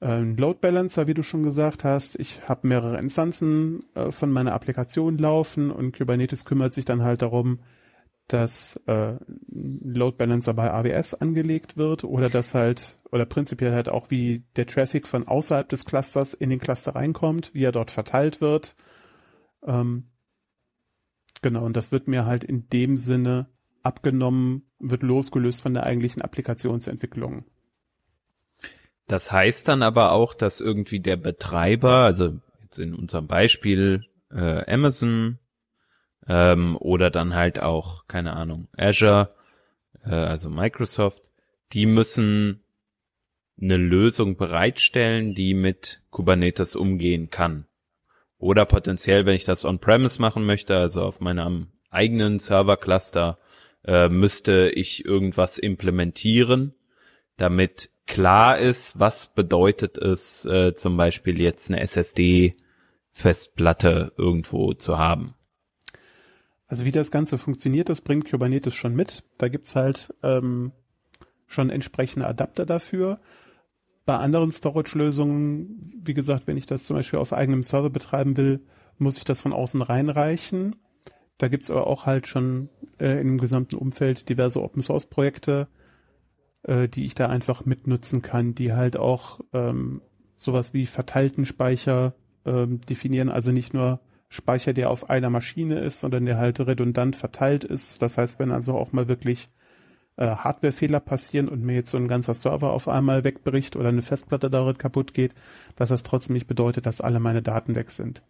äh, 0.00 0.04
einen 0.04 0.36
Load 0.36 0.58
Balancer, 0.60 1.06
wie 1.06 1.14
du 1.14 1.22
schon 1.22 1.42
gesagt 1.42 1.84
hast. 1.84 2.18
Ich 2.18 2.48
habe 2.48 2.66
mehrere 2.66 2.98
Instanzen 2.98 3.84
äh, 3.94 4.10
von 4.10 4.30
meiner 4.30 4.52
Applikation 4.52 5.18
laufen 5.18 5.70
und 5.70 5.96
Kubernetes 5.96 6.44
kümmert 6.44 6.74
sich 6.74 6.84
dann 6.84 7.02
halt 7.02 7.22
darum, 7.22 7.60
dass 8.28 8.80
äh, 8.86 9.16
Load 9.48 10.16
Balancer 10.16 10.54
bei 10.54 10.72
AWS 10.72 11.14
angelegt 11.14 11.76
wird 11.76 12.04
oder 12.04 12.30
dass 12.30 12.54
halt 12.54 12.98
oder 13.12 13.26
prinzipiell 13.26 13.72
halt 13.72 13.88
auch 13.88 14.10
wie 14.10 14.44
der 14.56 14.66
Traffic 14.66 15.06
von 15.06 15.28
außerhalb 15.28 15.68
des 15.68 15.84
Clusters 15.84 16.32
in 16.34 16.50
den 16.50 16.58
Cluster 16.58 16.94
reinkommt, 16.94 17.52
wie 17.54 17.64
er 17.64 17.72
dort 17.72 17.90
verteilt 17.90 18.40
wird. 18.40 18.76
Ähm, 19.66 20.08
genau, 21.44 21.64
und 21.64 21.76
das 21.76 21.92
wird 21.92 22.08
mir 22.08 22.24
halt 22.24 22.42
in 22.42 22.68
dem 22.70 22.96
Sinne 22.96 23.46
abgenommen, 23.82 24.62
wird 24.80 25.02
losgelöst 25.02 25.60
von 25.62 25.74
der 25.74 25.84
eigentlichen 25.84 26.22
Applikationsentwicklung. 26.22 27.44
Das 29.06 29.30
heißt 29.30 29.68
dann 29.68 29.82
aber 29.82 30.12
auch, 30.12 30.32
dass 30.32 30.60
irgendwie 30.60 31.00
der 31.00 31.16
Betreiber, 31.18 31.98
also 31.98 32.40
jetzt 32.62 32.78
in 32.78 32.94
unserem 32.94 33.26
Beispiel 33.26 34.06
äh, 34.30 34.64
Amazon 34.72 35.38
ähm, 36.26 36.78
oder 36.78 37.10
dann 37.10 37.34
halt 37.34 37.60
auch, 37.60 38.08
keine 38.08 38.32
Ahnung, 38.32 38.68
Azure, 38.76 39.28
äh, 40.02 40.14
also 40.14 40.48
Microsoft, 40.48 41.28
die 41.74 41.84
müssen 41.84 42.64
eine 43.60 43.76
Lösung 43.76 44.38
bereitstellen, 44.38 45.34
die 45.34 45.52
mit 45.52 46.00
Kubernetes 46.08 46.74
umgehen 46.74 47.28
kann. 47.28 47.66
Oder 48.44 48.66
potenziell, 48.66 49.24
wenn 49.24 49.36
ich 49.36 49.46
das 49.46 49.64
on-premise 49.64 50.20
machen 50.20 50.44
möchte, 50.44 50.76
also 50.76 51.00
auf 51.00 51.18
meinem 51.18 51.68
eigenen 51.88 52.38
Server-Cluster, 52.38 53.38
äh, 53.86 54.10
müsste 54.10 54.68
ich 54.68 55.06
irgendwas 55.06 55.56
implementieren, 55.56 56.74
damit 57.38 57.88
klar 58.06 58.58
ist, 58.58 59.00
was 59.00 59.32
bedeutet 59.32 59.96
es, 59.96 60.44
äh, 60.44 60.74
zum 60.74 60.98
Beispiel 60.98 61.40
jetzt 61.40 61.70
eine 61.70 61.80
SSD-Festplatte 61.80 64.12
irgendwo 64.18 64.74
zu 64.74 64.98
haben. 64.98 65.32
Also 66.66 66.84
wie 66.84 66.92
das 66.92 67.10
Ganze 67.10 67.38
funktioniert, 67.38 67.88
das 67.88 68.02
bringt 68.02 68.30
Kubernetes 68.30 68.74
schon 68.74 68.94
mit. 68.94 69.24
Da 69.38 69.48
gibt's 69.48 69.74
halt 69.74 70.12
ähm, 70.22 70.72
schon 71.46 71.70
entsprechende 71.70 72.26
Adapter 72.26 72.66
dafür. 72.66 73.20
Bei 74.06 74.16
anderen 74.16 74.52
Storage-Lösungen, 74.52 76.02
wie 76.04 76.14
gesagt, 76.14 76.46
wenn 76.46 76.56
ich 76.56 76.66
das 76.66 76.84
zum 76.84 76.96
Beispiel 76.96 77.18
auf 77.18 77.32
eigenem 77.32 77.62
Server 77.62 77.90
betreiben 77.90 78.36
will, 78.36 78.60
muss 78.98 79.16
ich 79.16 79.24
das 79.24 79.40
von 79.40 79.52
außen 79.52 79.80
reinreichen. 79.82 80.76
Da 81.38 81.48
gibt's 81.48 81.70
aber 81.70 81.86
auch 81.86 82.06
halt 82.06 82.26
schon 82.26 82.68
äh, 83.00 83.20
in 83.20 83.28
dem 83.28 83.38
gesamten 83.38 83.76
Umfeld 83.76 84.28
diverse 84.28 84.62
Open-Source-Projekte, 84.62 85.68
äh, 86.62 86.88
die 86.88 87.06
ich 87.06 87.14
da 87.14 87.28
einfach 87.28 87.64
mitnutzen 87.64 88.22
kann, 88.22 88.54
die 88.54 88.72
halt 88.72 88.96
auch 88.96 89.40
ähm, 89.52 90.02
sowas 90.36 90.74
wie 90.74 90.86
verteilten 90.86 91.46
Speicher 91.46 92.14
ähm, 92.44 92.80
definieren, 92.82 93.30
also 93.30 93.52
nicht 93.52 93.74
nur 93.74 94.00
Speicher, 94.28 94.72
der 94.72 94.90
auf 94.90 95.10
einer 95.10 95.30
Maschine 95.30 95.78
ist, 95.78 96.00
sondern 96.00 96.26
der 96.26 96.38
halt 96.38 96.60
redundant 96.60 97.16
verteilt 97.16 97.64
ist. 97.64 98.02
Das 98.02 98.18
heißt, 98.18 98.38
wenn 98.38 98.50
also 98.50 98.72
auch 98.72 98.92
mal 98.92 99.08
wirklich 99.08 99.48
äh, 100.16 100.26
Hardwarefehler 100.26 101.00
passieren 101.00 101.48
und 101.48 101.62
mir 101.62 101.74
jetzt 101.74 101.90
so 101.90 101.98
ein 101.98 102.08
ganzer 102.08 102.34
Server 102.34 102.72
auf 102.72 102.88
einmal 102.88 103.24
wegbricht 103.24 103.76
oder 103.76 103.88
eine 103.88 104.02
Festplatte 104.02 104.50
darin 104.50 104.78
kaputt 104.78 105.14
geht, 105.14 105.34
dass 105.76 105.88
das 105.88 106.02
trotzdem 106.02 106.34
nicht 106.34 106.46
bedeutet, 106.46 106.86
dass 106.86 107.00
alle 107.00 107.20
meine 107.20 107.42
Daten 107.42 107.74
weg 107.74 107.90
sind. 107.90 108.22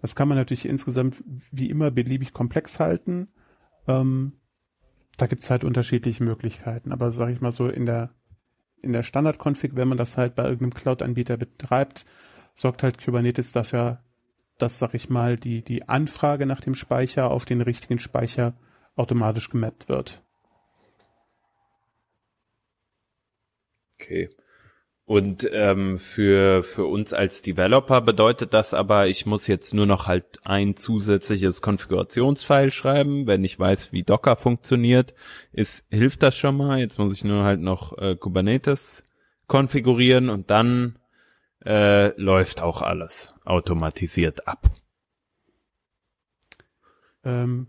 Das 0.00 0.16
kann 0.16 0.28
man 0.28 0.38
natürlich 0.38 0.66
insgesamt 0.66 1.22
wie 1.52 1.68
immer 1.68 1.90
beliebig 1.90 2.32
komplex 2.32 2.80
halten. 2.80 3.28
Ähm, 3.86 4.32
da 5.16 5.26
gibt's 5.26 5.50
halt 5.50 5.64
unterschiedliche 5.64 6.24
Möglichkeiten. 6.24 6.92
Aber 6.92 7.10
sage 7.10 7.32
ich 7.32 7.40
mal 7.40 7.52
so, 7.52 7.68
in 7.68 7.86
der, 7.86 8.10
in 8.82 8.92
der 8.92 9.02
Standard-Config, 9.02 9.76
wenn 9.76 9.88
man 9.88 9.98
das 9.98 10.16
halt 10.16 10.34
bei 10.34 10.44
irgendeinem 10.44 10.74
Cloud-Anbieter 10.74 11.36
betreibt, 11.36 12.06
sorgt 12.54 12.82
halt 12.82 13.02
Kubernetes 13.02 13.52
dafür, 13.52 14.02
dass, 14.58 14.78
sag 14.78 14.94
ich 14.94 15.10
mal, 15.10 15.36
die, 15.36 15.62
die 15.62 15.88
Anfrage 15.88 16.46
nach 16.46 16.60
dem 16.60 16.74
Speicher 16.74 17.30
auf 17.30 17.44
den 17.44 17.60
richtigen 17.60 17.98
Speicher 17.98 18.54
automatisch 18.96 19.50
gemappt 19.50 19.88
wird. 19.88 20.22
Okay. 24.00 24.30
Und 25.04 25.50
ähm, 25.52 25.98
für, 25.98 26.62
für 26.62 26.84
uns 26.84 27.12
als 27.12 27.42
Developer 27.42 28.00
bedeutet 28.00 28.54
das 28.54 28.74
aber, 28.74 29.08
ich 29.08 29.26
muss 29.26 29.48
jetzt 29.48 29.74
nur 29.74 29.86
noch 29.86 30.06
halt 30.06 30.38
ein 30.44 30.76
zusätzliches 30.76 31.62
Konfigurationsfile 31.62 32.70
schreiben, 32.70 33.26
wenn 33.26 33.42
ich 33.42 33.58
weiß, 33.58 33.92
wie 33.92 34.04
Docker 34.04 34.36
funktioniert. 34.36 35.14
Ist, 35.52 35.88
hilft 35.90 36.22
das 36.22 36.36
schon 36.36 36.56
mal? 36.56 36.78
Jetzt 36.78 36.98
muss 36.98 37.12
ich 37.12 37.24
nur 37.24 37.42
halt 37.42 37.60
noch 37.60 37.98
äh, 37.98 38.14
Kubernetes 38.14 39.04
konfigurieren 39.48 40.30
und 40.30 40.48
dann 40.50 41.00
äh, 41.66 42.14
läuft 42.20 42.62
auch 42.62 42.80
alles 42.80 43.34
automatisiert 43.44 44.46
ab. 44.46 44.70
Ähm, 47.24 47.66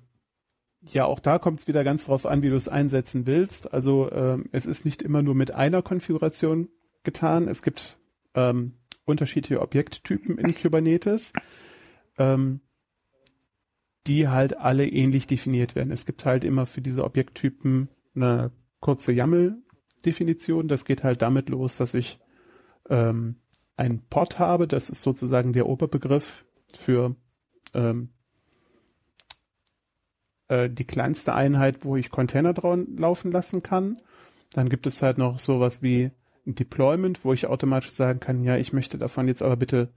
ja, 0.84 1.06
auch 1.06 1.20
da 1.20 1.38
kommt 1.38 1.60
es 1.60 1.68
wieder 1.68 1.84
ganz 1.84 2.06
drauf 2.06 2.26
an, 2.26 2.42
wie 2.42 2.50
du 2.50 2.56
es 2.56 2.68
einsetzen 2.68 3.28
willst. 3.28 3.74
Also 3.74 4.12
ähm, 4.12 4.46
es 4.52 4.66
ist 4.66 4.84
nicht 4.84 5.02
immer 5.02 5.22
nur 5.22 5.36
mit 5.36 5.52
einer 5.52 5.82
Konfiguration 5.82 6.70
getan. 7.04 7.48
Es 7.48 7.62
gibt 7.62 8.00
ähm, 8.34 8.74
unterschiedliche 9.06 9.62
Objekttypen 9.62 10.38
in 10.38 10.56
Kubernetes, 10.56 11.34
ähm, 12.18 12.62
die 14.08 14.28
halt 14.28 14.58
alle 14.58 14.88
ähnlich 14.88 15.28
definiert 15.28 15.76
werden. 15.76 15.92
Es 15.92 16.06
gibt 16.06 16.26
halt 16.26 16.44
immer 16.44 16.66
für 16.66 16.82
diese 16.82 17.04
Objekttypen 17.04 17.90
eine 18.16 18.52
kurze 18.80 19.12
YAML-Definition. 19.12 20.68
Das 20.68 20.86
geht 20.86 21.04
halt 21.04 21.22
damit 21.22 21.50
los, 21.50 21.78
dass 21.78 21.94
ich 21.94 22.20
ähm, 22.90 23.36
einen 23.78 24.02
Pod 24.08 24.40
habe, 24.40 24.68
das 24.68 24.90
ist 24.90 25.02
sozusagen 25.02 25.54
der 25.54 25.68
Oberbegriff 25.68 26.46
für 26.76 27.16
ähm, 27.74 28.10
äh, 30.52 30.70
die 30.70 30.84
kleinste 30.84 31.34
Einheit, 31.34 31.86
wo 31.86 31.96
ich 31.96 32.10
Container 32.10 32.54
drauf 32.54 32.80
laufen 32.98 33.32
lassen 33.32 33.64
kann. 33.64 33.98
Dann 34.54 34.68
gibt 34.68 34.86
es 34.86 35.02
halt 35.02 35.18
noch 35.18 35.40
sowas 35.40 35.82
wie 35.82 36.12
ein 36.46 36.56
Deployment, 36.56 37.24
wo 37.24 37.32
ich 37.32 37.48
automatisch 37.48 37.92
sagen 37.92 38.20
kann, 38.20 38.44
ja, 38.44 38.58
ich 38.58 38.74
möchte 38.74 38.98
davon 38.98 39.28
jetzt 39.28 39.44
aber 39.44 39.56
bitte 39.56 39.94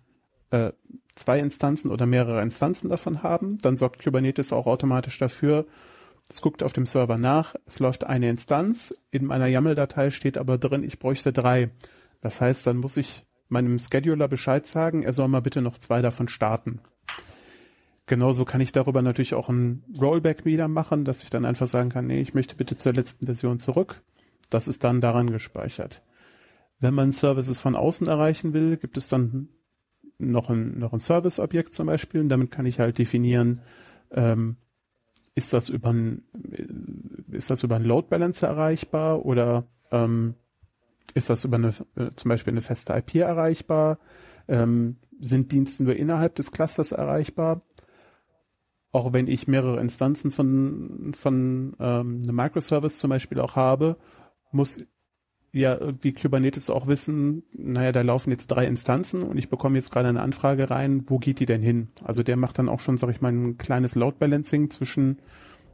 äh, 0.51 0.71
zwei 1.17 1.41
Instanzen 1.41 1.91
oder 1.91 2.07
mehrere 2.07 2.41
Instanzen 2.41 2.89
davon 2.89 3.25
haben. 3.25 3.59
Dann 3.59 3.77
sorgt 3.77 4.03
Kubernetes 4.03 4.53
auch 4.53 4.67
automatisch 4.67 5.19
dafür, 5.19 5.67
es 6.31 6.41
guckt 6.41 6.63
auf 6.63 6.73
dem 6.73 6.87
Server 6.87 7.19
nach, 7.19 7.55
es 7.67 7.81
läuft 7.81 8.05
eine 8.05 8.31
Instanz, 8.31 8.95
in 9.11 9.27
meiner 9.27 9.47
YAML-Datei 9.47 10.11
steht 10.11 10.39
aber 10.39 10.57
drin, 10.57 10.85
ich 10.85 10.99
bräuchte 10.99 11.33
drei. 11.33 11.71
Das 12.21 12.41
heißt, 12.41 12.67
dann 12.67 12.79
muss 12.79 12.97
ich 12.97 13.23
meinem 13.49 13.79
Scheduler 13.79 14.29
Bescheid 14.29 14.67
sagen, 14.67 15.03
er 15.03 15.13
soll 15.13 15.29
mal 15.29 15.43
bitte 15.43 15.61
noch 15.61 15.79
zwei 15.79 16.01
davon 16.01 16.29
starten. 16.29 16.81
Genauso 18.07 18.45
kann 18.45 18.61
ich 18.61 18.73
darüber 18.73 19.01
natürlich 19.01 19.35
auch 19.35 19.49
ein 19.49 19.83
Rollback 19.99 20.45
wieder 20.45 20.69
machen, 20.69 21.05
dass 21.05 21.23
ich 21.23 21.31
dann 21.31 21.47
einfach 21.47 21.67
sagen 21.67 21.89
kann, 21.89 22.07
nee, 22.07 22.21
ich 22.21 22.35
möchte 22.35 22.57
bitte 22.57 22.77
zur 22.77 22.93
letzten 22.93 23.27
Version 23.27 23.59
zurück. 23.59 24.03
Das 24.51 24.69
ist 24.69 24.85
dann 24.85 25.01
daran 25.01 25.31
gespeichert. 25.31 26.03
Wenn 26.81 26.93
man 26.93 27.13
Services 27.13 27.61
von 27.61 27.75
außen 27.75 28.07
erreichen 28.07 28.53
will, 28.53 28.77
gibt 28.77 28.99
es 28.99 29.09
dann 29.09 29.49
noch 30.19 30.51
ein, 30.51 30.79
noch 30.79 30.93
ein 30.93 31.01
Service-Objekt 31.01 31.75
zum 31.75 31.87
Beispiel 31.87 32.21
und 32.21 32.29
damit 32.29 32.51
kann 32.51 32.67
ich 32.67 32.79
halt 32.79 32.99
definieren, 32.99 33.61
ähm, 34.11 34.57
ist 35.35 35.53
das 35.53 35.69
über 35.69 35.93
ein, 35.93 36.23
ist 37.31 37.51
das 37.51 37.63
über 37.63 37.77
ein 37.77 37.85
Load 37.85 38.09
Balancer 38.09 38.49
erreichbar 38.49 39.25
oder 39.25 39.67
ähm, 39.91 40.35
ist 41.15 41.31
das 41.31 41.45
über 41.45 41.57
eine, 41.57 41.69
äh, 41.97 42.11
zum 42.15 42.29
Beispiel 42.29 42.53
eine 42.53 42.61
feste 42.61 42.93
IP 42.95 43.17
erreichbar? 43.17 43.99
Ähm, 44.47 44.97
sind 45.21 45.53
Dienste 45.53 45.85
nur 45.85 45.97
innerhalb 45.97 46.35
des 46.37 46.53
Clusters 46.53 46.93
erreichbar? 46.93 47.63
Auch 48.95 49.13
wenn 49.13 49.27
ich 49.27 49.49
mehrere 49.49 49.81
Instanzen 49.81 50.31
von, 50.31 51.11
von 51.17 51.75
ähm, 51.81 52.21
einem 52.23 52.37
Microservice 52.37 52.99
zum 52.99 53.11
Beispiel 53.11 53.41
auch 53.41 53.57
habe, 53.57 53.97
muss 54.53 54.87
ja 55.51 55.77
irgendwie 55.77 56.13
Kubernetes 56.13 56.71
auch 56.71 56.87
wissen, 56.87 57.43
naja, 57.59 57.91
da 57.91 58.03
laufen 58.03 58.31
jetzt 58.31 58.47
drei 58.47 58.69
Instanzen 58.69 59.25
und 59.25 59.37
ich 59.37 59.49
bekomme 59.49 59.77
jetzt 59.79 59.91
gerade 59.91 60.11
eine 60.11 60.23
Anfrage 60.23 60.71
rein, 60.71 61.03
wo 61.07 61.19
geht 61.19 61.41
die 61.41 61.47
denn 61.47 61.61
hin? 61.61 61.89
Also 62.05 62.23
der 62.23 62.37
macht 62.37 62.57
dann 62.57 62.69
auch 62.69 62.79
schon, 62.79 62.97
sag 62.97 63.11
ich 63.11 63.21
mal, 63.21 63.33
ein 63.33 63.59
kleines 63.59 63.97
Load 63.97 64.19
Balancing 64.21 64.71
zwischen 64.71 65.19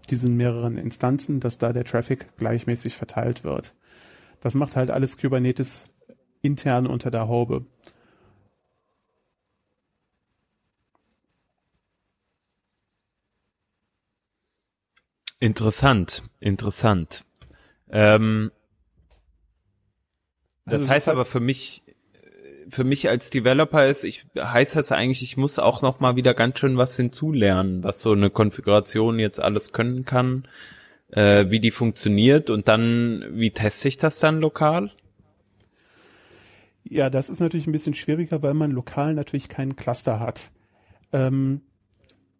diesen 0.08 0.38
mehreren 0.38 0.78
Instanzen, 0.78 1.40
dass 1.40 1.58
da 1.58 1.74
der 1.74 1.84
Traffic 1.84 2.34
gleichmäßig 2.38 2.96
verteilt 2.96 3.44
wird. 3.44 3.74
Das 4.40 4.54
macht 4.54 4.76
halt 4.76 4.90
alles 4.90 5.18
Kubernetes 5.18 5.92
intern 6.40 6.86
unter 6.86 7.10
der 7.10 7.28
Haube. 7.28 7.66
Interessant, 15.40 16.22
interessant. 16.38 17.24
Ähm, 17.90 18.52
das 20.66 20.82
also 20.82 20.88
heißt 20.90 21.08
aber 21.08 21.24
für 21.24 21.40
mich, 21.40 21.82
für 22.68 22.84
mich 22.84 23.08
als 23.08 23.30
Developer 23.30 23.86
ist, 23.86 24.04
ich 24.04 24.26
heißt 24.38 24.76
das 24.76 24.92
eigentlich, 24.92 25.22
ich 25.22 25.36
muss 25.36 25.58
auch 25.58 25.82
noch 25.82 25.98
mal 25.98 26.14
wieder 26.14 26.34
ganz 26.34 26.60
schön 26.60 26.76
was 26.76 26.94
hinzulernen, 26.94 27.82
was 27.82 28.00
so 28.00 28.12
eine 28.12 28.30
Konfiguration 28.30 29.18
jetzt 29.18 29.40
alles 29.40 29.72
können 29.72 30.04
kann 30.04 30.46
äh, 31.12 31.50
wie 31.50 31.60
die 31.60 31.70
funktioniert 31.70 32.50
und 32.50 32.68
dann, 32.68 33.24
wie 33.32 33.50
teste 33.50 33.88
ich 33.88 33.96
das 33.98 34.18
dann 34.20 34.40
lokal? 34.40 34.92
Ja, 36.84 37.10
das 37.10 37.30
ist 37.30 37.40
natürlich 37.40 37.66
ein 37.66 37.72
bisschen 37.72 37.94
schwieriger, 37.94 38.42
weil 38.42 38.54
man 38.54 38.70
lokal 38.70 39.14
natürlich 39.14 39.48
keinen 39.48 39.76
Cluster 39.76 40.18
hat. 40.18 40.50
Ähm, 41.12 41.62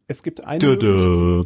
es 0.06 0.22
gibt 0.22 0.44
eine 0.44 0.76
Dö 0.76 1.44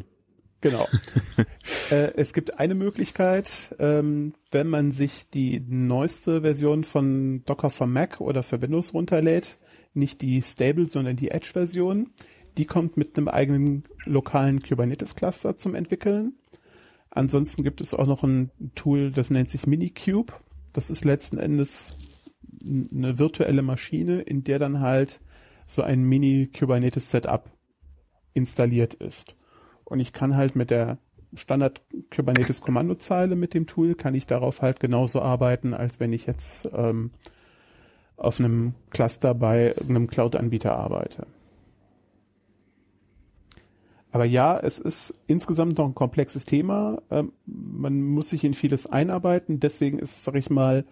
Genau. 0.64 0.88
äh, 1.90 2.14
es 2.16 2.32
gibt 2.32 2.58
eine 2.58 2.74
Möglichkeit, 2.74 3.76
ähm, 3.78 4.32
wenn 4.50 4.66
man 4.66 4.92
sich 4.92 5.28
die 5.28 5.60
neueste 5.60 6.40
Version 6.40 6.84
von 6.84 7.44
Docker 7.44 7.68
für 7.68 7.86
Mac 7.86 8.22
oder 8.22 8.42
für 8.42 8.62
Windows 8.62 8.94
runterlädt, 8.94 9.58
nicht 9.92 10.22
die 10.22 10.40
Stable, 10.40 10.88
sondern 10.88 11.16
die 11.16 11.30
Edge-Version. 11.30 12.12
Die 12.56 12.64
kommt 12.64 12.96
mit 12.96 13.18
einem 13.18 13.28
eigenen 13.28 13.84
lokalen 14.06 14.62
Kubernetes-Cluster 14.62 15.58
zum 15.58 15.74
Entwickeln. 15.74 16.32
Ansonsten 17.10 17.62
gibt 17.62 17.82
es 17.82 17.92
auch 17.92 18.06
noch 18.06 18.22
ein 18.22 18.50
Tool, 18.74 19.10
das 19.10 19.28
nennt 19.28 19.50
sich 19.50 19.66
Minikube. 19.66 20.32
Das 20.72 20.88
ist 20.88 21.04
letzten 21.04 21.36
Endes 21.36 22.30
eine 22.66 23.18
virtuelle 23.18 23.60
Maschine, 23.60 24.22
in 24.22 24.44
der 24.44 24.58
dann 24.58 24.80
halt 24.80 25.20
so 25.66 25.82
ein 25.82 26.04
Mini-Kubernetes-Setup 26.04 27.50
installiert 28.32 28.94
ist. 28.94 29.34
Und 29.84 30.00
ich 30.00 30.12
kann 30.12 30.36
halt 30.36 30.56
mit 30.56 30.70
der 30.70 30.98
Standard 31.34 31.82
Kubernetes 32.14 32.60
Kommandozeile 32.60 33.36
mit 33.36 33.54
dem 33.54 33.66
Tool 33.66 33.94
kann 33.94 34.14
ich 34.14 34.26
darauf 34.26 34.62
halt 34.62 34.80
genauso 34.80 35.20
arbeiten, 35.20 35.74
als 35.74 36.00
wenn 36.00 36.12
ich 36.12 36.26
jetzt 36.26 36.68
ähm, 36.72 37.10
auf 38.16 38.38
einem 38.38 38.74
Cluster 38.90 39.34
bei 39.34 39.74
einem 39.88 40.06
Cloud-Anbieter 40.06 40.76
arbeite. 40.76 41.26
Aber 44.12 44.24
ja, 44.24 44.56
es 44.56 44.78
ist 44.78 45.18
insgesamt 45.26 45.76
noch 45.76 45.86
ein 45.86 45.94
komplexes 45.94 46.44
Thema. 46.44 47.02
Ähm, 47.10 47.32
man 47.46 48.00
muss 48.00 48.28
sich 48.28 48.44
in 48.44 48.54
vieles 48.54 48.86
einarbeiten. 48.86 49.58
Deswegen 49.58 49.98
ist 49.98 50.18
es, 50.18 50.24
sag 50.24 50.36
ich 50.36 50.50
mal, 50.50 50.84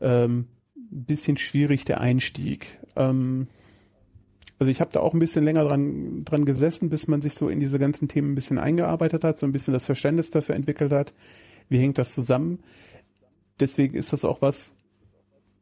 ähm, 0.00 0.48
ein 0.76 1.04
bisschen 1.04 1.36
schwierig 1.36 1.84
der 1.84 2.00
Einstieg. 2.00 2.80
Ähm, 2.96 3.46
also 4.58 4.70
ich 4.70 4.80
habe 4.80 4.92
da 4.92 5.00
auch 5.00 5.14
ein 5.14 5.18
bisschen 5.18 5.44
länger 5.44 5.64
dran, 5.64 6.24
dran 6.24 6.44
gesessen, 6.44 6.88
bis 6.88 7.08
man 7.08 7.22
sich 7.22 7.34
so 7.34 7.48
in 7.48 7.60
diese 7.60 7.78
ganzen 7.78 8.08
Themen 8.08 8.32
ein 8.32 8.34
bisschen 8.34 8.58
eingearbeitet 8.58 9.24
hat, 9.24 9.38
so 9.38 9.46
ein 9.46 9.52
bisschen 9.52 9.74
das 9.74 9.86
Verständnis 9.86 10.30
dafür 10.30 10.54
entwickelt 10.54 10.92
hat. 10.92 11.12
Wie 11.68 11.78
hängt 11.78 11.98
das 11.98 12.14
zusammen? 12.14 12.60
Deswegen 13.58 13.96
ist 13.96 14.12
das 14.12 14.24
auch 14.24 14.42
was, 14.42 14.74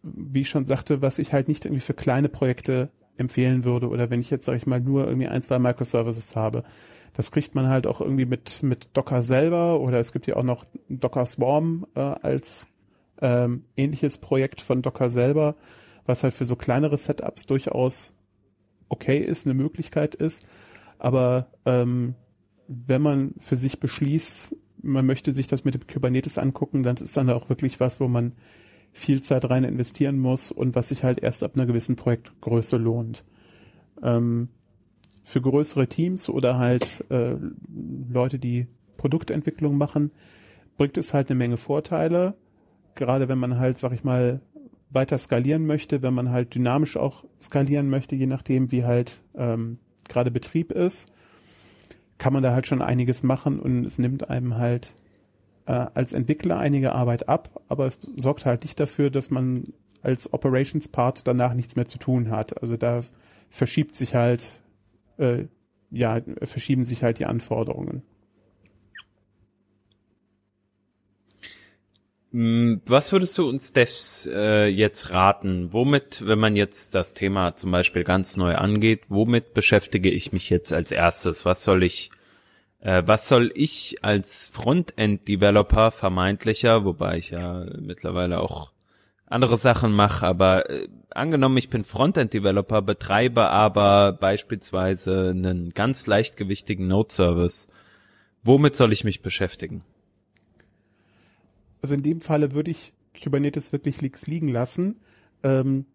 wie 0.03 0.43
ich 0.43 0.51
schon 0.51 0.67
sagte, 0.67 1.01
was 1.01 1.19
ich 1.19 1.33
halt 1.33 1.49
nicht 1.49 1.65
irgendwie 1.65 1.81
für 1.81 1.95
kleine 1.95 2.29
Projekte 2.29 2.91
empfehlen 3.17 3.65
würde 3.65 3.89
oder 3.89 4.11
wenn 4.11 4.21
ich 4.21 4.31
jetzt, 4.31 4.47
sag 4.47 4.57
ich 4.57 4.67
mal, 4.67 4.81
nur 4.81 5.07
irgendwie 5.07 5.29
ein, 5.29 5.43
zwei 5.43 5.59
Microservices 5.59 6.37
habe. 6.37 6.65
Das 7.15 7.31
kriegt 7.31 7.55
man 7.55 7.69
halt 7.69 7.87
auch 7.87 8.01
irgendwie 8.01 8.25
mit, 8.25 8.63
mit 8.63 8.89
Docker 8.95 9.23
selber 9.23 9.81
oder 9.81 10.01
es 10.01 10.13
gibt 10.13 10.27
ja 10.27 10.37
auch 10.37 10.43
noch 10.43 10.65
Docker 10.89 11.27
Swarm 11.27 11.87
äh, 11.95 12.01
als 12.01 12.67
ähm, 13.21 13.65
ähnliches 13.77 14.19
Projekt 14.19 14.61
von 14.61 14.83
Docker 14.83 15.11
selber, 15.11 15.57
was 16.07 16.25
halt 16.25 16.35
für 16.35 16.47
so 16.47 16.57
kleinere 16.57 16.97
Setups 16.97 17.47
durchaus 17.47 18.15
okay 18.93 19.19
ist, 19.19 19.47
eine 19.47 19.55
Möglichkeit 19.55 20.15
ist. 20.15 20.47
Aber 20.99 21.49
ähm, 21.67 22.15
wenn 22.69 23.03
man 23.03 23.35
für 23.39 23.57
sich 23.57 23.81
beschließt, 23.81 24.57
man 24.83 25.07
möchte 25.07 25.33
sich 25.33 25.47
das 25.47 25.65
mit 25.65 25.75
dem 25.75 25.87
Kubernetes 25.87 26.39
angucken, 26.39 26.83
dann 26.83 26.97
ist 26.97 27.17
dann 27.17 27.31
auch 27.31 27.49
wirklich 27.49 27.81
was, 27.81 28.01
wo 28.01 28.09
man 28.09 28.33
viel 28.93 29.23
Zeit 29.23 29.49
rein 29.49 29.65
investieren 29.65 30.19
muss 30.19 30.51
und 30.51 30.75
was 30.75 30.89
sich 30.89 31.03
halt 31.03 31.23
erst 31.23 31.43
ab 31.43 31.53
einer 31.55 31.67
gewissen 31.67 31.97
Projektgröße 31.97 32.77
lohnt. 32.77 33.25
Ähm, 34.03 34.49
für 35.25 35.41
größere 35.41 35.87
Teams 35.87 36.29
oder 36.29 36.59
halt 36.59 37.05
äh, 37.09 37.37
Leute, 38.11 38.39
die 38.39 38.67
Produktentwicklung 38.99 39.79
machen, 39.79 40.11
bringt 40.77 40.99
es 40.99 41.15
halt 41.15 41.31
eine 41.31 41.39
Menge 41.39 41.57
Vorteile. 41.57 42.35
Gerade 42.95 43.29
wenn 43.29 43.39
man 43.39 43.59
halt, 43.59 43.79
sag 43.79 43.93
ich 43.93 44.05
mal, 44.05 44.41
weiter 44.93 45.19
skalieren 45.19 45.67
möchte, 45.67 46.03
wenn 46.03 46.15
man 46.15 46.31
halt 46.31 46.55
dynamisch 46.55 46.97
auch 46.97 47.25
skalieren 47.41 47.89
möchte, 47.89 48.15
je 48.15 48.27
nachdem, 48.27 48.71
wie 48.71 48.85
halt 48.85 49.21
ähm, 49.35 49.79
gerade 50.09 50.31
Betrieb 50.31 50.73
ist, 50.73 51.13
kann 52.19 52.33
man 52.33 52.43
da 52.43 52.53
halt 52.53 52.67
schon 52.67 52.83
einiges 52.83 53.23
machen 53.23 53.59
und 53.59 53.85
es 53.85 53.99
nimmt 53.99 54.31
einem 54.31 54.57
halt 54.57 54.95
äh, 55.67 55.73
als 55.73 56.13
Entwickler 56.13 56.59
einige 56.59 56.93
Arbeit 56.93 57.29
ab, 57.29 57.63
aber 57.69 57.87
es 57.87 57.99
sorgt 58.17 58.47
halt 58.47 58.63
nicht 58.63 58.79
dafür, 58.79 59.11
dass 59.11 59.31
man 59.31 59.65
als 60.03 60.33
Operations 60.33 60.89
Part 60.89 61.27
danach 61.27 61.55
nichts 61.55 61.77
mehr 61.77 61.87
zu 61.87 61.99
tun 61.99 62.31
hat. 62.31 62.61
Also 62.61 62.77
da 62.77 63.01
verschiebt 63.51 63.95
sich 63.95 64.15
halt, 64.15 64.61
äh, 65.19 65.45
ja, 65.91 66.21
verschieben 66.43 66.85
sich 66.85 67.03
halt 67.03 67.19
die 67.19 67.27
Anforderungen. 67.27 68.03
Was 72.33 73.13
würdest 73.13 73.37
du 73.37 73.47
uns 73.47 73.75
Devs 73.75 74.27
äh, 74.33 74.67
jetzt 74.67 75.11
raten? 75.11 75.73
Womit, 75.73 76.27
wenn 76.27 76.39
man 76.39 76.57
jetzt 76.57 76.95
das 76.95 77.13
Thema 77.13 77.57
zum 77.57 77.71
Beispiel 77.71 78.05
ganz 78.05 78.39
neu 78.39 78.55
angeht, 78.55 79.03
womit 79.09 79.53
beschäftige 79.53 80.11
ich 80.11 80.33
mich 80.33 80.49
jetzt 80.49 80.73
als 80.73 80.93
erstes? 80.93 81.45
Was 81.45 81.63
soll 81.63 81.83
ich, 81.83 82.11
äh, 82.81 83.03
was 83.05 83.29
soll 83.29 83.53
ich 83.55 84.03
als 84.03 84.47
Frontend-Developer 84.47 85.91
vermeintlicher, 85.91 86.87
wobei 86.87 87.19
ich 87.19 87.31
ja 87.31 87.67
mittlerweile 87.79 88.41
auch 88.41 88.73
andere 89.27 89.59
Sachen 89.59 89.93
mache, 89.93 90.27
aber 90.27 90.71
äh, 90.71 90.89
angenommen, 91.11 91.59
ich 91.59 91.69
bin 91.69 91.85
Frontend-Developer, 91.85 92.81
betreibe 92.81 93.49
aber 93.49 94.13
beispielsweise 94.13 95.31
einen 95.31 95.75
ganz 95.75 96.07
leichtgewichtigen 96.07 96.89
Node-Service. 96.89 97.69
Womit 98.43 98.75
soll 98.75 98.93
ich 98.93 99.05
mich 99.05 99.21
beschäftigen? 99.21 99.85
Also 101.83 101.95
in 101.95 102.03
dem 102.03 102.21
Falle 102.21 102.53
würde 102.53 102.71
ich 102.71 102.93
Kubernetes 103.21 103.73
wirklich 103.73 104.01
links 104.01 104.27
liegen 104.27 104.49
lassen. 104.49 105.01
Ähm, 105.43 105.87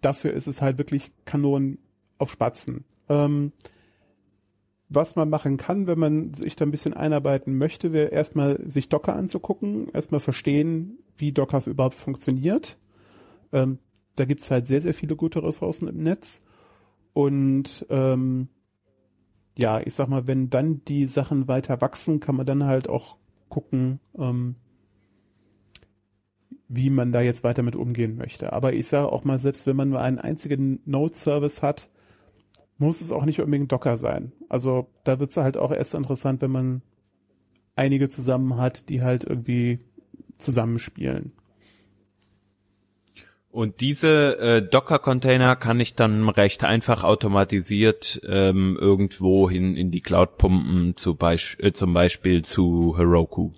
dafür 0.00 0.32
ist 0.32 0.46
es 0.46 0.60
halt 0.60 0.78
wirklich 0.78 1.12
Kanonen 1.24 1.78
auf 2.18 2.30
Spatzen. 2.30 2.84
Ähm, 3.08 3.52
was 4.88 5.16
man 5.16 5.30
machen 5.30 5.56
kann, 5.56 5.86
wenn 5.86 5.98
man 5.98 6.34
sich 6.34 6.56
da 6.56 6.64
ein 6.64 6.70
bisschen 6.70 6.94
einarbeiten 6.94 7.56
möchte, 7.56 7.92
wäre 7.92 8.08
erstmal 8.08 8.60
sich 8.68 8.88
Docker 8.88 9.16
anzugucken, 9.16 9.88
erstmal 9.92 10.20
verstehen, 10.20 10.98
wie 11.16 11.32
Docker 11.32 11.62
überhaupt 11.66 11.94
funktioniert. 11.94 12.76
Ähm, 13.52 13.78
da 14.16 14.24
gibt's 14.24 14.50
halt 14.50 14.66
sehr, 14.66 14.82
sehr 14.82 14.94
viele 14.94 15.16
gute 15.16 15.42
Ressourcen 15.42 15.88
im 15.88 16.02
Netz. 16.02 16.42
Und 17.12 17.86
ähm, 17.88 18.48
ja, 19.56 19.80
ich 19.80 19.94
sag 19.94 20.08
mal, 20.08 20.26
wenn 20.26 20.50
dann 20.50 20.84
die 20.84 21.06
Sachen 21.06 21.48
weiter 21.48 21.80
wachsen, 21.80 22.20
kann 22.20 22.36
man 22.36 22.46
dann 22.46 22.64
halt 22.64 22.88
auch 22.88 23.16
gucken, 23.48 24.00
ähm, 24.18 24.56
wie 26.68 26.90
man 26.90 27.12
da 27.12 27.20
jetzt 27.20 27.44
weiter 27.44 27.62
mit 27.62 27.76
umgehen 27.76 28.16
möchte. 28.16 28.52
Aber 28.52 28.72
ich 28.72 28.88
sage 28.88 29.12
auch 29.12 29.24
mal, 29.24 29.38
selbst 29.38 29.66
wenn 29.66 29.76
man 29.76 29.90
nur 29.90 30.00
einen 30.00 30.18
einzigen 30.18 30.80
Node-Service 30.86 31.62
hat, 31.62 31.88
muss 32.78 33.00
es 33.00 33.12
auch 33.12 33.24
nicht 33.24 33.40
unbedingt 33.40 33.70
Docker 33.70 33.96
sein. 33.96 34.32
Also 34.48 34.88
da 35.04 35.20
wird 35.20 35.30
es 35.30 35.36
halt 35.36 35.56
auch 35.56 35.72
erst 35.72 35.94
interessant, 35.94 36.42
wenn 36.42 36.50
man 36.50 36.82
einige 37.76 38.08
zusammen 38.08 38.56
hat, 38.56 38.88
die 38.88 39.02
halt 39.02 39.24
irgendwie 39.24 39.78
zusammenspielen. 40.38 41.32
Und 43.50 43.80
diese 43.80 44.36
äh, 44.38 44.68
Docker-Container 44.68 45.54
kann 45.54 45.78
ich 45.78 45.94
dann 45.94 46.28
recht 46.28 46.64
einfach 46.64 47.04
automatisiert 47.04 48.20
ähm, 48.26 48.76
irgendwo 48.80 49.48
hin 49.48 49.76
in 49.76 49.92
die 49.92 50.00
Cloud 50.00 50.38
pumpen, 50.38 50.96
zu 50.96 51.14
Beisp 51.14 51.62
äh, 51.62 51.72
zum 51.72 51.94
Beispiel 51.94 52.42
zu 52.42 52.96
Heroku. 52.98 53.52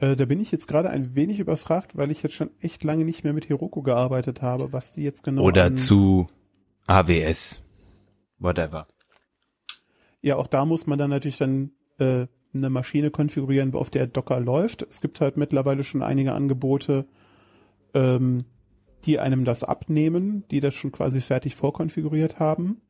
Äh, 0.00 0.16
da 0.16 0.24
bin 0.24 0.40
ich 0.40 0.50
jetzt 0.50 0.66
gerade 0.66 0.88
ein 0.88 1.14
wenig 1.14 1.38
überfragt, 1.38 1.96
weil 1.96 2.10
ich 2.10 2.22
jetzt 2.22 2.34
schon 2.34 2.50
echt 2.60 2.82
lange 2.84 3.04
nicht 3.04 3.22
mehr 3.22 3.34
mit 3.34 3.48
Heroku 3.48 3.82
gearbeitet 3.82 4.40
habe, 4.40 4.72
was 4.72 4.92
die 4.92 5.02
jetzt 5.02 5.22
genau 5.22 5.42
Oder 5.42 5.76
zu 5.76 6.26
AWS. 6.86 7.62
Whatever. 8.38 8.86
Ja, 10.22 10.36
auch 10.36 10.46
da 10.46 10.64
muss 10.64 10.86
man 10.86 10.98
dann 10.98 11.10
natürlich 11.10 11.36
dann 11.36 11.72
äh, 11.98 12.26
eine 12.54 12.70
Maschine 12.70 13.10
konfigurieren, 13.10 13.74
auf 13.74 13.90
der 13.90 14.06
Docker 14.06 14.40
läuft. 14.40 14.82
Es 14.82 15.02
gibt 15.02 15.20
halt 15.20 15.36
mittlerweile 15.36 15.84
schon 15.84 16.02
einige 16.02 16.32
Angebote, 16.32 17.06
ähm, 17.92 18.44
die 19.04 19.18
einem 19.18 19.44
das 19.44 19.64
abnehmen, 19.64 20.44
die 20.50 20.60
das 20.60 20.74
schon 20.74 20.92
quasi 20.92 21.20
fertig 21.20 21.56
vorkonfiguriert 21.56 22.38
haben. 22.38 22.80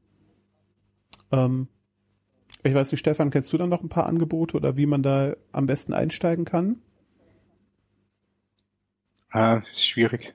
Ähm, 1.32 1.66
ich 2.62 2.74
weiß 2.74 2.92
nicht, 2.92 3.00
Stefan, 3.00 3.30
kennst 3.30 3.52
du 3.52 3.58
dann 3.58 3.68
noch 3.68 3.82
ein 3.82 3.88
paar 3.88 4.06
Angebote 4.06 4.56
oder 4.56 4.76
wie 4.76 4.86
man 4.86 5.02
da 5.02 5.34
am 5.50 5.66
besten 5.66 5.92
einsteigen 5.92 6.44
kann? 6.44 6.80
Ah, 9.30 9.62
ist 9.72 9.86
schwierig. 9.86 10.34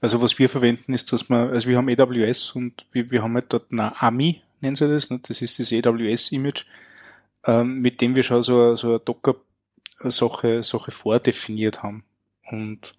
Also 0.00 0.20
was 0.20 0.38
wir 0.38 0.48
verwenden 0.48 0.92
ist, 0.92 1.12
dass 1.12 1.30
wir, 1.30 1.50
also 1.50 1.68
wir 1.68 1.78
haben 1.78 1.88
AWS 1.88 2.52
und 2.52 2.86
wir, 2.92 3.10
wir 3.10 3.22
haben 3.22 3.34
halt 3.34 3.46
dort 3.48 3.72
eine 3.72 4.00
AMI, 4.02 4.42
nennen 4.60 4.76
sie 4.76 4.86
das, 4.86 5.08
ne? 5.08 5.18
das 5.26 5.40
ist 5.40 5.58
das 5.58 5.72
AWS-Image, 5.72 6.66
ähm, 7.46 7.80
mit 7.80 8.00
dem 8.00 8.14
wir 8.14 8.22
schon 8.22 8.42
so, 8.42 8.74
so 8.74 8.88
eine 8.88 9.00
Docker-Sache 9.00 10.62
Sache 10.62 10.90
vordefiniert 10.90 11.82
haben 11.82 12.04
und 12.50 12.94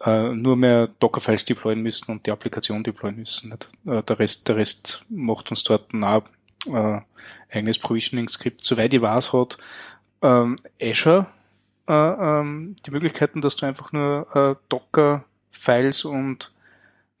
äh, 0.00 0.30
nur 0.30 0.56
mehr 0.56 0.86
Docker-Files 0.86 1.44
deployen 1.44 1.82
müssen 1.82 2.10
und 2.10 2.24
die 2.24 2.30
Applikation 2.30 2.82
deployen 2.82 3.16
müssen. 3.16 3.50
Nicht? 3.50 3.68
Äh, 3.86 4.02
der 4.02 4.18
Rest, 4.18 4.48
der 4.48 4.56
Rest 4.56 5.04
macht 5.10 5.50
uns 5.50 5.62
dort 5.62 5.92
ein 5.92 6.22
äh, 6.72 7.00
eigenes 7.50 7.78
Provisioning-Skript. 7.78 8.64
Soweit 8.64 8.94
ich 8.94 9.02
weiß, 9.02 9.34
hat 9.34 9.58
ähm, 10.22 10.56
Azure 10.80 11.26
äh, 11.90 12.40
ähm, 12.40 12.76
die 12.86 12.92
Möglichkeiten, 12.92 13.40
dass 13.40 13.56
du 13.56 13.66
einfach 13.66 13.90
nur 13.90 14.28
äh, 14.34 14.54
Docker-Files 14.68 16.04
und, 16.04 16.52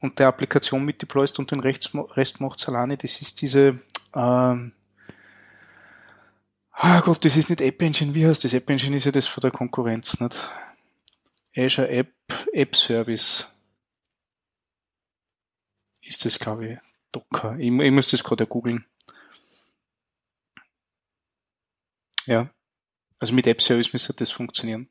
und 0.00 0.18
der 0.20 0.28
Applikation 0.28 0.84
mit 0.84 1.02
deployst 1.02 1.40
und 1.40 1.50
den 1.50 1.58
Rest, 1.58 1.90
Rest 1.94 2.40
macht 2.40 2.66
alleine. 2.68 2.96
Das 2.96 3.20
ist 3.20 3.42
diese, 3.42 3.80
ähm, 4.14 4.72
ah 6.70 7.00
Gott, 7.00 7.24
das 7.24 7.36
ist 7.36 7.50
nicht 7.50 7.60
App 7.60 7.82
Engine. 7.82 8.14
Wie 8.14 8.24
heißt 8.24 8.44
das? 8.44 8.54
App 8.54 8.70
Engine 8.70 8.96
ist 8.96 9.06
ja 9.06 9.12
das 9.12 9.26
von 9.26 9.40
der 9.40 9.50
Konkurrenz, 9.50 10.20
nicht? 10.20 10.36
Azure 11.56 11.88
App, 11.88 12.14
App 12.52 12.76
Service. 12.76 13.52
Ist 16.02 16.24
das, 16.24 16.38
glaube 16.38 16.68
ich, 16.68 16.78
Docker. 17.10 17.56
Ich, 17.58 17.72
ich 17.72 17.92
muss 17.92 18.10
das 18.10 18.22
gerade 18.22 18.46
googeln. 18.46 18.84
Ja. 22.26 22.48
Also 23.20 23.34
mit 23.34 23.46
App 23.46 23.62
Service 23.62 23.92
müsste 23.92 24.14
das 24.14 24.30
funktionieren. 24.30 24.88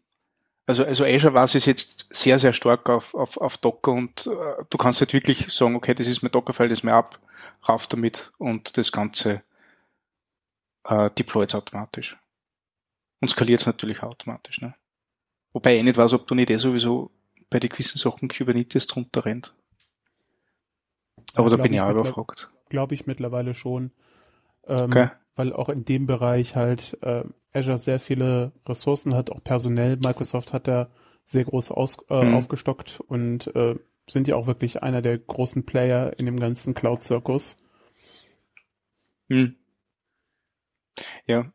Also, 0.65 0.85
also 0.85 1.03
Azure 1.03 1.33
war 1.33 1.45
es 1.45 1.53
jetzt 1.65 2.13
sehr, 2.13 2.37
sehr 2.37 2.53
stark 2.53 2.89
auf, 2.89 3.15
auf, 3.15 3.37
auf 3.37 3.57
Docker 3.57 3.91
und 3.91 4.27
äh, 4.27 4.63
du 4.69 4.77
kannst 4.77 4.99
halt 5.01 5.13
wirklich 5.13 5.51
sagen, 5.51 5.75
okay, 5.75 5.95
das 5.95 6.05
ist 6.05 6.21
mein 6.21 6.31
Dockerfile, 6.31 6.69
das 6.69 6.83
mir 6.83 6.93
ab, 6.93 7.19
rauf 7.67 7.87
damit 7.87 8.31
und 8.37 8.77
das 8.77 8.91
Ganze 8.91 9.41
äh, 10.83 11.09
deployt 11.09 11.55
automatisch. 11.55 12.17
Und 13.19 13.29
skaliert 13.29 13.61
es 13.61 13.65
natürlich 13.65 14.03
automatisch. 14.03 14.61
Ne? 14.61 14.75
Wobei 15.53 15.75
ich 15.75 15.83
nicht 15.83 15.97
weiß, 15.97 16.13
ob 16.13 16.27
du 16.27 16.35
nicht 16.35 16.51
eh 16.51 16.57
sowieso 16.57 17.09
bei 17.49 17.59
den 17.59 17.71
gewissen 17.71 17.97
Sachen 17.97 18.29
Kubernetes 18.29 18.85
drunter 18.85 19.25
rennt. 19.25 19.53
Aber 21.33 21.49
ja, 21.49 21.57
da 21.57 21.63
bin 21.63 21.73
ich 21.73 21.81
auch 21.81 21.89
überfragt. 21.89 22.49
Glaube 22.69 22.93
ich 22.93 23.07
mittlerweile 23.07 23.55
schon. 23.55 23.91
Ähm, 24.69 24.85
okay. 24.85 25.09
Weil 25.35 25.53
auch 25.53 25.69
in 25.69 25.85
dem 25.85 26.05
Bereich 26.05 26.55
halt 26.55 26.97
äh, 27.01 27.23
Azure 27.53 27.77
sehr 27.77 27.99
viele 27.99 28.51
Ressourcen 28.65 29.15
hat, 29.15 29.31
auch 29.31 29.43
personell. 29.43 29.97
Microsoft 29.97 30.53
hat 30.53 30.67
da 30.67 30.89
sehr 31.25 31.43
groß 31.43 31.71
aus, 31.71 31.97
äh, 32.09 32.23
mhm. 32.23 32.35
aufgestockt 32.35 32.99
und 33.07 33.53
äh, 33.55 33.75
sind 34.07 34.27
ja 34.27 34.35
auch 34.35 34.47
wirklich 34.47 34.81
einer 34.83 35.01
der 35.01 35.17
großen 35.17 35.65
Player 35.65 36.17
in 36.17 36.25
dem 36.25 36.39
ganzen 36.39 36.73
Cloud-Zirkus. 36.73 37.61
Mhm. 39.27 39.55
Ja. 41.27 41.51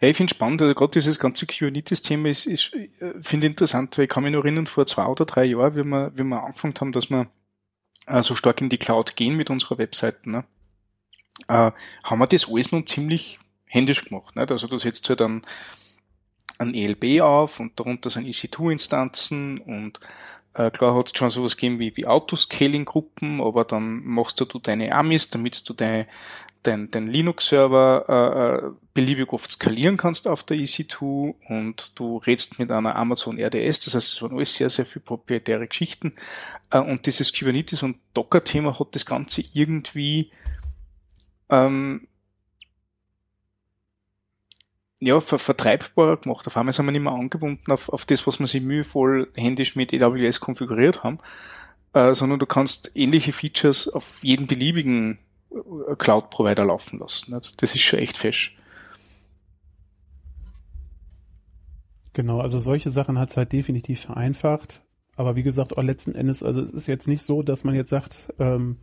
ja, 0.00 0.08
ich 0.08 0.16
finde 0.16 0.34
spannend, 0.34 0.60
also 0.62 0.74
gerade 0.74 0.92
dieses 0.92 1.18
ganze 1.18 1.46
Kubernetes-Thema 1.46 2.28
ist, 2.28 2.46
ist 2.46 2.74
äh, 2.74 3.14
finde 3.20 3.46
interessant, 3.46 3.96
weil 3.96 4.04
ich 4.04 4.10
kann 4.10 4.24
mich 4.24 4.32
noch 4.32 4.44
erinnern, 4.44 4.66
vor 4.66 4.86
zwei 4.86 5.06
oder 5.06 5.24
drei 5.24 5.44
Jahren, 5.44 5.74
wie 5.74 5.84
wir, 5.84 6.12
wie 6.16 6.24
wir 6.24 6.42
angefangen 6.42 6.74
haben, 6.80 6.92
dass 6.92 7.10
wir 7.10 7.28
äh, 8.06 8.22
so 8.22 8.34
stark 8.34 8.60
in 8.60 8.68
die 8.68 8.78
Cloud 8.78 9.16
gehen 9.16 9.36
mit 9.36 9.50
unserer 9.50 9.78
Webseite, 9.78 10.28
ne? 10.28 10.44
Äh, 11.48 11.72
haben 12.04 12.18
wir 12.18 12.26
das 12.26 12.48
alles 12.48 12.72
nun 12.72 12.86
ziemlich 12.86 13.38
händisch 13.66 14.04
gemacht. 14.04 14.36
Nicht? 14.36 14.50
Also 14.50 14.66
du 14.66 14.78
setzt 14.78 15.08
halt 15.08 15.22
einen, 15.22 15.42
ein 16.58 16.74
ELB 16.74 17.22
auf 17.22 17.60
und 17.60 17.78
darunter 17.78 18.10
sind 18.10 18.26
EC2-Instanzen 18.26 19.58
und 19.58 19.98
äh, 20.54 20.70
klar 20.70 20.94
hat 20.94 21.06
es 21.06 21.18
schon 21.18 21.30
sowas 21.30 21.56
gegeben 21.56 21.78
wie, 21.78 21.96
wie 21.96 22.06
Autoscaling-Gruppen, 22.06 23.40
aber 23.40 23.64
dann 23.64 24.04
machst 24.04 24.40
du, 24.40 24.58
deine 24.58 24.94
Amis, 24.94 25.30
damit 25.30 25.66
du 25.68 25.72
deine, 25.72 26.06
dein, 26.62 26.90
dein 26.90 27.06
Linux-Server 27.06 28.60
äh, 28.62 28.66
äh 28.66 28.70
beliebig 28.94 29.32
oft 29.32 29.50
skalieren 29.50 29.96
kannst 29.96 30.28
auf 30.28 30.42
der 30.42 30.58
EC2 30.58 31.34
und 31.48 31.98
du 31.98 32.18
redst 32.18 32.58
mit 32.58 32.70
einer 32.70 32.94
Amazon 32.94 33.38
RDS, 33.40 33.86
das 33.86 33.94
heißt, 33.94 34.12
es 34.12 34.20
waren 34.20 34.34
alles 34.34 34.54
sehr, 34.54 34.68
sehr 34.68 34.84
viele 34.84 35.02
proprietäre 35.02 35.66
Geschichten 35.66 36.12
äh, 36.70 36.78
und 36.78 37.06
dieses 37.06 37.32
Kubernetes 37.32 37.82
und 37.82 37.96
Docker-Thema 38.12 38.78
hat 38.78 38.88
das 38.94 39.06
Ganze 39.06 39.42
irgendwie 39.54 40.30
ähm, 41.50 42.08
ja, 45.00 45.20
ver 45.20 45.38
vertreibbarer 45.38 46.18
gemacht. 46.18 46.46
Auf 46.46 46.56
einmal 46.56 46.72
sind 46.72 46.86
wir 46.86 46.92
nicht 46.92 47.02
mehr 47.02 47.12
angebunden 47.12 47.72
auf, 47.72 47.88
auf 47.88 48.04
das, 48.04 48.26
was 48.26 48.38
wir 48.38 48.46
sich 48.46 48.62
mühevoll 48.62 49.30
händisch 49.34 49.74
mit 49.74 49.92
AWS 49.92 50.38
konfiguriert 50.38 51.02
haben, 51.02 51.18
äh, 51.92 52.14
sondern 52.14 52.38
du 52.38 52.46
kannst 52.46 52.92
ähnliche 52.94 53.32
Features 53.32 53.88
auf 53.88 54.22
jeden 54.22 54.46
beliebigen 54.46 55.18
äh, 55.50 55.96
Cloud-Provider 55.96 56.64
laufen 56.64 57.00
lassen. 57.00 57.32
Das 57.32 57.74
ist 57.74 57.80
schon 57.80 57.98
echt 57.98 58.16
fesch. 58.16 58.56
Genau, 62.12 62.40
also 62.40 62.58
solche 62.58 62.90
Sachen 62.90 63.18
hat 63.18 63.30
es 63.30 63.36
halt 63.36 63.52
definitiv 63.52 64.02
vereinfacht. 64.02 64.82
Aber 65.16 65.36
wie 65.36 65.42
gesagt, 65.42 65.76
auch 65.76 65.82
letzten 65.82 66.14
Endes, 66.14 66.42
also 66.42 66.60
es 66.60 66.70
ist 66.70 66.86
jetzt 66.86 67.08
nicht 67.08 67.22
so, 67.24 67.42
dass 67.42 67.64
man 67.64 67.74
jetzt 67.74 67.90
sagt, 67.90 68.32
ähm, 68.38 68.76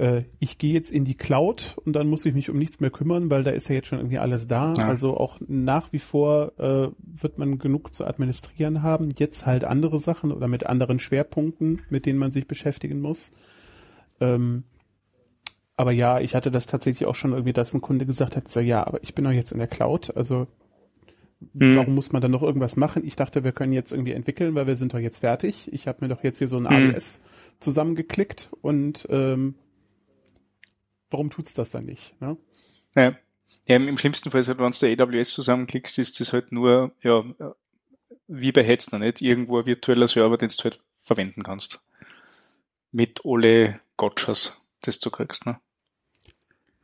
äh, 0.00 0.24
ich 0.38 0.56
gehe 0.56 0.72
jetzt 0.72 0.90
in 0.90 1.04
die 1.04 1.14
Cloud 1.14 1.76
und 1.84 1.92
dann 1.92 2.08
muss 2.08 2.24
ich 2.24 2.34
mich 2.34 2.48
um 2.48 2.58
nichts 2.58 2.80
mehr 2.80 2.90
kümmern, 2.90 3.30
weil 3.30 3.44
da 3.44 3.50
ist 3.50 3.68
ja 3.68 3.74
jetzt 3.74 3.88
schon 3.88 3.98
irgendwie 3.98 4.18
alles 4.18 4.48
da. 4.48 4.72
Ja. 4.76 4.88
Also 4.88 5.16
auch 5.16 5.36
nach 5.46 5.92
wie 5.92 5.98
vor 5.98 6.52
äh, 6.58 6.88
wird 6.98 7.38
man 7.38 7.58
genug 7.58 7.92
zu 7.92 8.06
administrieren 8.06 8.82
haben. 8.82 9.10
Jetzt 9.10 9.44
halt 9.44 9.64
andere 9.64 9.98
Sachen 9.98 10.32
oder 10.32 10.48
mit 10.48 10.66
anderen 10.66 10.98
Schwerpunkten, 10.98 11.82
mit 11.90 12.06
denen 12.06 12.18
man 12.18 12.32
sich 12.32 12.48
beschäftigen 12.48 13.00
muss. 13.00 13.32
Ähm, 14.20 14.64
aber 15.76 15.92
ja, 15.92 16.20
ich 16.20 16.34
hatte 16.34 16.50
das 16.50 16.66
tatsächlich 16.66 17.06
auch 17.06 17.14
schon 17.14 17.32
irgendwie, 17.32 17.52
dass 17.52 17.74
ein 17.74 17.80
Kunde 17.80 18.06
gesagt 18.06 18.36
hat, 18.36 18.48
so 18.48 18.60
ja, 18.60 18.86
aber 18.86 19.02
ich 19.02 19.14
bin 19.14 19.24
doch 19.24 19.32
jetzt 19.32 19.52
in 19.52 19.58
der 19.58 19.68
Cloud, 19.68 20.14
also 20.16 20.46
hm. 21.58 21.76
warum 21.76 21.94
muss 21.94 22.12
man 22.12 22.20
dann 22.20 22.30
noch 22.30 22.42
irgendwas 22.42 22.76
machen? 22.76 23.06
Ich 23.06 23.16
dachte, 23.16 23.44
wir 23.44 23.52
können 23.52 23.72
jetzt 23.72 23.92
irgendwie 23.92 24.12
entwickeln, 24.12 24.54
weil 24.54 24.66
wir 24.66 24.76
sind 24.76 24.92
doch 24.92 24.98
jetzt 24.98 25.20
fertig. 25.20 25.70
Ich 25.72 25.88
habe 25.88 25.98
mir 26.02 26.08
doch 26.08 26.22
jetzt 26.22 26.38
hier 26.38 26.48
so 26.48 26.58
ein 26.58 26.68
hm. 26.68 26.90
AWS 26.90 27.22
zusammengeklickt 27.60 28.50
und 28.60 29.06
ähm, 29.10 29.54
warum 31.10 31.30
tut's 31.30 31.54
das 31.54 31.70
dann 31.70 31.84
nicht? 31.84 32.20
Ne? 32.20 32.36
Ja. 32.94 33.16
ja, 33.68 33.76
im 33.76 33.98
schlimmsten 33.98 34.30
Fall, 34.30 34.46
halt, 34.46 34.58
wenn 34.58 34.70
du 34.70 34.96
der 34.96 35.06
AWS 35.06 35.30
zusammenklickst, 35.30 35.98
ist 35.98 36.20
das 36.20 36.32
halt 36.32 36.52
nur, 36.52 36.92
ja, 37.02 37.24
wie 38.26 38.52
bei 38.52 38.62
Hetzner, 38.62 38.98
nicht? 38.98 39.20
Irgendwo 39.20 39.58
ein 39.58 39.66
virtueller 39.66 40.06
Server, 40.06 40.36
den 40.36 40.48
du 40.48 40.64
halt 40.64 40.82
verwenden 40.98 41.42
kannst. 41.42 41.80
Mit 42.92 43.20
alle 43.24 43.80
Gotchas, 43.96 44.66
das 44.82 44.98
du 45.00 45.10
kriegst, 45.10 45.46
ne? 45.46 45.60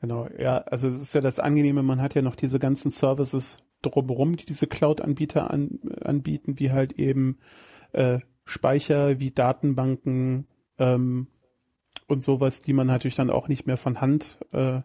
Genau, 0.01 0.29
ja, 0.39 0.59
also 0.59 0.89
es 0.89 1.01
ist 1.01 1.15
ja 1.15 1.21
das 1.21 1.41
Angenehme, 1.41 1.83
man 1.83 2.01
hat 2.01 2.15
ja 2.15 2.23
noch 2.23 2.37
diese 2.37 2.59
ganzen 2.59 2.91
Services 2.91 3.63
drumherum, 3.83 4.37
die 4.37 4.45
diese 4.45 4.67
Cloud-Anbieter 4.67 5.51
an, 5.51 5.81
anbieten, 6.03 6.59
wie 6.59 6.71
halt 6.71 6.93
eben 6.93 7.39
äh, 7.93 8.21
Speicher, 8.45 9.19
wie 9.19 9.31
Datenbanken, 9.31 10.47
ähm, 10.79 11.29
und 12.07 12.23
sowas, 12.23 12.63
die 12.63 12.73
man 12.73 12.87
natürlich 12.87 13.17
dann 13.17 13.31
auch 13.31 13.49
nicht 13.49 13.67
mehr 13.67 13.77
von 13.77 14.01
Hand 14.01 14.39
äh, 14.53 14.81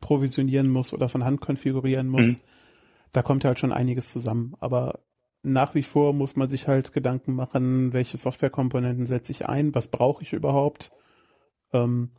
provisionieren 0.00 0.68
muss 0.68 0.92
oder 0.92 1.08
von 1.08 1.24
Hand 1.24 1.40
konfigurieren 1.40 2.08
muss. 2.08 2.28
Mhm. 2.28 2.36
Da 3.12 3.22
kommt 3.22 3.44
halt 3.44 3.58
schon 3.58 3.72
einiges 3.72 4.12
zusammen. 4.12 4.54
Aber 4.60 5.00
nach 5.42 5.74
wie 5.74 5.82
vor 5.82 6.12
muss 6.12 6.36
man 6.36 6.48
sich 6.48 6.68
halt 6.68 6.92
Gedanken 6.92 7.34
machen, 7.34 7.92
welche 7.92 8.16
Softwarekomponenten 8.16 9.06
setze 9.06 9.32
ich 9.32 9.46
ein, 9.46 9.74
was 9.74 9.88
brauche 9.88 10.22
ich 10.22 10.32
überhaupt. 10.32 10.90
Ähm, 11.72 12.10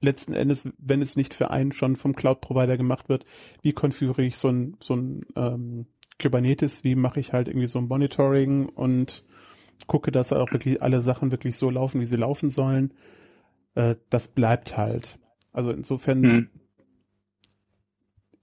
letzten 0.00 0.34
Endes, 0.34 0.68
wenn 0.78 1.02
es 1.02 1.16
nicht 1.16 1.34
für 1.34 1.50
einen 1.50 1.72
schon 1.72 1.96
vom 1.96 2.14
Cloud-Provider 2.14 2.76
gemacht 2.76 3.08
wird, 3.08 3.24
wie 3.62 3.72
konfiguriere 3.72 4.28
ich 4.28 4.36
so 4.36 4.48
ein, 4.48 4.76
so 4.80 4.94
ein 4.94 5.24
ähm, 5.34 5.86
Kubernetes, 6.20 6.84
wie 6.84 6.94
mache 6.94 7.20
ich 7.20 7.32
halt 7.32 7.48
irgendwie 7.48 7.68
so 7.68 7.78
ein 7.78 7.88
Monitoring 7.88 8.68
und 8.68 9.24
gucke, 9.86 10.10
dass 10.10 10.32
auch 10.32 10.50
wirklich 10.52 10.82
alle 10.82 11.00
Sachen 11.00 11.30
wirklich 11.30 11.56
so 11.56 11.70
laufen, 11.70 12.00
wie 12.00 12.06
sie 12.06 12.16
laufen 12.16 12.50
sollen 12.50 12.92
äh, 13.76 13.94
das 14.10 14.26
bleibt 14.28 14.76
halt. 14.76 15.18
Also 15.52 15.70
insofern, 15.70 16.22
hm. 16.22 16.50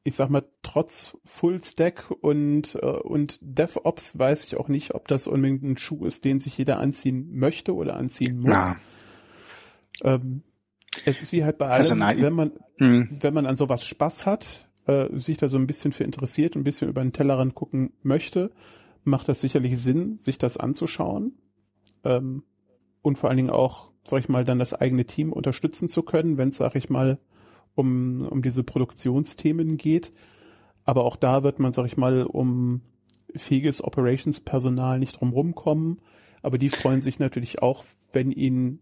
ich 0.03 0.15
sag 0.15 0.29
mal, 0.29 0.45
trotz 0.61 1.17
Full 1.25 1.61
Stack 1.61 2.09
und, 2.21 2.75
äh, 2.75 2.86
und 2.86 3.39
DevOps 3.41 4.17
weiß 4.17 4.45
ich 4.45 4.55
auch 4.55 4.69
nicht, 4.69 4.95
ob 4.95 5.07
das 5.07 5.27
unbedingt 5.27 5.63
ein 5.63 5.77
Schuh 5.77 6.05
ist, 6.05 6.23
den 6.23 6.39
sich 6.39 6.57
jeder 6.57 6.79
anziehen 6.79 7.36
möchte 7.36 7.75
oder 7.75 7.97
anziehen 7.97 8.39
muss. 8.39 8.77
Ähm, 10.03 10.43
es 11.05 11.21
ist 11.21 11.34
wie 11.34 11.43
halt 11.43 11.57
bei 11.57 11.67
allem, 11.67 12.01
also 12.01 12.21
wenn 12.21 12.34
man, 12.34 12.51
hm. 12.77 13.09
wenn 13.19 13.34
man 13.34 13.45
an 13.45 13.57
sowas 13.57 13.86
Spaß 13.86 14.25
hat, 14.25 14.69
äh, 14.86 15.07
sich 15.17 15.38
da 15.38 15.47
so 15.47 15.57
ein 15.57 15.67
bisschen 15.67 15.91
für 15.91 16.03
interessiert, 16.03 16.55
ein 16.55 16.63
bisschen 16.63 16.89
über 16.89 17.01
den 17.01 17.13
Tellerrand 17.13 17.55
gucken 17.55 17.93
möchte, 18.03 18.51
macht 19.03 19.27
das 19.27 19.41
sicherlich 19.41 19.79
Sinn, 19.79 20.17
sich 20.17 20.38
das 20.38 20.57
anzuschauen. 20.57 21.38
Ähm, 22.03 22.43
und 23.01 23.17
vor 23.17 23.29
allen 23.29 23.38
Dingen 23.38 23.49
auch 23.49 23.92
sag 24.05 24.19
ich 24.19 24.29
mal, 24.29 24.43
dann 24.43 24.59
das 24.59 24.73
eigene 24.73 25.05
Team 25.05 25.31
unterstützen 25.31 25.87
zu 25.87 26.03
können, 26.03 26.37
wenn 26.37 26.49
es, 26.49 26.57
sag 26.57 26.75
ich 26.75 26.89
mal, 26.89 27.17
um, 27.75 28.27
um 28.27 28.41
diese 28.41 28.63
Produktionsthemen 28.63 29.77
geht. 29.77 30.11
Aber 30.85 31.05
auch 31.05 31.15
da 31.15 31.43
wird 31.43 31.59
man, 31.59 31.73
sag 31.73 31.85
ich 31.85 31.97
mal, 31.97 32.23
um 32.23 32.81
fähiges 33.35 33.83
Operations-Personal 33.83 34.99
nicht 34.99 35.19
drum 35.19 35.55
kommen. 35.55 35.97
Aber 36.41 36.57
die 36.57 36.69
freuen 36.69 37.01
sich 37.01 37.19
natürlich 37.19 37.61
auch, 37.61 37.83
wenn 38.11 38.31
ihnen 38.31 38.79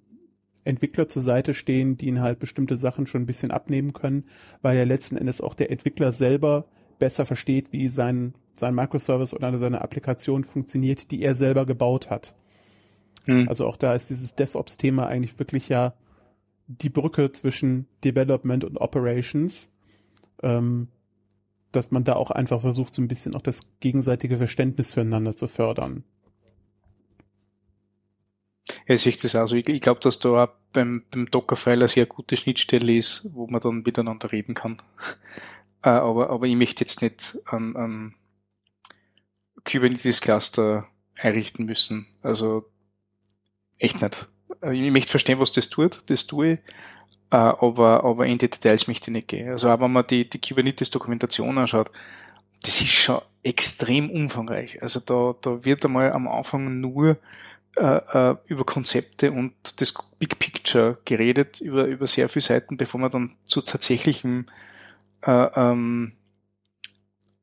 Entwickler 0.64 1.08
zur 1.08 1.22
Seite 1.22 1.54
stehen, 1.54 1.98
die 1.98 2.08
ihnen 2.08 2.22
halt 2.22 2.40
bestimmte 2.40 2.78
Sachen 2.78 3.08
schon 3.08 3.24
ein 3.24 3.28
bisschen 3.28 3.52
abnehmen 3.52 3.94
können, 3.94 4.26
weil 4.62 4.78
ja 4.78 4.84
letzten 4.84 5.18
Endes 5.18 5.42
auch 5.42 5.54
der 5.54 5.72
Entwickler 5.72 6.12
selber 6.12 6.66
besser 7.00 7.26
versteht, 7.26 7.72
wie 7.72 7.88
sein, 7.88 8.36
sein 8.54 8.76
Microservice 8.76 9.34
oder 9.34 9.58
seine 9.58 9.82
Applikation 9.82 10.44
funktioniert, 10.44 11.12
die 11.12 11.24
er 11.24 11.34
selber 11.34 11.66
gebaut 11.66 12.10
hat. 12.10 12.36
Mhm. 13.26 13.48
Also 13.48 13.68
auch 13.68 13.78
da 13.78 13.96
ist 13.96 14.10
dieses 14.10 14.36
DevOps-Thema 14.36 15.08
eigentlich 15.08 15.38
wirklich 15.40 15.70
ja 15.70 15.94
die 16.68 16.90
Brücke 16.90 17.32
zwischen 17.32 17.88
Development 18.04 18.64
und 18.64 18.78
Operations, 18.78 19.70
ähm, 20.42 20.88
dass 21.72 21.92
man 21.92 22.04
da 22.04 22.16
auch 22.16 22.32
einfach 22.32 22.62
versucht, 22.62 22.94
so 22.94 23.02
ein 23.02 23.08
bisschen 23.08 23.36
auch 23.36 23.42
das 23.42 23.68
gegenseitige 23.80 24.38
Verständnis 24.38 24.94
füreinander 24.94 25.36
zu 25.36 25.48
fördern. 25.48 26.04
Ja, 28.88 28.98
sehe 28.98 29.12
ich 29.12 29.18
das 29.18 29.36
also. 29.36 29.56
Ich, 29.56 29.68
ich 29.70 29.82
glaube, 29.82 30.00
dass 30.00 30.20
da 30.20 30.44
auch 30.44 30.50
beim, 30.74 31.04
beim 31.12 31.30
Dockerfile 31.30 31.76
eine 31.76 31.88
sehr 31.88 32.06
gute 32.06 32.38
Schnittstelle 32.38 32.96
ist, 32.96 33.30
wo 33.34 33.48
man 33.48 33.62
dann 33.62 33.84
miteinander 33.84 34.32
reden 34.32 34.54
kann. 34.54 34.78
äh, 35.84 35.90
aber, 35.90 36.30
aber 36.30 36.46
ich 36.46 36.56
möchte 36.56 36.82
jetzt 36.82 37.02
nicht 37.02 37.40
an, 37.46 37.76
an 37.76 38.16
Kubernetes 39.64 40.22
Cluster 40.22 40.88
einrichten 41.18 41.66
müssen. 41.66 42.08
Also 42.22 42.71
echt 43.82 44.02
nicht. 44.02 44.28
Äh, 44.62 44.76
ich 44.76 44.92
möchte 44.92 45.12
verstehen, 45.12 45.40
was 45.40 45.52
das 45.52 45.70
tut, 45.70 46.10
das 46.10 46.28
tue 46.28 46.54
ich, 46.54 46.60
äh, 47.32 47.38
aber, 47.38 48.04
aber 48.04 48.26
in 48.26 48.38
die 48.38 48.50
Details 48.50 48.88
möchte 48.88 49.10
ich 49.10 49.14
nicht 49.14 49.28
gehen. 49.28 49.50
Also 49.50 49.70
auch 49.70 49.80
wenn 49.80 49.92
man 49.92 50.06
die, 50.08 50.30
die 50.30 50.40
Kubernetes-Dokumentation 50.40 51.58
anschaut, 51.58 51.92
das 52.64 52.82
ist 52.82 52.92
schon 52.92 53.22
extrem 53.44 54.10
umfangreich. 54.10 54.82
Also 54.82 55.00
da, 55.00 55.36
da 55.42 55.64
wird 55.66 55.84
einmal 55.84 56.12
am 56.12 56.28
Anfang 56.28 56.80
nur 56.80 57.18
äh, 57.78 58.32
äh, 58.32 58.36
über 58.46 58.66
Konzepte 58.66 59.32
und 59.32 59.54
das 59.80 59.94
Big 60.20 60.38
Picture 60.38 60.98
geredet, 61.06 61.62
über, 61.62 61.86
über 61.86 62.06
sehr 62.06 62.30
viele 62.30 62.44
Seiten, 62.44 62.78
bevor 62.78 63.00
man 63.00 63.10
dann 63.10 63.36
zu 63.46 63.62
tatsächlichem 63.62 64.46
äh, 65.26 65.48
ähm, 65.56 66.14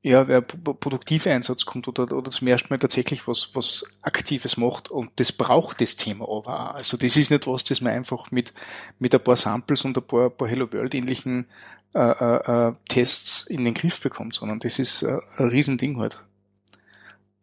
ja, 0.03 0.29
wer 0.29 0.43
Produktiveinsatz 0.43 1.65
kommt 1.65 1.89
oder, 1.89 2.13
oder 2.17 2.31
zum 2.31 2.47
ersten 2.47 2.69
Mal 2.71 2.79
tatsächlich 2.79 3.27
was, 3.27 3.51
was 3.55 3.85
Aktives 4.03 4.57
macht 4.57 4.91
und 4.91 5.11
das 5.17 5.33
braucht 5.33 5.81
das 5.81 5.97
Thema 5.97 6.25
aber 6.25 6.71
auch. 6.71 6.75
Also 6.75 6.97
das 6.97 7.17
ist 7.17 7.31
nicht 7.31 7.47
was, 7.49 7.65
das 7.65 7.81
man 7.81 7.93
einfach 7.93 8.31
mit, 8.31 8.53
mit 9.01 9.15
ein 9.15 9.23
paar 9.23 9.37
Samples 9.37 9.85
und 9.85 9.97
ein 9.97 10.07
paar, 10.07 10.31
paar 10.31 10.47
Hello 10.47 10.73
World 10.73 10.95
ähnlichen 10.95 11.47
äh, 11.95 11.99
äh, 11.99 12.69
äh, 12.69 12.75
Tests 12.89 13.47
in 13.47 13.65
den 13.65 13.75
Griff 13.75 14.01
bekommt, 14.01 14.35
sondern 14.35 14.61
das 14.61 14.79
ist 14.79 15.03
äh, 15.03 15.19
ein 15.37 15.49
Riesending 15.49 15.99
halt. 15.99 16.21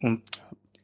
Und 0.01 0.21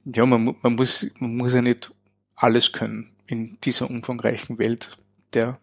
ja, 0.04 0.26
man, 0.26 0.56
man, 0.62 0.76
muss, 0.76 1.10
man 1.20 1.38
muss 1.38 1.54
ja 1.54 1.62
nicht 1.62 1.92
alles 2.36 2.74
können 2.74 3.14
in 3.28 3.58
dieser 3.64 3.90
umfangreichen 3.90 4.58
Welt 4.58 4.98
der 5.34 5.60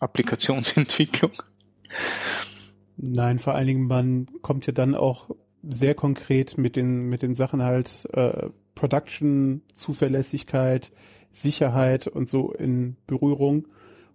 Applikationsentwicklung. 0.00 1.32
Nein, 2.96 3.38
vor 3.38 3.54
allen 3.54 3.66
Dingen, 3.66 3.86
man 3.86 4.26
kommt 4.42 4.66
ja 4.66 4.72
dann 4.72 4.94
auch 4.94 5.30
sehr 5.62 5.94
konkret 5.94 6.58
mit 6.58 6.76
den, 6.76 7.08
mit 7.08 7.22
den 7.22 7.34
Sachen 7.34 7.62
halt 7.62 8.08
äh, 8.12 8.48
Production, 8.74 9.62
Zuverlässigkeit, 9.72 10.90
Sicherheit 11.30 12.06
und 12.06 12.28
so 12.28 12.52
in 12.52 12.96
Berührung, 13.06 13.66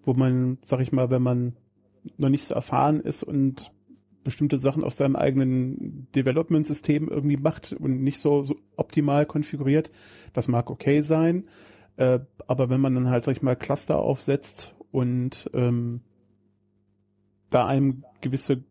wo 0.03 0.13
man, 0.13 0.57
sag 0.63 0.81
ich 0.81 0.91
mal, 0.91 1.09
wenn 1.09 1.21
man 1.23 1.55
noch 2.17 2.29
nicht 2.29 2.45
so 2.45 2.53
erfahren 2.53 2.99
ist 2.99 3.23
und 3.23 3.71
bestimmte 4.23 4.57
Sachen 4.57 4.83
auf 4.83 4.93
seinem 4.93 5.15
eigenen 5.15 6.07
Development-System 6.13 7.07
irgendwie 7.07 7.37
macht 7.37 7.73
und 7.73 8.01
nicht 8.03 8.19
so, 8.19 8.43
so 8.43 8.57
optimal 8.75 9.25
konfiguriert. 9.25 9.89
Das 10.33 10.49
mag 10.49 10.69
okay 10.69 11.01
sein. 11.01 11.45
Äh, 11.95 12.19
aber 12.45 12.69
wenn 12.69 12.81
man 12.81 12.93
dann 12.93 13.09
halt, 13.09 13.23
sag 13.23 13.37
ich 13.37 13.41
mal, 13.41 13.55
Cluster 13.55 13.99
aufsetzt 13.99 14.75
und 14.91 15.49
ähm, 15.53 16.01
da 17.49 17.65
einem 17.65 18.03
gewisse 18.19 18.63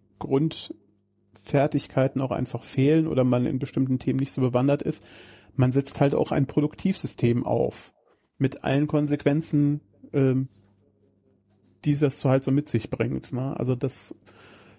Grundfertigkeiten 1.46 2.20
auch 2.20 2.32
einfach 2.32 2.62
fehlen 2.64 3.06
oder 3.06 3.22
man 3.22 3.46
in 3.46 3.58
bestimmten 3.60 3.98
Themen 3.98 4.18
nicht 4.18 4.32
so 4.32 4.40
bewandert 4.40 4.82
ist, 4.82 5.04
man 5.54 5.72
setzt 5.72 6.00
halt 6.00 6.14
auch 6.14 6.32
ein 6.32 6.46
Produktivsystem 6.46 7.46
auf. 7.46 7.92
Mit 8.38 8.64
allen 8.64 8.88
Konsequenzen, 8.88 9.80
ähm, 10.12 10.48
die 11.84 11.96
das 11.96 12.18
so 12.18 12.28
halt 12.28 12.42
so 12.42 12.50
mit 12.50 12.68
sich 12.68 12.90
bringt. 12.90 13.32
Ne? 13.32 13.58
Also 13.58 13.74
das 13.74 14.14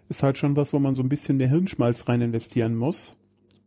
ist 0.10 0.24
halt 0.24 0.38
schon 0.38 0.56
was, 0.56 0.74
wo 0.74 0.80
man 0.80 0.94
so 0.94 1.02
ein 1.02 1.10
bisschen 1.10 1.38
mehr 1.38 1.50
Hirnschmalz 1.50 2.08
rein 2.08 2.22
investieren 2.22 2.76
muss. 2.76 3.18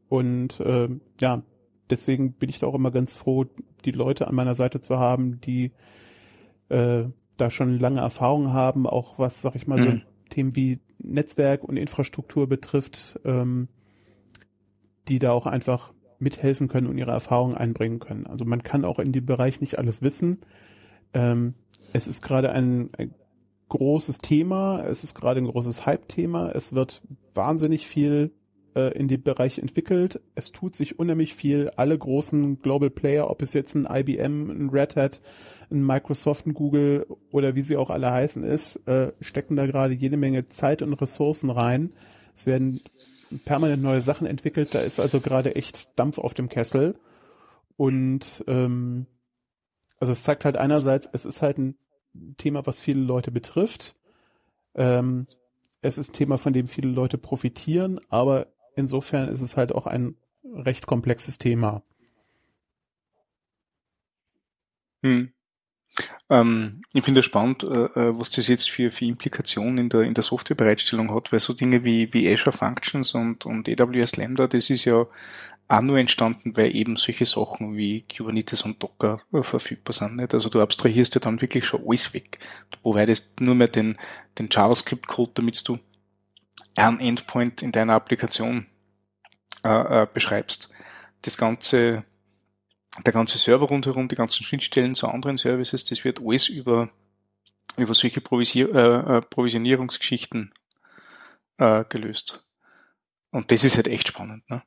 Und 0.08 0.60
äh, 0.60 0.88
ja, 1.20 1.42
deswegen 1.88 2.34
bin 2.34 2.50
ich 2.50 2.58
da 2.58 2.66
auch 2.66 2.74
immer 2.74 2.90
ganz 2.90 3.14
froh, 3.14 3.46
die 3.84 3.92
Leute 3.92 4.28
an 4.28 4.34
meiner 4.34 4.54
Seite 4.54 4.80
zu 4.80 4.98
haben, 4.98 5.40
die 5.40 5.72
äh, 6.68 7.04
da 7.38 7.50
schon 7.50 7.78
lange 7.80 8.00
Erfahrung 8.00 8.52
haben, 8.52 8.86
auch 8.86 9.18
was, 9.18 9.40
sag 9.40 9.54
ich 9.54 9.66
mal, 9.66 9.80
mhm. 9.80 9.84
so 9.84 10.00
Themen 10.28 10.54
wie 10.54 10.78
Netzwerk 11.02 11.64
und 11.64 11.76
Infrastruktur 11.76 12.48
betrifft, 12.48 13.18
ähm, 13.24 13.68
die 15.08 15.18
da 15.18 15.32
auch 15.32 15.46
einfach 15.46 15.92
mithelfen 16.18 16.68
können 16.68 16.86
und 16.86 16.98
ihre 16.98 17.12
Erfahrungen 17.12 17.54
einbringen 17.54 17.98
können. 17.98 18.26
Also 18.26 18.44
man 18.44 18.62
kann 18.62 18.84
auch 18.84 18.98
in 18.98 19.12
dem 19.12 19.26
Bereich 19.26 19.60
nicht 19.60 19.78
alles 19.78 20.02
wissen. 20.02 20.40
Ähm, 21.14 21.54
es 21.92 22.06
ist 22.06 22.22
gerade 22.22 22.52
ein, 22.52 22.90
ein 22.96 23.14
großes 23.68 24.18
Thema, 24.18 24.84
es 24.84 25.02
ist 25.02 25.14
gerade 25.14 25.40
ein 25.40 25.46
großes 25.46 25.86
Hype-Thema, 25.86 26.52
es 26.54 26.74
wird 26.74 27.02
wahnsinnig 27.34 27.86
viel 27.86 28.32
äh, 28.74 28.92
in 28.96 29.08
dem 29.08 29.22
Bereich 29.22 29.58
entwickelt, 29.58 30.20
es 30.34 30.52
tut 30.52 30.76
sich 30.76 30.98
unheimlich 30.98 31.34
viel, 31.34 31.70
alle 31.76 31.96
großen 31.96 32.60
Global 32.60 32.90
Player, 32.90 33.30
ob 33.30 33.42
es 33.42 33.54
jetzt 33.54 33.74
ein 33.74 33.88
IBM, 33.90 34.50
ein 34.50 34.70
Red 34.70 34.96
Hat, 34.96 35.20
ein 35.70 35.84
Microsoft, 35.84 36.46
ein 36.46 36.54
Google 36.54 37.06
oder 37.30 37.54
wie 37.54 37.62
sie 37.62 37.76
auch 37.76 37.90
alle 37.90 38.10
heißen 38.10 38.42
ist, 38.44 38.76
äh, 38.86 39.12
stecken 39.20 39.56
da 39.56 39.66
gerade 39.66 39.94
jede 39.94 40.16
Menge 40.16 40.46
Zeit 40.46 40.82
und 40.82 40.92
Ressourcen 40.94 41.50
rein. 41.50 41.92
Es 42.34 42.46
werden 42.46 42.80
permanent 43.44 43.82
neue 43.82 44.00
Sachen 44.00 44.26
entwickelt, 44.26 44.74
da 44.74 44.80
ist 44.80 45.00
also 45.00 45.20
gerade 45.20 45.54
echt 45.54 45.98
Dampf 45.98 46.18
auf 46.18 46.34
dem 46.34 46.48
Kessel. 46.48 46.98
Und 47.76 48.44
ähm, 48.46 49.06
also 49.98 50.12
es 50.12 50.22
zeigt 50.22 50.44
halt 50.44 50.56
einerseits, 50.56 51.08
es 51.12 51.24
ist 51.24 51.42
halt 51.42 51.58
ein 51.58 51.76
Thema, 52.36 52.66
was 52.66 52.82
viele 52.82 53.00
Leute 53.00 53.30
betrifft. 53.30 53.94
Ähm, 54.74 55.26
es 55.82 55.98
ist 55.98 56.10
ein 56.10 56.14
Thema, 56.14 56.38
von 56.38 56.52
dem 56.52 56.66
viele 56.66 56.90
Leute 56.90 57.18
profitieren, 57.18 58.00
aber 58.08 58.48
insofern 58.76 59.28
ist 59.28 59.40
es 59.40 59.56
halt 59.56 59.72
auch 59.72 59.86
ein 59.86 60.16
recht 60.44 60.86
komplexes 60.86 61.38
Thema. 61.38 61.82
Hm. 65.02 65.32
Ähm, 66.28 66.82
ich 66.92 67.04
finde 67.04 67.20
es 67.20 67.26
spannend, 67.26 67.64
äh, 67.64 67.84
äh, 67.84 68.18
was 68.18 68.30
das 68.30 68.48
jetzt 68.48 68.70
für, 68.70 68.90
für 68.90 69.04
Implikationen 69.04 69.78
in 69.78 69.88
der, 69.88 70.02
in 70.02 70.14
der 70.14 70.24
Softwarebereitstellung 70.24 71.14
hat, 71.14 71.32
weil 71.32 71.40
so 71.40 71.52
Dinge 71.52 71.84
wie, 71.84 72.12
wie 72.12 72.32
Azure 72.32 72.56
Functions 72.56 73.14
und, 73.14 73.46
und 73.46 73.68
AWS 73.68 74.16
Lambda, 74.16 74.46
das 74.46 74.70
ist 74.70 74.84
ja 74.84 75.06
auch 75.70 75.82
nur 75.82 75.98
entstanden, 75.98 76.56
weil 76.56 76.74
eben 76.74 76.96
solche 76.96 77.24
Sachen 77.24 77.76
wie 77.76 78.02
Kubernetes 78.02 78.62
und 78.62 78.82
Docker 78.82 79.20
äh, 79.32 79.42
verfügbar 79.42 79.92
sind. 79.92 80.16
Nicht? 80.16 80.34
Also 80.34 80.48
du 80.48 80.60
abstrahierst 80.60 81.14
ja 81.14 81.20
dann 81.20 81.40
wirklich 81.40 81.64
schon 81.64 81.82
alles 81.86 82.12
weg. 82.12 82.40
Du 82.70 82.78
providest 82.80 83.40
nur 83.40 83.54
mehr 83.54 83.68
den, 83.68 83.96
den 84.38 84.48
JavaScript-Code, 84.50 85.32
damit 85.34 85.66
du 85.68 85.78
einen 86.76 87.00
Endpoint 87.00 87.62
in 87.62 87.72
deiner 87.72 87.94
Applikation 87.94 88.66
äh, 89.64 90.02
äh, 90.02 90.06
beschreibst. 90.12 90.72
Das 91.22 91.36
ganze 91.36 92.04
der 93.04 93.12
ganze 93.12 93.38
Server 93.38 93.66
rundherum, 93.66 94.08
die 94.08 94.16
ganzen 94.16 94.44
Schnittstellen 94.44 94.94
zu 94.94 95.08
anderen 95.08 95.38
Services, 95.38 95.84
das 95.84 96.04
wird 96.04 96.20
alles 96.24 96.48
über, 96.48 96.90
über 97.76 97.94
solche 97.94 98.20
Provisier 98.20 98.74
äh, 98.74 99.16
äh, 99.16 99.22
Provisionierungsgeschichten 99.22 100.52
äh, 101.58 101.84
gelöst. 101.88 102.48
Und 103.30 103.52
das 103.52 103.64
ist 103.64 103.76
halt 103.76 103.88
echt 103.88 104.08
spannend, 104.08 104.48
ne? 104.50 104.62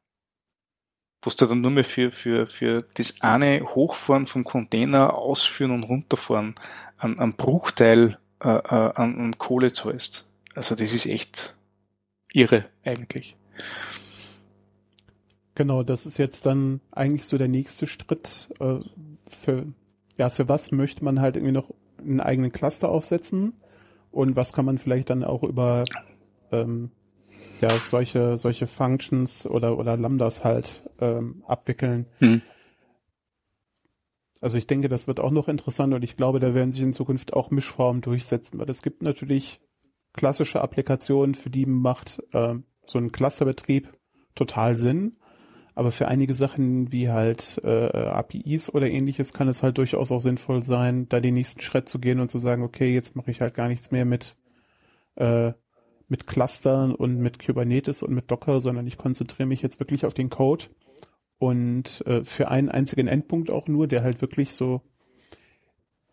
Wo 1.22 1.30
du 1.30 1.46
dann 1.46 1.62
nur 1.62 1.72
mehr 1.72 1.86
für, 1.86 2.12
für, 2.12 2.48
für 2.48 2.86
das 2.96 3.22
eine 3.22 3.62
Hochfahren 3.62 4.28
vom 4.28 4.44
Container, 4.44 5.14
Ausführen 5.14 5.72
und 5.72 5.84
Runterfahren 5.84 6.56
an, 6.98 7.18
an 7.18 7.34
Bruchteil 7.34 8.18
äh, 8.44 8.50
äh, 8.50 8.92
an, 8.96 9.18
an 9.20 9.38
Kohle 9.38 9.72
zahlst. 9.72 10.34
Also 10.54 10.76
das 10.76 10.94
ist 10.94 11.06
echt 11.06 11.56
irre 12.34 12.66
eigentlich. 12.84 13.38
Genau, 15.56 15.84
das 15.84 16.06
ist 16.06 16.18
jetzt 16.18 16.46
dann 16.46 16.82
eigentlich 16.92 17.26
so 17.26 17.38
der 17.38 17.48
nächste 17.48 17.86
Schritt. 17.86 18.50
Äh, 18.60 18.80
für, 19.28 19.68
ja, 20.18 20.30
für 20.30 20.50
was 20.50 20.72
möchte 20.72 21.04
man 21.04 21.22
halt 21.22 21.36
irgendwie 21.36 21.54
noch 21.54 21.70
einen 22.00 22.20
eigenen 22.20 22.52
Cluster 22.52 22.90
aufsetzen 22.90 23.54
und 24.12 24.36
was 24.36 24.54
kann 24.54 24.66
man 24.66 24.78
vielleicht 24.78 25.10
dann 25.10 25.24
auch 25.24 25.44
über 25.44 25.84
ähm, 26.52 26.92
ja, 27.62 27.80
solche, 27.80 28.38
solche 28.38 28.68
Functions 28.68 29.48
oder, 29.48 29.78
oder 29.78 29.96
Lambdas 29.96 30.44
halt 30.44 30.84
ähm, 31.00 31.44
abwickeln. 31.48 32.08
Mhm. 32.20 32.42
Also 34.42 34.58
ich 34.58 34.68
denke, 34.68 34.90
das 34.90 35.08
wird 35.08 35.22
auch 35.22 35.32
noch 35.32 35.48
interessant 35.48 35.94
und 35.94 36.04
ich 36.04 36.18
glaube, 36.18 36.40
da 36.40 36.54
werden 36.54 36.74
sich 36.74 36.84
in 36.84 36.92
Zukunft 36.92 37.34
auch 37.34 37.50
Mischformen 37.50 38.02
durchsetzen, 38.02 38.60
weil 38.60 38.70
es 38.70 38.82
gibt 38.82 39.02
natürlich 39.02 39.62
klassische 40.12 40.62
Applikationen, 40.62 41.36
für 41.36 41.50
die 41.50 41.66
macht 41.66 42.22
äh, 42.34 42.56
so 42.86 43.00
ein 43.00 43.12
Clusterbetrieb 43.14 43.90
total 44.36 44.76
Sinn. 44.76 45.16
Aber 45.76 45.92
für 45.92 46.08
einige 46.08 46.34
Sachen 46.34 46.92
wie 46.92 47.10
halt 47.10 47.60
äh, 47.64 47.88
APIs 47.88 48.74
oder 48.74 48.90
ähnliches 48.90 49.34
kann 49.34 49.48
es 49.48 49.64
halt 49.64 49.78
durchaus 49.78 50.12
auch 50.12 50.20
sinnvoll 50.20 50.64
sein, 50.64 51.10
da 51.10 51.20
den 51.20 51.34
nächsten 51.34 51.62
Schritt 51.62 51.90
zu 51.90 52.00
gehen 52.00 52.20
und 52.20 52.30
zu 52.30 52.38
sagen, 52.38 52.64
okay, 52.64 52.94
jetzt 52.94 53.16
mache 53.16 53.32
ich 53.32 53.42
halt 53.42 53.56
gar 53.56 53.68
nichts 53.68 53.92
mehr 53.92 54.06
mit 54.06 54.36
äh, 55.16 55.54
mit 56.08 56.28
Clustern 56.28 56.94
und 56.94 57.18
mit 57.18 57.44
Kubernetes 57.44 58.04
und 58.04 58.14
mit 58.14 58.30
Docker, 58.30 58.60
sondern 58.60 58.86
ich 58.86 58.98
konzentriere 58.98 59.48
mich 59.48 59.62
jetzt 59.62 59.80
wirklich 59.80 60.06
auf 60.06 60.14
den 60.14 60.30
Code 60.30 60.66
und 61.40 62.06
äh, 62.06 62.24
für 62.24 62.50
einen 62.50 62.70
einzigen 62.70 63.08
Endpunkt 63.08 63.50
auch 63.50 63.68
nur, 63.68 63.88
der 63.88 64.04
halt 64.04 64.22
wirklich 64.22 64.54
so 64.54 64.82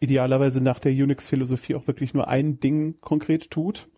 idealerweise 0.00 0.62
nach 0.62 0.80
der 0.80 0.92
Unix-Philosophie 0.92 1.74
auch 1.74 1.86
wirklich 1.86 2.14
nur 2.14 2.28
ein 2.28 2.58
Ding 2.58 3.00
konkret 3.00 3.50
tut. 3.50 3.88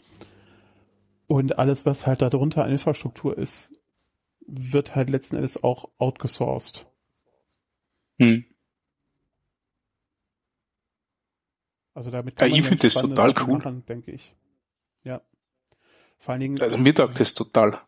Und 1.28 1.58
alles, 1.58 1.86
was 1.86 2.06
halt 2.06 2.20
darunter 2.20 2.64
an 2.64 2.72
Infrastruktur 2.72 3.38
ist, 3.38 3.72
wird 4.47 4.95
halt 4.95 5.11
letzten 5.11 5.36
Endes 5.36 5.62
auch 5.62 5.90
outgesourced. 5.99 6.86
Hm. 8.18 8.45
Also 11.95 12.11
damit 12.11 12.36
kann 12.36 12.51
ja, 12.51 12.57
ich 12.57 12.66
finde 12.66 12.88
das 12.88 12.95
total 12.95 13.34
cool, 13.47 13.59
machen, 13.59 13.84
denke 13.86 14.12
ich. 14.12 14.34
Ja. 15.05 15.20
Vor 16.18 16.32
allen 16.32 16.40
Dingen. 16.40 16.61
Also 16.61 16.78
mir 16.78 16.95
taugt 16.95 17.20
das 17.20 17.34
total. 17.34 17.78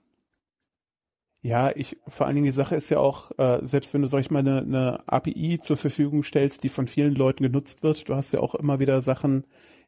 Ja, 1.40 1.70
ich, 1.76 1.98
vor 2.08 2.26
allen 2.26 2.36
Dingen 2.36 2.46
die 2.46 2.52
Sache 2.52 2.74
ist 2.74 2.88
ja 2.88 2.98
auch, 2.98 3.30
äh, 3.38 3.58
selbst 3.62 3.92
wenn 3.92 4.00
du, 4.00 4.08
sag 4.08 4.20
ich 4.20 4.30
mal, 4.30 4.38
eine, 4.38 4.60
eine 4.60 5.02
API 5.06 5.58
zur 5.58 5.76
Verfügung 5.76 6.22
stellst, 6.22 6.64
die 6.64 6.70
von 6.70 6.86
vielen 6.86 7.14
Leuten 7.14 7.42
genutzt 7.42 7.82
wird, 7.82 8.08
du 8.08 8.14
hast 8.14 8.32
ja 8.32 8.40
auch 8.40 8.54
immer 8.54 8.80
wieder 8.80 9.02
Sachen, 9.02 9.44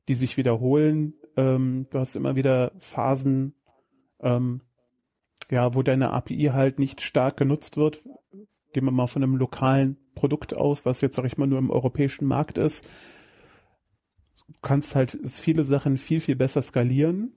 die 0.07 0.15
sich 0.15 0.37
wiederholen. 0.37 1.15
Ähm, 1.37 1.87
du 1.91 1.99
hast 1.99 2.15
immer 2.15 2.37
wieder 2.37 2.73
Phasen, 2.79 3.55
ähm, 4.21 4.61
ja, 5.51 5.75
wo 5.75 5.83
deine 5.83 6.13
API 6.13 6.51
halt 6.53 6.79
nicht 6.79 7.03
stark 7.03 7.37
genutzt 7.37 7.77
wird. 7.77 8.03
Gehen 8.73 8.85
wir 8.85 8.91
mal 8.91 9.07
von 9.07 9.23
einem 9.23 9.37
lokalen 9.37 9.97
Produkt 10.15 10.55
aus, 10.55 10.85
was 10.85 11.01
jetzt, 11.01 11.17
sag 11.17 11.25
ich 11.25 11.39
mal, 11.39 11.47
nur 11.47 11.59
im 11.59 11.71
europäischen 11.71 12.27
Markt 12.27 12.59
ist. 12.59 12.89
Du 14.49 14.55
kannst 14.63 14.95
halt 14.95 15.19
viele 15.25 15.65
Sachen 15.65 15.99
viel, 15.99 16.21
viel 16.21 16.37
besser 16.37 16.63
skalieren. 16.63 17.33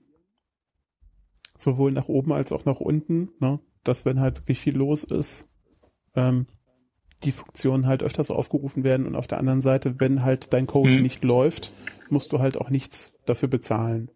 Sowohl 1.56 1.92
nach 1.92 2.08
oben 2.08 2.32
als 2.32 2.52
auch 2.52 2.64
nach 2.64 2.80
unten, 2.80 3.30
ne? 3.38 3.60
Dass 3.84 4.04
wenn 4.04 4.20
halt 4.20 4.38
wirklich 4.38 4.58
viel 4.58 4.76
los 4.76 5.04
ist, 5.04 5.48
ähm, 6.14 6.46
die 7.24 7.32
Funktionen 7.32 7.86
halt 7.86 8.02
öfters 8.02 8.30
aufgerufen 8.30 8.84
werden 8.84 9.06
und 9.06 9.14
auf 9.14 9.26
der 9.26 9.38
anderen 9.38 9.60
Seite, 9.60 10.00
wenn 10.00 10.22
halt 10.22 10.52
dein 10.52 10.66
Code 10.66 10.94
hm. 10.94 11.02
nicht 11.02 11.22
läuft, 11.22 11.72
musst 12.08 12.32
du 12.32 12.38
halt 12.38 12.56
auch 12.56 12.70
nichts 12.70 13.18
dafür 13.26 13.48
bezahlen. 13.48 14.10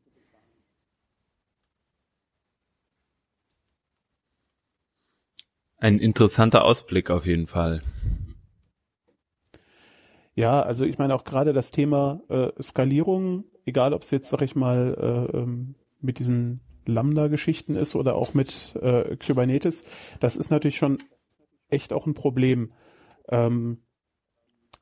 Ein 5.85 5.99
interessanter 5.99 6.65
Ausblick 6.65 7.11
auf 7.11 7.27
jeden 7.27 7.47
Fall. 7.47 7.83
Ja, 10.35 10.63
also 10.63 10.87
ich 10.87 10.97
meine 10.97 11.15
auch 11.15 11.25
gerade 11.25 11.53
das 11.53 11.73
Thema 11.73 12.23
äh, 12.31 12.51
Skalierung, 12.63 13.45
egal 13.67 13.93
ob 13.93 14.01
es 14.01 14.11
jetzt, 14.11 14.31
sag 14.31 14.41
ich 14.41 14.57
mal, 14.57 15.29
äh, 15.31 15.37
ähm, 15.37 15.75
mit 16.01 16.21
diesen 16.21 16.63
Lambda-Geschichten 16.87 17.75
ist 17.75 17.97
oder 17.97 18.15
auch 18.15 18.33
mit 18.33 18.75
äh, 18.81 19.15
Kubernetes, 19.19 19.85
das 20.21 20.37
ist 20.37 20.51
natürlich 20.51 20.79
schon 20.79 21.03
echt 21.69 21.93
auch 21.93 22.07
ein 22.07 22.15
Problem. 22.15 22.73
Ähm, 23.29 23.83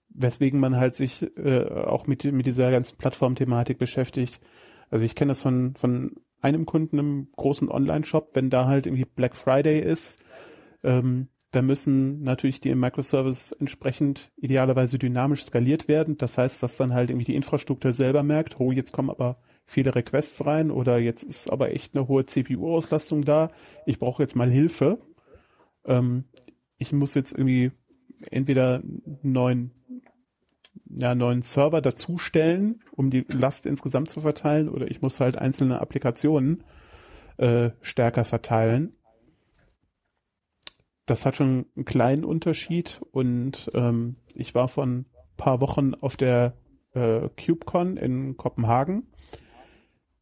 weswegen 0.08 0.60
man 0.60 0.76
halt 0.76 0.94
sich 0.94 1.36
äh, 1.36 1.64
auch 1.64 2.06
mit, 2.06 2.22
mit 2.30 2.46
dieser 2.46 2.70
ganzen 2.70 2.96
Plattformthematik 2.98 3.76
beschäftigt. 3.76 4.40
Also 4.88 5.04
ich 5.04 5.16
kenne 5.16 5.30
das 5.30 5.42
von, 5.42 5.74
von 5.74 6.14
einem 6.40 6.64
Kunden 6.64 7.00
im 7.00 7.32
großen 7.34 7.68
Online-Shop, 7.68 8.30
wenn 8.34 8.50
da 8.50 8.66
halt 8.66 8.86
irgendwie 8.86 9.04
Black 9.04 9.34
Friday 9.34 9.80
ist, 9.80 10.22
ähm, 10.82 11.28
da 11.52 11.60
müssen 11.60 12.22
natürlich 12.22 12.60
die 12.60 12.74
Microservices 12.74 13.52
entsprechend 13.52 14.30
idealerweise 14.36 14.98
dynamisch 14.98 15.44
skaliert 15.44 15.86
werden. 15.86 16.16
Das 16.16 16.38
heißt, 16.38 16.62
dass 16.62 16.78
dann 16.78 16.94
halt 16.94 17.10
irgendwie 17.10 17.26
die 17.26 17.36
Infrastruktur 17.36 17.92
selber 17.92 18.22
merkt, 18.22 18.58
oh, 18.58 18.72
jetzt 18.72 18.92
kommen 18.92 19.10
aber 19.10 19.38
viele 19.66 19.94
Requests 19.94 20.44
rein 20.46 20.70
oder 20.70 20.98
jetzt 20.98 21.22
ist 21.22 21.50
aber 21.50 21.72
echt 21.72 21.94
eine 21.94 22.08
hohe 22.08 22.24
CPU-Auslastung 22.24 23.24
da. 23.24 23.50
Ich 23.84 23.98
brauche 23.98 24.22
jetzt 24.22 24.34
mal 24.34 24.50
Hilfe. 24.50 24.98
Ähm, 25.84 26.24
ich 26.78 26.92
muss 26.92 27.14
jetzt 27.14 27.32
irgendwie 27.32 27.70
entweder 28.30 28.76
einen 28.76 29.18
neuen, 29.22 29.70
ja, 30.88 31.14
neuen 31.14 31.42
Server 31.42 31.82
dazustellen, 31.82 32.80
um 32.92 33.10
die 33.10 33.26
Last 33.28 33.66
insgesamt 33.66 34.08
zu 34.08 34.22
verteilen, 34.22 34.70
oder 34.70 34.90
ich 34.90 35.02
muss 35.02 35.20
halt 35.20 35.36
einzelne 35.36 35.80
Applikationen 35.80 36.64
äh, 37.36 37.70
stärker 37.82 38.24
verteilen. 38.24 38.92
Das 41.06 41.26
hat 41.26 41.36
schon 41.36 41.66
einen 41.76 41.84
kleinen 41.84 42.24
Unterschied 42.24 43.00
und 43.10 43.70
ähm, 43.74 44.16
ich 44.34 44.54
war 44.54 44.68
von 44.68 45.06
paar 45.36 45.60
Wochen 45.60 45.94
auf 45.94 46.16
der 46.16 46.54
äh, 46.94 47.28
KubeCon 47.30 47.96
in 47.96 48.36
Kopenhagen. 48.36 49.08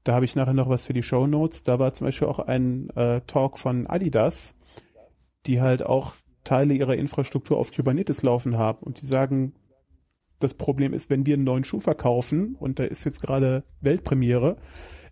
Da 0.05 0.15
habe 0.15 0.25
ich 0.25 0.35
nachher 0.35 0.55
noch 0.55 0.69
was 0.69 0.87
für 0.87 0.95
die 0.95 1.03
Show 1.03 1.27
Notes. 1.27 1.63
Da 1.63 1.79
war 1.79 1.93
zum 1.93 2.07
Beispiel 2.07 2.29
auch 2.29 2.39
ein 2.39 2.89
äh, 2.97 3.21
Talk 3.27 3.59
von 3.59 3.87
Adidas, 3.87 4.57
die 5.47 5.61
halt 5.61 5.85
auch 5.85 6.15
Teile 6.45 6.73
ihrer 6.75 6.97
Infrastruktur 6.97 7.59
auf 7.59 7.73
Kubernetes 7.73 8.23
laufen 8.23 8.57
haben 8.57 8.83
und 8.83 9.01
die 9.01 9.07
sagen, 9.07 9.53
das 10.39 10.55
Problem 10.55 10.95
ist, 10.95 11.11
wenn 11.11 11.27
wir 11.27 11.35
einen 11.35 11.45
neuen 11.45 11.65
Schuh 11.65 11.81
verkaufen 11.81 12.57
und 12.59 12.79
da 12.79 12.85
ist 12.85 13.05
jetzt 13.05 13.21
gerade 13.21 13.63
Weltpremiere, 13.83 14.57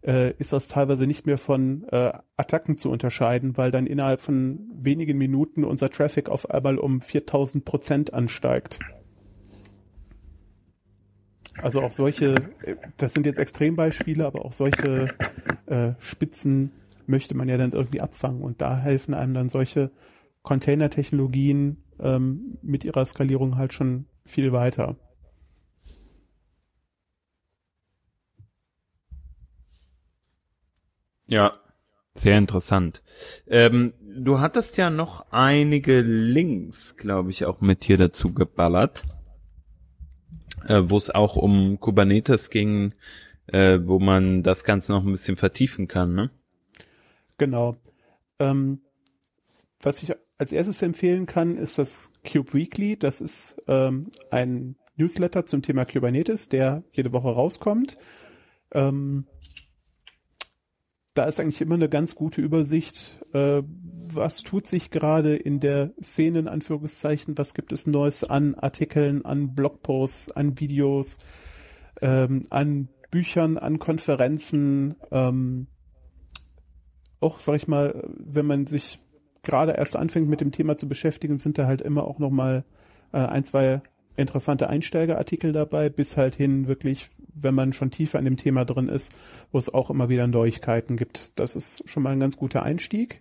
äh, 0.09 0.33
ist 0.39 0.55
das 0.55 0.69
teilweise 0.69 1.07
nicht 1.07 1.27
mehr 1.27 1.37
von 1.37 1.85
äh, 1.91 2.13
Attacken 2.39 2.79
zu 2.79 2.91
unterscheiden, 2.91 3.59
weil 3.59 3.71
dann 3.71 3.87
innerhalb 3.87 4.23
von 4.23 4.61
wenigen 4.73 5.19
Minuten 5.19 5.65
unser 5.65 5.91
Traffic 5.91 6.31
auf 6.31 6.51
einmal 6.51 6.79
um 6.79 7.03
4000 7.03 7.65
Prozent 7.65 8.15
ansteigt. 8.15 8.79
Also 11.61 11.83
auch 11.83 11.93
solche, 11.93 12.37
das 12.97 13.13
sind 13.13 13.27
jetzt 13.27 13.39
Extrembeispiele, 13.39 14.25
aber 14.25 14.45
auch 14.47 14.53
solche 14.53 15.09
äh, 15.67 15.93
Spitzen 15.99 16.73
möchte 17.07 17.37
man 17.37 17.49
ja 17.49 17.59
dann 17.59 17.73
irgendwie 17.73 18.01
abfangen 18.01 18.41
und 18.43 18.63
da 18.63 18.79
helfen 18.79 19.13
einem 19.13 19.35
dann 19.35 19.49
solche 19.49 19.91
Container-Technologien 20.43 21.83
ähm, 22.01 22.59
mit 22.63 22.85
ihrer 22.85 23.05
Skalierung 23.05 23.59
halt 23.59 23.75
schon 23.75 24.07
viel 24.25 24.53
weiter. 24.53 24.97
Ja, 31.29 31.59
sehr 32.15 32.39
interessant. 32.39 33.03
Ähm, 33.47 33.93
du 34.01 34.41
hattest 34.41 34.77
ja 34.77 34.91
noch 34.91 35.31
einige 35.31 36.01
Links, 36.01 36.97
glaube 36.97 37.31
ich, 37.31 37.45
auch 37.45 37.61
mit 37.61 37.85
hier 37.85 37.99
dazu 37.99 38.33
geballert, 38.33 39.05
äh, 40.67 40.83
wo 40.85 40.97
es 40.97 41.11
auch 41.11 41.37
um 41.37 41.79
Kubernetes 41.79 42.51
ging, 42.51 42.95
äh, 43.47 43.79
wo 43.83 43.99
man 43.99 44.43
das 44.43 44.65
Ganze 44.65 44.93
noch 44.93 45.05
ein 45.05 45.13
bisschen 45.13 45.37
vertiefen 45.37 45.87
kann, 45.87 46.15
ne? 46.15 46.31
Genau. 47.37 47.77
Ähm, 48.39 48.81
was 49.81 50.03
ich 50.03 50.13
als 50.39 50.53
erstes 50.53 50.83
empfehlen 50.83 51.27
kann, 51.27 51.57
ist 51.57 51.79
das 51.79 52.11
Cube 52.25 52.55
Weekly. 52.55 52.97
Das 52.97 53.21
ist 53.21 53.63
ähm, 53.69 54.11
ein 54.31 54.77
Newsletter 54.97 55.47
zum 55.47 55.63
Thema 55.63 55.85
Kubernetes, 55.85 56.49
der 56.49 56.83
jede 56.93 57.13
Woche 57.13 57.29
rauskommt. 57.29 57.97
Ähm, 58.73 59.27
da 61.19 61.25
ist 61.25 61.41
eigentlich 61.41 61.61
immer 61.61 61.75
eine 61.75 61.89
ganz 61.89 62.15
gute 62.15 62.41
Übersicht, 62.41 63.17
äh, 63.33 63.63
was 64.15 64.45
tut 64.45 64.69
sich 64.69 64.93
gerade 64.93 65.35
in 65.35 65.59
der 65.59 65.91
Szene, 66.01 66.39
in 66.39 66.47
Anführungszeichen, 66.47 67.37
was 67.37 67.55
gibt 67.55 67.73
es 67.73 67.89
Neues 67.89 68.23
an 68.23 68.55
Artikeln, 68.55 69.25
an 69.25 69.53
Blogposts, 69.53 70.31
an 70.31 70.61
Videos, 70.61 71.19
ähm, 72.01 72.43
an 72.51 72.89
Büchern, 73.11 73.59
an 73.59 73.81
Konferenzen, 73.81 74.95
ähm, 75.11 75.67
auch, 77.19 77.41
sag 77.41 77.57
ich 77.57 77.67
mal, 77.67 78.09
wenn 78.17 78.47
man 78.47 78.69
sich 78.69 79.01
gerade 79.43 79.73
erst 79.73 79.97
anfängt 79.97 80.29
mit 80.29 80.41
dem 80.41 80.53
Thema 80.53 80.77
zu 80.77 80.87
beschäftigen, 80.87 81.41
sind 81.41 81.59
da 81.59 81.67
halt 81.67 81.83
immer 81.83 82.05
auch 82.05 82.21
nochmal 82.21 82.65
äh, 83.13 83.19
ein, 83.19 83.43
zwei 83.43 83.81
interessante 84.17 84.69
Einsteigerartikel 84.69 85.51
dabei, 85.51 85.89
bis 85.89 86.17
halt 86.17 86.37
hin 86.37 86.69
wirklich, 86.69 87.11
wenn 87.43 87.55
man 87.55 87.73
schon 87.73 87.91
tiefer 87.91 88.19
an 88.19 88.25
dem 88.25 88.37
Thema 88.37 88.65
drin 88.65 88.89
ist, 88.89 89.17
wo 89.53 89.59
es 89.59 89.73
auch 89.73 89.91
immer 89.91 90.09
wieder 90.09 90.27
Neuigkeiten 90.27 90.97
gibt. 90.97 91.39
Das 91.39 91.57
ist 91.57 91.89
schon 91.89 92.03
mal 92.03 92.11
ein 92.11 92.21
ganz 92.21 92.37
guter 92.37 92.63
Einstieg. 92.63 93.21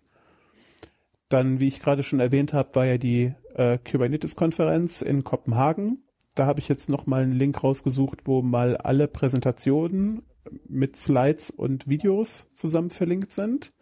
Dann, 1.30 1.60
wie 1.60 1.68
ich 1.68 1.82
gerade 1.82 2.04
schon 2.04 2.20
erwähnt 2.20 2.54
habe, 2.54 2.76
war 2.76 2.86
ja 2.86 2.98
die 2.98 3.34
äh, 3.56 3.78
Kubernetes-Konferenz 3.80 5.02
in 5.02 5.24
Kopenhagen. 5.24 6.04
Da 6.36 6.46
habe 6.46 6.60
ich 6.60 6.70
jetzt 6.70 6.90
noch 6.90 7.06
mal 7.06 7.24
einen 7.24 7.34
Link 7.34 7.64
rausgesucht, 7.64 8.28
wo 8.28 8.42
mal 8.42 8.78
alle 8.78 9.08
Präsentationen 9.08 10.24
mit 10.68 10.96
Slides 10.96 11.50
und 11.50 11.88
Videos 11.90 12.48
zusammen 12.50 12.90
verlinkt 12.90 13.34
sind 13.34 13.74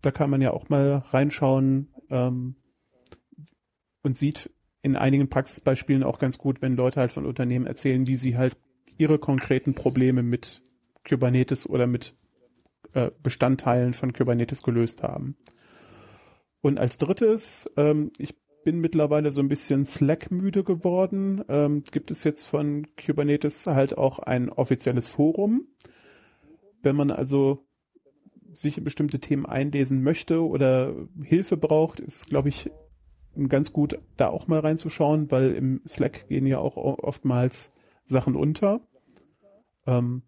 da 0.00 0.10
kann 0.10 0.30
man 0.30 0.40
ja 0.40 0.52
auch 0.52 0.68
mal 0.68 1.04
reinschauen 1.10 1.88
ähm, 2.10 2.56
und 4.02 4.16
sieht 4.16 4.50
in 4.82 4.96
einigen 4.96 5.28
Praxisbeispielen 5.28 6.04
auch 6.04 6.18
ganz 6.18 6.38
gut, 6.38 6.62
wenn 6.62 6.74
Leute 6.74 7.00
halt 7.00 7.12
von 7.12 7.26
Unternehmen 7.26 7.66
erzählen, 7.66 8.06
wie 8.06 8.16
sie 8.16 8.36
halt 8.36 8.56
ihre 8.98 9.18
konkreten 9.18 9.74
Probleme 9.74 10.22
mit 10.22 10.60
Kubernetes 11.08 11.68
oder 11.68 11.86
mit 11.86 12.14
äh, 12.94 13.10
Bestandteilen 13.22 13.94
von 13.94 14.12
Kubernetes 14.12 14.62
gelöst 14.62 15.02
haben. 15.02 15.36
Und 16.60 16.78
als 16.78 16.98
drittes, 16.98 17.70
ähm, 17.76 18.10
ich 18.18 18.34
bin 18.64 18.80
mittlerweile 18.80 19.30
so 19.30 19.40
ein 19.40 19.48
bisschen 19.48 19.84
Slack-müde 19.84 20.64
geworden. 20.64 21.44
Ähm, 21.48 21.84
gibt 21.90 22.10
es 22.10 22.24
jetzt 22.24 22.44
von 22.44 22.86
Kubernetes 23.02 23.66
halt 23.66 23.96
auch 23.96 24.18
ein 24.18 24.50
offizielles 24.50 25.08
Forum. 25.08 25.68
Wenn 26.82 26.96
man 26.96 27.10
also 27.10 27.64
sich 28.52 28.76
in 28.78 28.84
bestimmte 28.84 29.20
Themen 29.20 29.46
einlesen 29.46 30.02
möchte 30.02 30.42
oder 30.42 30.94
Hilfe 31.22 31.56
braucht, 31.56 32.00
ist 32.00 32.16
es, 32.16 32.26
glaube 32.26 32.48
ich, 32.48 32.70
ganz 33.48 33.72
gut, 33.72 33.98
da 34.16 34.28
auch 34.28 34.48
mal 34.48 34.60
reinzuschauen, 34.60 35.30
weil 35.30 35.52
im 35.52 35.80
Slack 35.86 36.28
gehen 36.28 36.46
ja 36.46 36.58
auch 36.58 36.76
oftmals 36.76 37.70
Sachen 38.04 38.34
unter. 38.34 38.80
Ähm, 39.88 40.22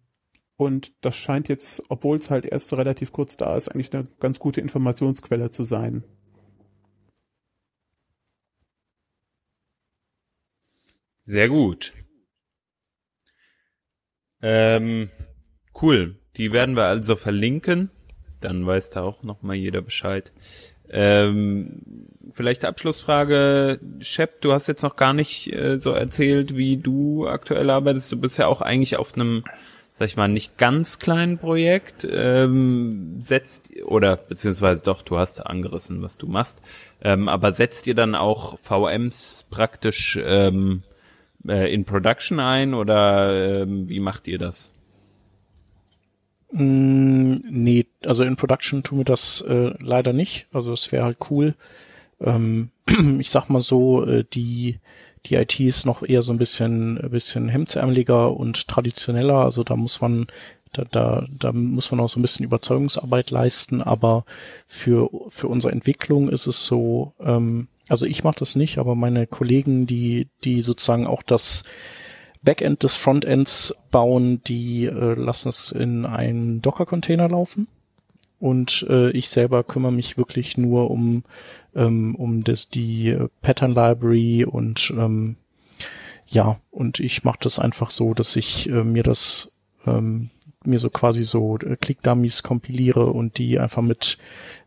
und 0.57 0.93
das 1.05 1.15
scheint 1.15 1.47
jetzt, 1.47 1.83
obwohl 1.89 2.17
es 2.17 2.29
halt 2.29 2.45
erst 2.45 2.73
relativ 2.73 3.11
kurz 3.13 3.37
da 3.37 3.55
ist, 3.55 3.69
eigentlich 3.69 3.93
eine 3.93 4.07
ganz 4.19 4.39
gute 4.39 4.59
Informationsquelle 4.61 5.49
zu 5.51 5.63
sein. 5.63 6.03
Sehr 11.23 11.47
gut. 11.47 11.93
Ähm, 14.41 15.09
cool. 15.81 16.19
Die 16.35 16.51
werden 16.51 16.75
wir 16.75 16.85
also 16.85 17.15
verlinken 17.15 17.91
dann 18.41 18.65
weiß 18.65 18.89
da 18.89 19.03
auch 19.03 19.23
nochmal 19.23 19.55
jeder 19.55 19.81
Bescheid. 19.81 20.33
Ähm, 20.91 21.81
vielleicht 22.31 22.65
Abschlussfrage, 22.65 23.79
Shep, 23.99 24.41
du 24.41 24.51
hast 24.51 24.67
jetzt 24.67 24.83
noch 24.83 24.97
gar 24.97 25.13
nicht 25.13 25.51
äh, 25.53 25.79
so 25.79 25.91
erzählt, 25.91 26.57
wie 26.57 26.77
du 26.77 27.27
aktuell 27.27 27.69
arbeitest. 27.69 28.11
Du 28.11 28.17
bist 28.17 28.37
ja 28.37 28.47
auch 28.47 28.61
eigentlich 28.61 28.97
auf 28.97 29.13
einem, 29.15 29.43
sag 29.93 30.07
ich 30.07 30.17
mal, 30.17 30.27
nicht 30.27 30.57
ganz 30.57 30.99
kleinen 30.99 31.37
Projekt. 31.37 32.05
Ähm, 32.09 33.15
setzt 33.19 33.69
oder 33.85 34.17
beziehungsweise 34.17 34.83
doch, 34.83 35.01
du 35.01 35.17
hast 35.17 35.39
angerissen, 35.45 36.01
was 36.01 36.17
du 36.17 36.27
machst. 36.27 36.61
Ähm, 37.01 37.29
aber 37.29 37.53
setzt 37.53 37.87
ihr 37.87 37.95
dann 37.95 38.13
auch 38.13 38.59
VMs 38.59 39.45
praktisch 39.49 40.19
ähm, 40.21 40.83
äh, 41.47 41.73
in 41.73 41.85
Production 41.85 42.39
ein 42.41 42.73
oder 42.73 43.61
ähm, 43.61 43.87
wie 43.87 43.99
macht 43.99 44.27
ihr 44.27 44.37
das? 44.37 44.73
Mm, 46.51 47.35
nee, 47.49 47.85
also 48.05 48.23
in 48.23 48.35
Production 48.35 48.83
tun 48.83 48.99
wir 48.99 49.05
das 49.05 49.41
äh, 49.41 49.73
leider 49.79 50.13
nicht. 50.13 50.47
Also 50.53 50.73
es 50.73 50.91
wäre 50.91 51.05
halt 51.05 51.17
cool. 51.29 51.55
Ähm, 52.19 52.69
ich 53.19 53.29
sag 53.29 53.49
mal 53.49 53.61
so, 53.61 54.05
äh, 54.05 54.25
die 54.33 54.79
die 55.27 55.35
IT 55.35 55.59
ist 55.59 55.85
noch 55.85 56.01
eher 56.01 56.23
so 56.23 56.33
ein 56.33 56.39
bisschen 56.39 56.99
bisschen 57.11 57.47
hemdsärmeliger 57.47 58.35
und 58.35 58.67
traditioneller. 58.67 59.35
Also 59.35 59.63
da 59.63 59.75
muss 59.75 60.01
man 60.01 60.27
da, 60.73 60.83
da, 60.89 61.27
da 61.29 61.51
muss 61.51 61.91
man 61.91 61.99
auch 61.99 62.09
so 62.09 62.19
ein 62.19 62.21
bisschen 62.21 62.45
Überzeugungsarbeit 62.45 63.29
leisten, 63.31 63.81
aber 63.81 64.25
für, 64.67 65.09
für 65.29 65.47
unsere 65.47 65.73
Entwicklung 65.73 66.29
ist 66.29 66.47
es 66.47 66.65
so, 66.65 67.13
ähm, 67.19 67.67
also 67.89 68.05
ich 68.05 68.23
mache 68.23 68.39
das 68.39 68.55
nicht, 68.55 68.77
aber 68.77 68.95
meine 68.95 69.27
Kollegen, 69.27 69.85
die, 69.85 70.29
die 70.43 70.61
sozusagen 70.61 71.07
auch 71.07 71.23
das 71.23 71.63
Backend 72.43 72.83
des 72.83 72.95
Frontends 72.95 73.75
bauen, 73.91 74.43
die 74.43 74.85
äh, 74.85 75.13
lassen 75.13 75.49
es 75.49 75.71
in 75.71 76.05
einen 76.05 76.61
Docker-Container 76.61 77.29
laufen. 77.29 77.67
Und 78.39 78.85
äh, 78.89 79.11
ich 79.11 79.29
selber 79.29 79.63
kümmere 79.63 79.91
mich 79.91 80.17
wirklich 80.17 80.57
nur 80.57 80.89
um, 80.89 81.23
ähm, 81.75 82.15
um 82.15 82.43
das, 82.43 82.69
die 82.69 83.09
äh, 83.09 83.27
Pattern 83.43 83.73
Library 83.75 84.45
und 84.45 84.91
ähm, 84.97 85.35
ja, 86.27 86.59
und 86.71 86.99
ich 86.99 87.23
mache 87.23 87.39
das 87.41 87.59
einfach 87.59 87.91
so, 87.91 88.13
dass 88.13 88.35
ich 88.35 88.67
äh, 88.69 88.83
mir 88.83 89.03
das 89.03 89.51
ähm, 89.85 90.29
mir 90.63 90.79
so 90.79 90.89
quasi 90.89 91.23
so 91.23 91.57
äh, 91.57 91.75
Click-Dummies 91.75 92.41
kompiliere 92.41 93.07
und 93.07 93.37
die 93.37 93.59
einfach 93.59 93.81
mit 93.81 94.17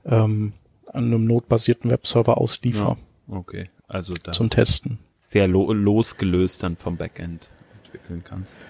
ähm, 0.04 0.52
einem 0.92 1.24
notbasierten 1.24 1.90
Webserver 1.90 2.38
ausliefer 2.38 2.96
Ja, 3.28 3.36
okay. 3.36 3.70
Also 3.88 4.14
da 4.14 4.32
zum 4.32 4.50
Testen. 4.50 4.98
sehr 5.20 5.48
lo 5.48 5.72
losgelöst 5.72 6.62
dann 6.62 6.76
vom 6.76 6.96
Backend 6.96 7.50
entwickeln 7.94 8.24
kannst. 8.24 8.60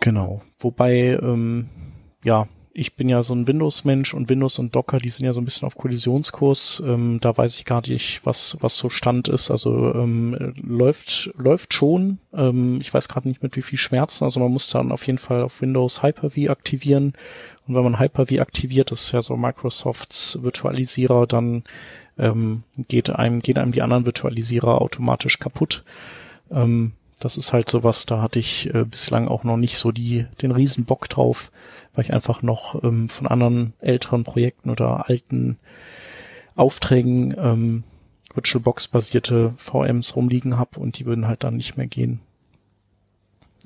Genau. 0.00 0.42
Wobei, 0.58 1.18
ähm, 1.20 1.68
ja, 2.22 2.46
ich 2.72 2.94
bin 2.94 3.08
ja 3.08 3.24
so 3.24 3.34
ein 3.34 3.48
Windows-Mensch 3.48 4.14
und 4.14 4.28
Windows 4.28 4.60
und 4.60 4.76
Docker, 4.76 4.98
die 4.98 5.08
sind 5.08 5.26
ja 5.26 5.32
so 5.32 5.40
ein 5.40 5.44
bisschen 5.44 5.66
auf 5.66 5.76
Kollisionskurs. 5.76 6.80
Ähm, 6.86 7.18
da 7.20 7.36
weiß 7.36 7.56
ich 7.56 7.64
gar 7.64 7.82
nicht, 7.84 8.20
was, 8.24 8.56
was 8.60 8.76
so 8.76 8.88
Stand 8.88 9.26
ist. 9.26 9.50
Also 9.50 9.92
ähm, 9.94 10.34
äh, 10.34 10.52
läuft, 10.60 11.32
läuft 11.36 11.74
schon. 11.74 12.18
Ähm, 12.32 12.80
ich 12.80 12.94
weiß 12.94 13.08
gerade 13.08 13.26
nicht 13.26 13.42
mit 13.42 13.56
wie 13.56 13.62
viel 13.62 13.78
Schmerzen. 13.78 14.22
Also 14.22 14.38
man 14.38 14.52
muss 14.52 14.70
dann 14.70 14.92
auf 14.92 15.04
jeden 15.08 15.18
Fall 15.18 15.42
auf 15.42 15.60
Windows 15.60 16.04
Hyper-V 16.04 16.52
aktivieren. 16.52 17.14
Und 17.66 17.74
wenn 17.74 17.82
man 17.82 17.98
Hyper-V 17.98 18.40
aktiviert, 18.40 18.92
das 18.92 19.02
ist 19.02 19.12
ja 19.12 19.22
so 19.22 19.36
Microsofts 19.36 20.40
Virtualisierer, 20.42 21.26
dann 21.26 21.64
ähm, 22.16 22.62
geht 22.86 23.10
einem, 23.10 23.40
gehen 23.40 23.58
einem 23.58 23.72
die 23.72 23.82
anderen 23.82 24.06
Virtualisierer 24.06 24.80
automatisch 24.80 25.40
kaputt. 25.40 25.82
Ähm, 26.50 26.92
das 27.18 27.36
ist 27.36 27.52
halt 27.52 27.68
sowas, 27.68 28.06
da 28.06 28.22
hatte 28.22 28.38
ich 28.38 28.72
äh, 28.74 28.84
bislang 28.84 29.28
auch 29.28 29.44
noch 29.44 29.56
nicht 29.56 29.78
so 29.78 29.92
die, 29.92 30.26
den 30.42 30.50
riesen 30.50 30.84
Bock 30.84 31.08
drauf, 31.08 31.50
weil 31.94 32.04
ich 32.04 32.12
einfach 32.12 32.42
noch 32.42 32.82
ähm, 32.82 33.08
von 33.08 33.26
anderen 33.26 33.74
älteren 33.80 34.24
Projekten 34.24 34.70
oder 34.70 35.08
alten 35.08 35.58
Aufträgen 36.54 37.34
ähm, 37.38 37.84
VirtualBox-basierte 38.34 39.54
VMs 39.56 40.16
rumliegen 40.16 40.58
habe 40.58 40.78
und 40.80 40.98
die 40.98 41.06
würden 41.06 41.26
halt 41.26 41.44
dann 41.44 41.56
nicht 41.56 41.76
mehr 41.76 41.86
gehen. 41.86 42.20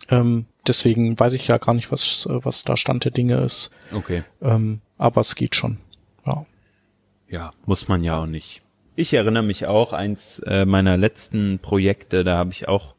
Ähm, 0.09 0.47
deswegen 0.67 1.19
weiß 1.19 1.35
ich 1.35 1.47
ja 1.47 1.59
gar 1.59 1.75
nicht, 1.75 1.93
was, 1.93 2.27
äh, 2.27 2.45
was 2.45 2.65
da 2.65 2.77
Stand 2.77 3.05
der 3.05 3.13
Dinge 3.13 3.37
ist. 3.39 3.71
Okay. 3.93 4.25
Ähm, 4.41 4.81
aber 4.99 5.21
es 5.21 5.35
geht 5.35 5.57
schon. 5.57 5.79
Ja. 6.27 6.47
Ja, 7.29 7.53
muss 7.67 7.89
man 7.89 8.03
ja 8.03 8.19
auch 8.19 8.27
nicht. 8.27 8.63
Ich 8.95 9.15
erinnere 9.15 9.43
mich 9.43 9.67
auch, 9.67 9.93
eins 9.93 10.41
äh, 10.41 10.67
meiner 10.67 10.97
letzten 10.97 11.59
Projekte, 11.61 12.25
da 12.25 12.37
habe 12.37 12.53
ich 12.53 12.69
auch 12.69 12.95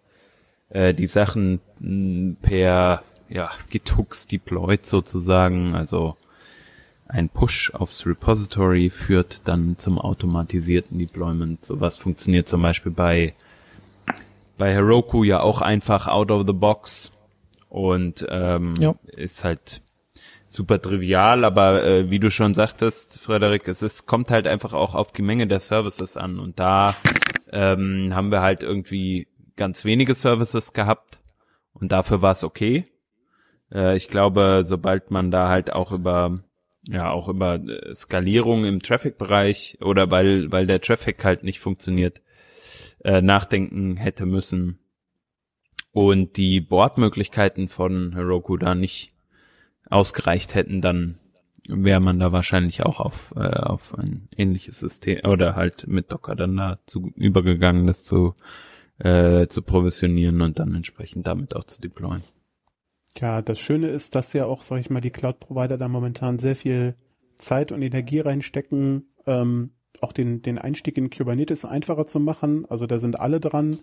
äh, 0.73 0.93
die 0.93 1.07
Sachen 1.07 1.61
mh, 1.79 2.35
per 2.41 3.03
ja, 3.29 3.49
Gitux 3.69 4.27
deployed 4.27 4.85
sozusagen, 4.85 5.73
also 5.75 6.17
ein 7.07 7.29
Push 7.29 7.71
aufs 7.73 8.05
Repository 8.05 8.89
führt 8.89 9.47
dann 9.47 9.77
zum 9.77 9.97
automatisierten 9.99 10.99
Deployment. 10.99 11.63
Sowas 11.63 11.97
funktioniert 11.97 12.47
zum 12.47 12.61
Beispiel 12.61 12.91
bei 12.91 13.33
bei 14.57 14.71
Heroku 14.73 15.23
ja 15.23 15.39
auch 15.41 15.61
einfach 15.61 16.07
out 16.07 16.29
of 16.31 16.45
the 16.47 16.53
box 16.53 17.11
und 17.69 18.25
ähm, 18.29 18.75
Ja. 18.79 18.95
ist 19.07 19.43
halt 19.43 19.81
super 20.47 20.79
trivial, 20.79 21.43
aber 21.43 21.83
äh, 21.83 22.09
wie 22.11 22.19
du 22.19 22.29
schon 22.29 22.53
sagtest, 22.53 23.19
Frederik, 23.19 23.67
es 23.67 23.81
ist, 23.81 24.05
kommt 24.05 24.29
halt 24.29 24.45
einfach 24.47 24.73
auch 24.73 24.93
auf 24.93 25.11
die 25.11 25.23
Menge 25.23 25.47
der 25.47 25.59
Services 25.59 26.15
an 26.17 26.39
und 26.39 26.59
da 26.59 26.95
ähm, 27.51 28.11
haben 28.13 28.31
wir 28.31 28.41
halt 28.41 28.61
irgendwie 28.61 29.27
ganz 29.55 29.85
wenige 29.85 30.15
Services 30.15 30.73
gehabt 30.73 31.19
und 31.73 31.91
dafür 31.91 32.21
war 32.21 32.31
es 32.33 32.43
okay. 32.43 32.85
Äh, 33.71 33.95
ich 33.95 34.07
glaube, 34.07 34.61
sobald 34.63 35.11
man 35.11 35.31
da 35.31 35.49
halt 35.49 35.73
auch 35.73 35.91
über 35.91 36.43
ja 36.85 37.11
auch 37.11 37.29
über 37.29 37.55
äh, 37.55 37.95
Skalierung 37.95 38.65
im 38.65 38.81
Traffic-Bereich 38.81 39.77
oder 39.81 40.11
weil 40.11 40.51
weil 40.51 40.67
der 40.67 40.81
Traffic 40.81 41.23
halt 41.23 41.43
nicht 41.43 41.59
funktioniert 41.59 42.21
äh, 43.03 43.21
nachdenken 43.21 43.97
hätte 43.97 44.25
müssen 44.25 44.79
und 45.91 46.37
die 46.37 46.59
Bordmöglichkeiten 46.59 47.67
von 47.67 48.13
Heroku 48.13 48.57
da 48.57 48.75
nicht 48.75 49.11
ausgereicht 49.89 50.55
hätten, 50.55 50.81
dann 50.81 51.19
wäre 51.67 51.99
man 51.99 52.19
da 52.19 52.31
wahrscheinlich 52.31 52.83
auch 52.83 52.99
auf, 52.99 53.33
äh, 53.37 53.57
auf 53.57 53.97
ein 53.97 54.27
ähnliches 54.35 54.79
System 54.79 55.21
oder 55.25 55.55
halt 55.55 55.87
mit 55.87 56.11
Docker 56.11 56.35
dann 56.35 56.57
dazu 56.57 57.11
übergegangen, 57.15 57.87
das 57.87 58.03
zu, 58.03 58.35
äh, 59.03 59.47
zu 59.47 59.61
provisionieren 59.61 60.41
und 60.41 60.59
dann 60.59 60.73
entsprechend 60.73 61.27
damit 61.27 61.55
auch 61.55 61.65
zu 61.65 61.81
deployen. 61.81 62.23
Ja, 63.17 63.41
das 63.41 63.59
Schöne 63.59 63.89
ist, 63.89 64.15
dass 64.15 64.33
ja 64.33 64.45
auch, 64.45 64.63
sag 64.63 64.79
ich 64.79 64.89
mal, 64.89 65.01
die 65.01 65.11
Cloud-Provider 65.11 65.77
da 65.77 65.87
momentan 65.87 66.39
sehr 66.39 66.55
viel 66.55 66.95
Zeit 67.35 67.71
und 67.71 67.81
Energie 67.81 68.19
reinstecken, 68.19 69.13
ähm, 69.27 69.71
auch 70.01 70.13
den, 70.13 70.41
den 70.41 70.57
Einstieg 70.57 70.97
in 70.97 71.09
Kubernetes 71.09 71.65
einfacher 71.65 72.07
zu 72.07 72.19
machen. 72.19 72.65
Also 72.69 72.87
da 72.87 72.97
sind 72.97 73.19
alle 73.19 73.39
dran. 73.39 73.77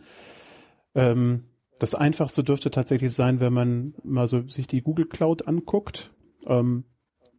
Ähm, 0.95 1.45
das 1.79 1.95
Einfachste 1.95 2.43
dürfte 2.43 2.71
tatsächlich 2.71 3.13
sein, 3.13 3.41
wenn 3.41 3.53
man 3.53 3.95
mal 4.03 4.27
so 4.27 4.47
sich 4.49 4.67
die 4.67 4.83
Google 4.83 5.07
Cloud 5.07 5.47
anguckt. 5.47 6.11
Ähm, 6.47 6.85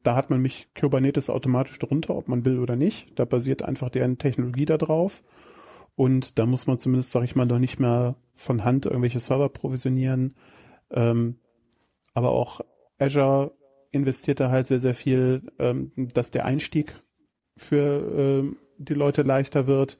da 0.04 0.16
hat 0.16 0.30
man 0.30 0.42
mich 0.42 0.70
Kubernetes 0.80 1.30
automatisch 1.30 1.78
drunter, 1.78 2.16
ob 2.16 2.28
man 2.28 2.46
will 2.46 2.60
oder 2.60 2.76
nicht. 2.76 3.20
Da 3.20 3.26
basiert 3.26 3.62
einfach 3.62 3.90
deren 3.90 4.18
Technologie 4.18 4.66
da 4.66 4.78
drauf. 4.78 5.24
Und 5.96 6.39
da 6.39 6.46
muss 6.46 6.68
man 6.68 6.80
zumindest, 6.80 7.12
sag 7.12 7.24
ich 7.24 7.36
mal, 7.36 7.46
noch 7.46 7.60
nicht 7.60 7.80
mehr 7.80 8.16
von 8.36 8.64
Hand 8.64 8.86
irgendwelche 8.86 9.20
Server 9.20 9.50
provisionieren. 9.50 10.36
Ähm, 10.89 11.39
aber 12.14 12.32
auch 12.32 12.62
Azure 12.98 13.54
investiert 13.92 14.39
da 14.39 14.50
halt 14.50 14.68
sehr, 14.68 14.80
sehr 14.80 14.94
viel, 14.94 15.52
ähm, 15.60 15.92
dass 16.14 16.32
der 16.32 16.46
Einstieg 16.46 16.96
für 17.58 18.14
ähm, 18.18 18.58
die 18.78 18.94
Leute 18.94 19.22
leichter 19.22 19.68
wird. 19.68 19.98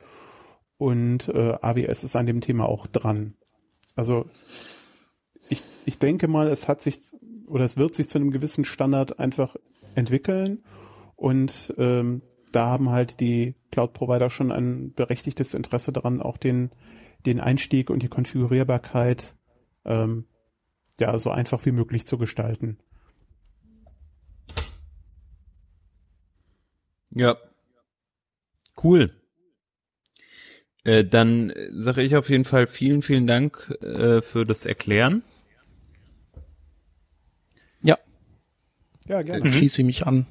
Und 0.78 1.28
äh, 1.28 1.58
AWS 1.62 2.04
ist 2.04 2.16
an 2.16 2.26
dem 2.26 2.42
Thema 2.42 2.68
auch 2.68 2.88
dran. 2.88 3.36
Also 3.96 4.26
ich, 5.50 5.62
ich 5.86 6.00
denke 6.00 6.28
mal, 6.28 6.48
es 6.48 6.68
hat 6.68 6.82
sich 6.82 7.14
oder 7.46 7.66
es 7.66 7.78
wird 7.78 7.94
sich 7.94 8.08
zu 8.10 8.18
einem 8.18 8.32
gewissen 8.32 8.66
Standard 8.66 9.20
einfach 9.20 9.56
entwickeln. 9.96 10.64
Und 11.16 11.74
ähm, 11.78 12.22
da 12.52 12.68
haben 12.68 12.90
halt 12.90 13.20
die 13.20 13.56
Cloud-Provider 13.72 14.30
schon 14.30 14.52
ein 14.52 14.94
berechtigtes 14.94 15.54
Interesse 15.54 15.92
daran, 15.92 16.22
auch 16.22 16.38
den, 16.38 16.72
den 17.26 17.40
Einstieg 17.40 17.90
und 17.90 18.04
die 18.04 18.10
Konfigurierbarkeit 18.10 19.36
ähm, 19.86 20.26
ja 21.00 21.18
so 21.18 21.32
einfach 21.32 21.66
wie 21.66 21.72
möglich 21.72 22.06
zu 22.06 22.18
gestalten. 22.18 22.78
Ja. 27.12 27.38
Cool. 28.82 29.14
Äh, 30.84 31.04
dann 31.04 31.54
sage 31.74 32.02
ich 32.02 32.16
auf 32.16 32.30
jeden 32.30 32.46
Fall 32.46 32.68
vielen, 32.68 33.02
vielen 33.02 33.28
Dank 33.28 33.70
äh, 33.82 34.22
für 34.22 34.46
das 34.46 34.66
Erklären. 34.66 35.24
Ja, 37.82 37.98
Ja, 39.08 39.22
gerne. 39.22 39.52
schließe 39.52 39.82
ich 39.82 39.86
mich 39.86 40.08
an. 40.08 40.26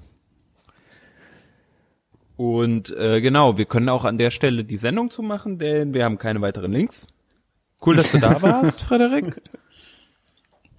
Und 2.41 2.97
äh, 2.97 3.21
genau, 3.21 3.59
wir 3.59 3.67
können 3.67 3.91
auch 3.91 4.07
an 4.07 4.17
der 4.17 4.31
Stelle 4.31 4.65
die 4.65 4.79
Sendung 4.79 5.11
zu 5.11 5.21
machen, 5.21 5.59
denn 5.59 5.93
wir 5.93 6.07
haben 6.07 6.17
keine 6.17 6.41
weiteren 6.41 6.73
Links. 6.73 7.07
Cool, 7.85 7.97
dass 7.97 8.13
du 8.13 8.19
da 8.19 8.41
warst, 8.41 8.81
Frederik. 8.81 9.43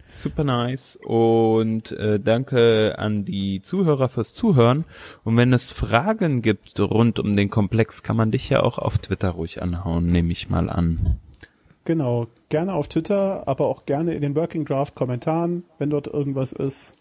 Super 0.07 0.43
nice. 0.43 0.97
Und 1.03 1.91
äh, 1.91 2.20
danke 2.20 2.95
an 2.97 3.26
die 3.26 3.62
Zuhörer 3.62 4.09
fürs 4.09 4.34
Zuhören. 4.34 4.86
Und 5.24 5.38
wenn 5.38 5.53
es 5.53 5.70
Fragen 5.70 6.41
gibt 6.41 6.80
rund 6.80 7.20
um 7.20 7.36
den 7.36 7.51
Komplex, 7.51 8.01
kann 8.01 8.18
man 8.18 8.32
dich 8.32 8.49
ja 8.49 8.64
auch 8.64 8.80
auf 8.80 8.97
Twitter 8.97 9.30
ruhig 9.30 9.62
anhauen, 9.62 10.07
nehme 10.07 10.32
ich 10.32 10.49
mal 10.49 10.68
an. 10.68 11.20
Genau, 11.86 12.26
gerne 12.49 12.74
auf 12.74 12.88
Twitter, 12.88 13.47
aber 13.47 13.68
auch 13.68 13.86
gerne 13.86 14.16
in 14.16 14.24
den 14.24 14.36
Working 14.36 14.66
Draft 14.66 14.95
Kommentaren, 14.95 15.66
wenn 15.78 15.91
dort 15.91 16.07
irgendwas 16.07 16.53
ist, 16.53 16.93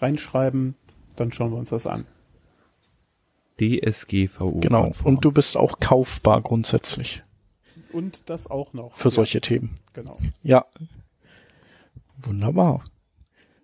reinschreiben, 0.00 0.74
dann 1.14 1.32
schauen 1.32 1.52
wir 1.52 1.58
uns 1.58 1.70
das 1.70 1.86
an. 1.86 2.04
DSGVO. 3.60 4.60
Genau. 4.60 4.82
konform. 4.84 5.14
Und 5.14 5.24
du 5.24 5.32
bist 5.32 5.56
auch 5.56 5.78
kaufbar 5.80 6.40
grundsätzlich 6.42 7.22
Und 7.92 8.28
das 8.30 8.50
auch 8.50 8.72
noch. 8.72 8.94
für 8.94 9.08
Ja, 9.08 9.14
solche 9.14 9.40
Themen. 9.40 9.78
Genau. 9.92 10.16
Ja. 10.42 10.66
Wunderbar. 12.18 12.84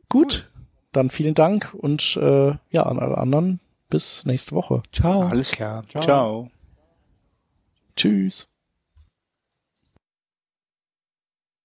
Gut. 0.09 0.51
Dann 0.93 1.11
vielen 1.11 1.34
Dank 1.34 1.74
und 1.74 2.16
äh, 2.16 2.55
ja, 2.70 2.82
an 2.84 2.99
alle 2.99 3.18
anderen 3.18 3.61
bis 3.91 4.24
nächste 4.24 4.53
Woche. 4.55 4.82
Ciao. 4.93 5.22
Alles 5.28 5.53
klar. 5.53 5.84
Ciao. 5.89 6.03
Ciao. 6.03 6.51
Tschüss. 7.97 8.49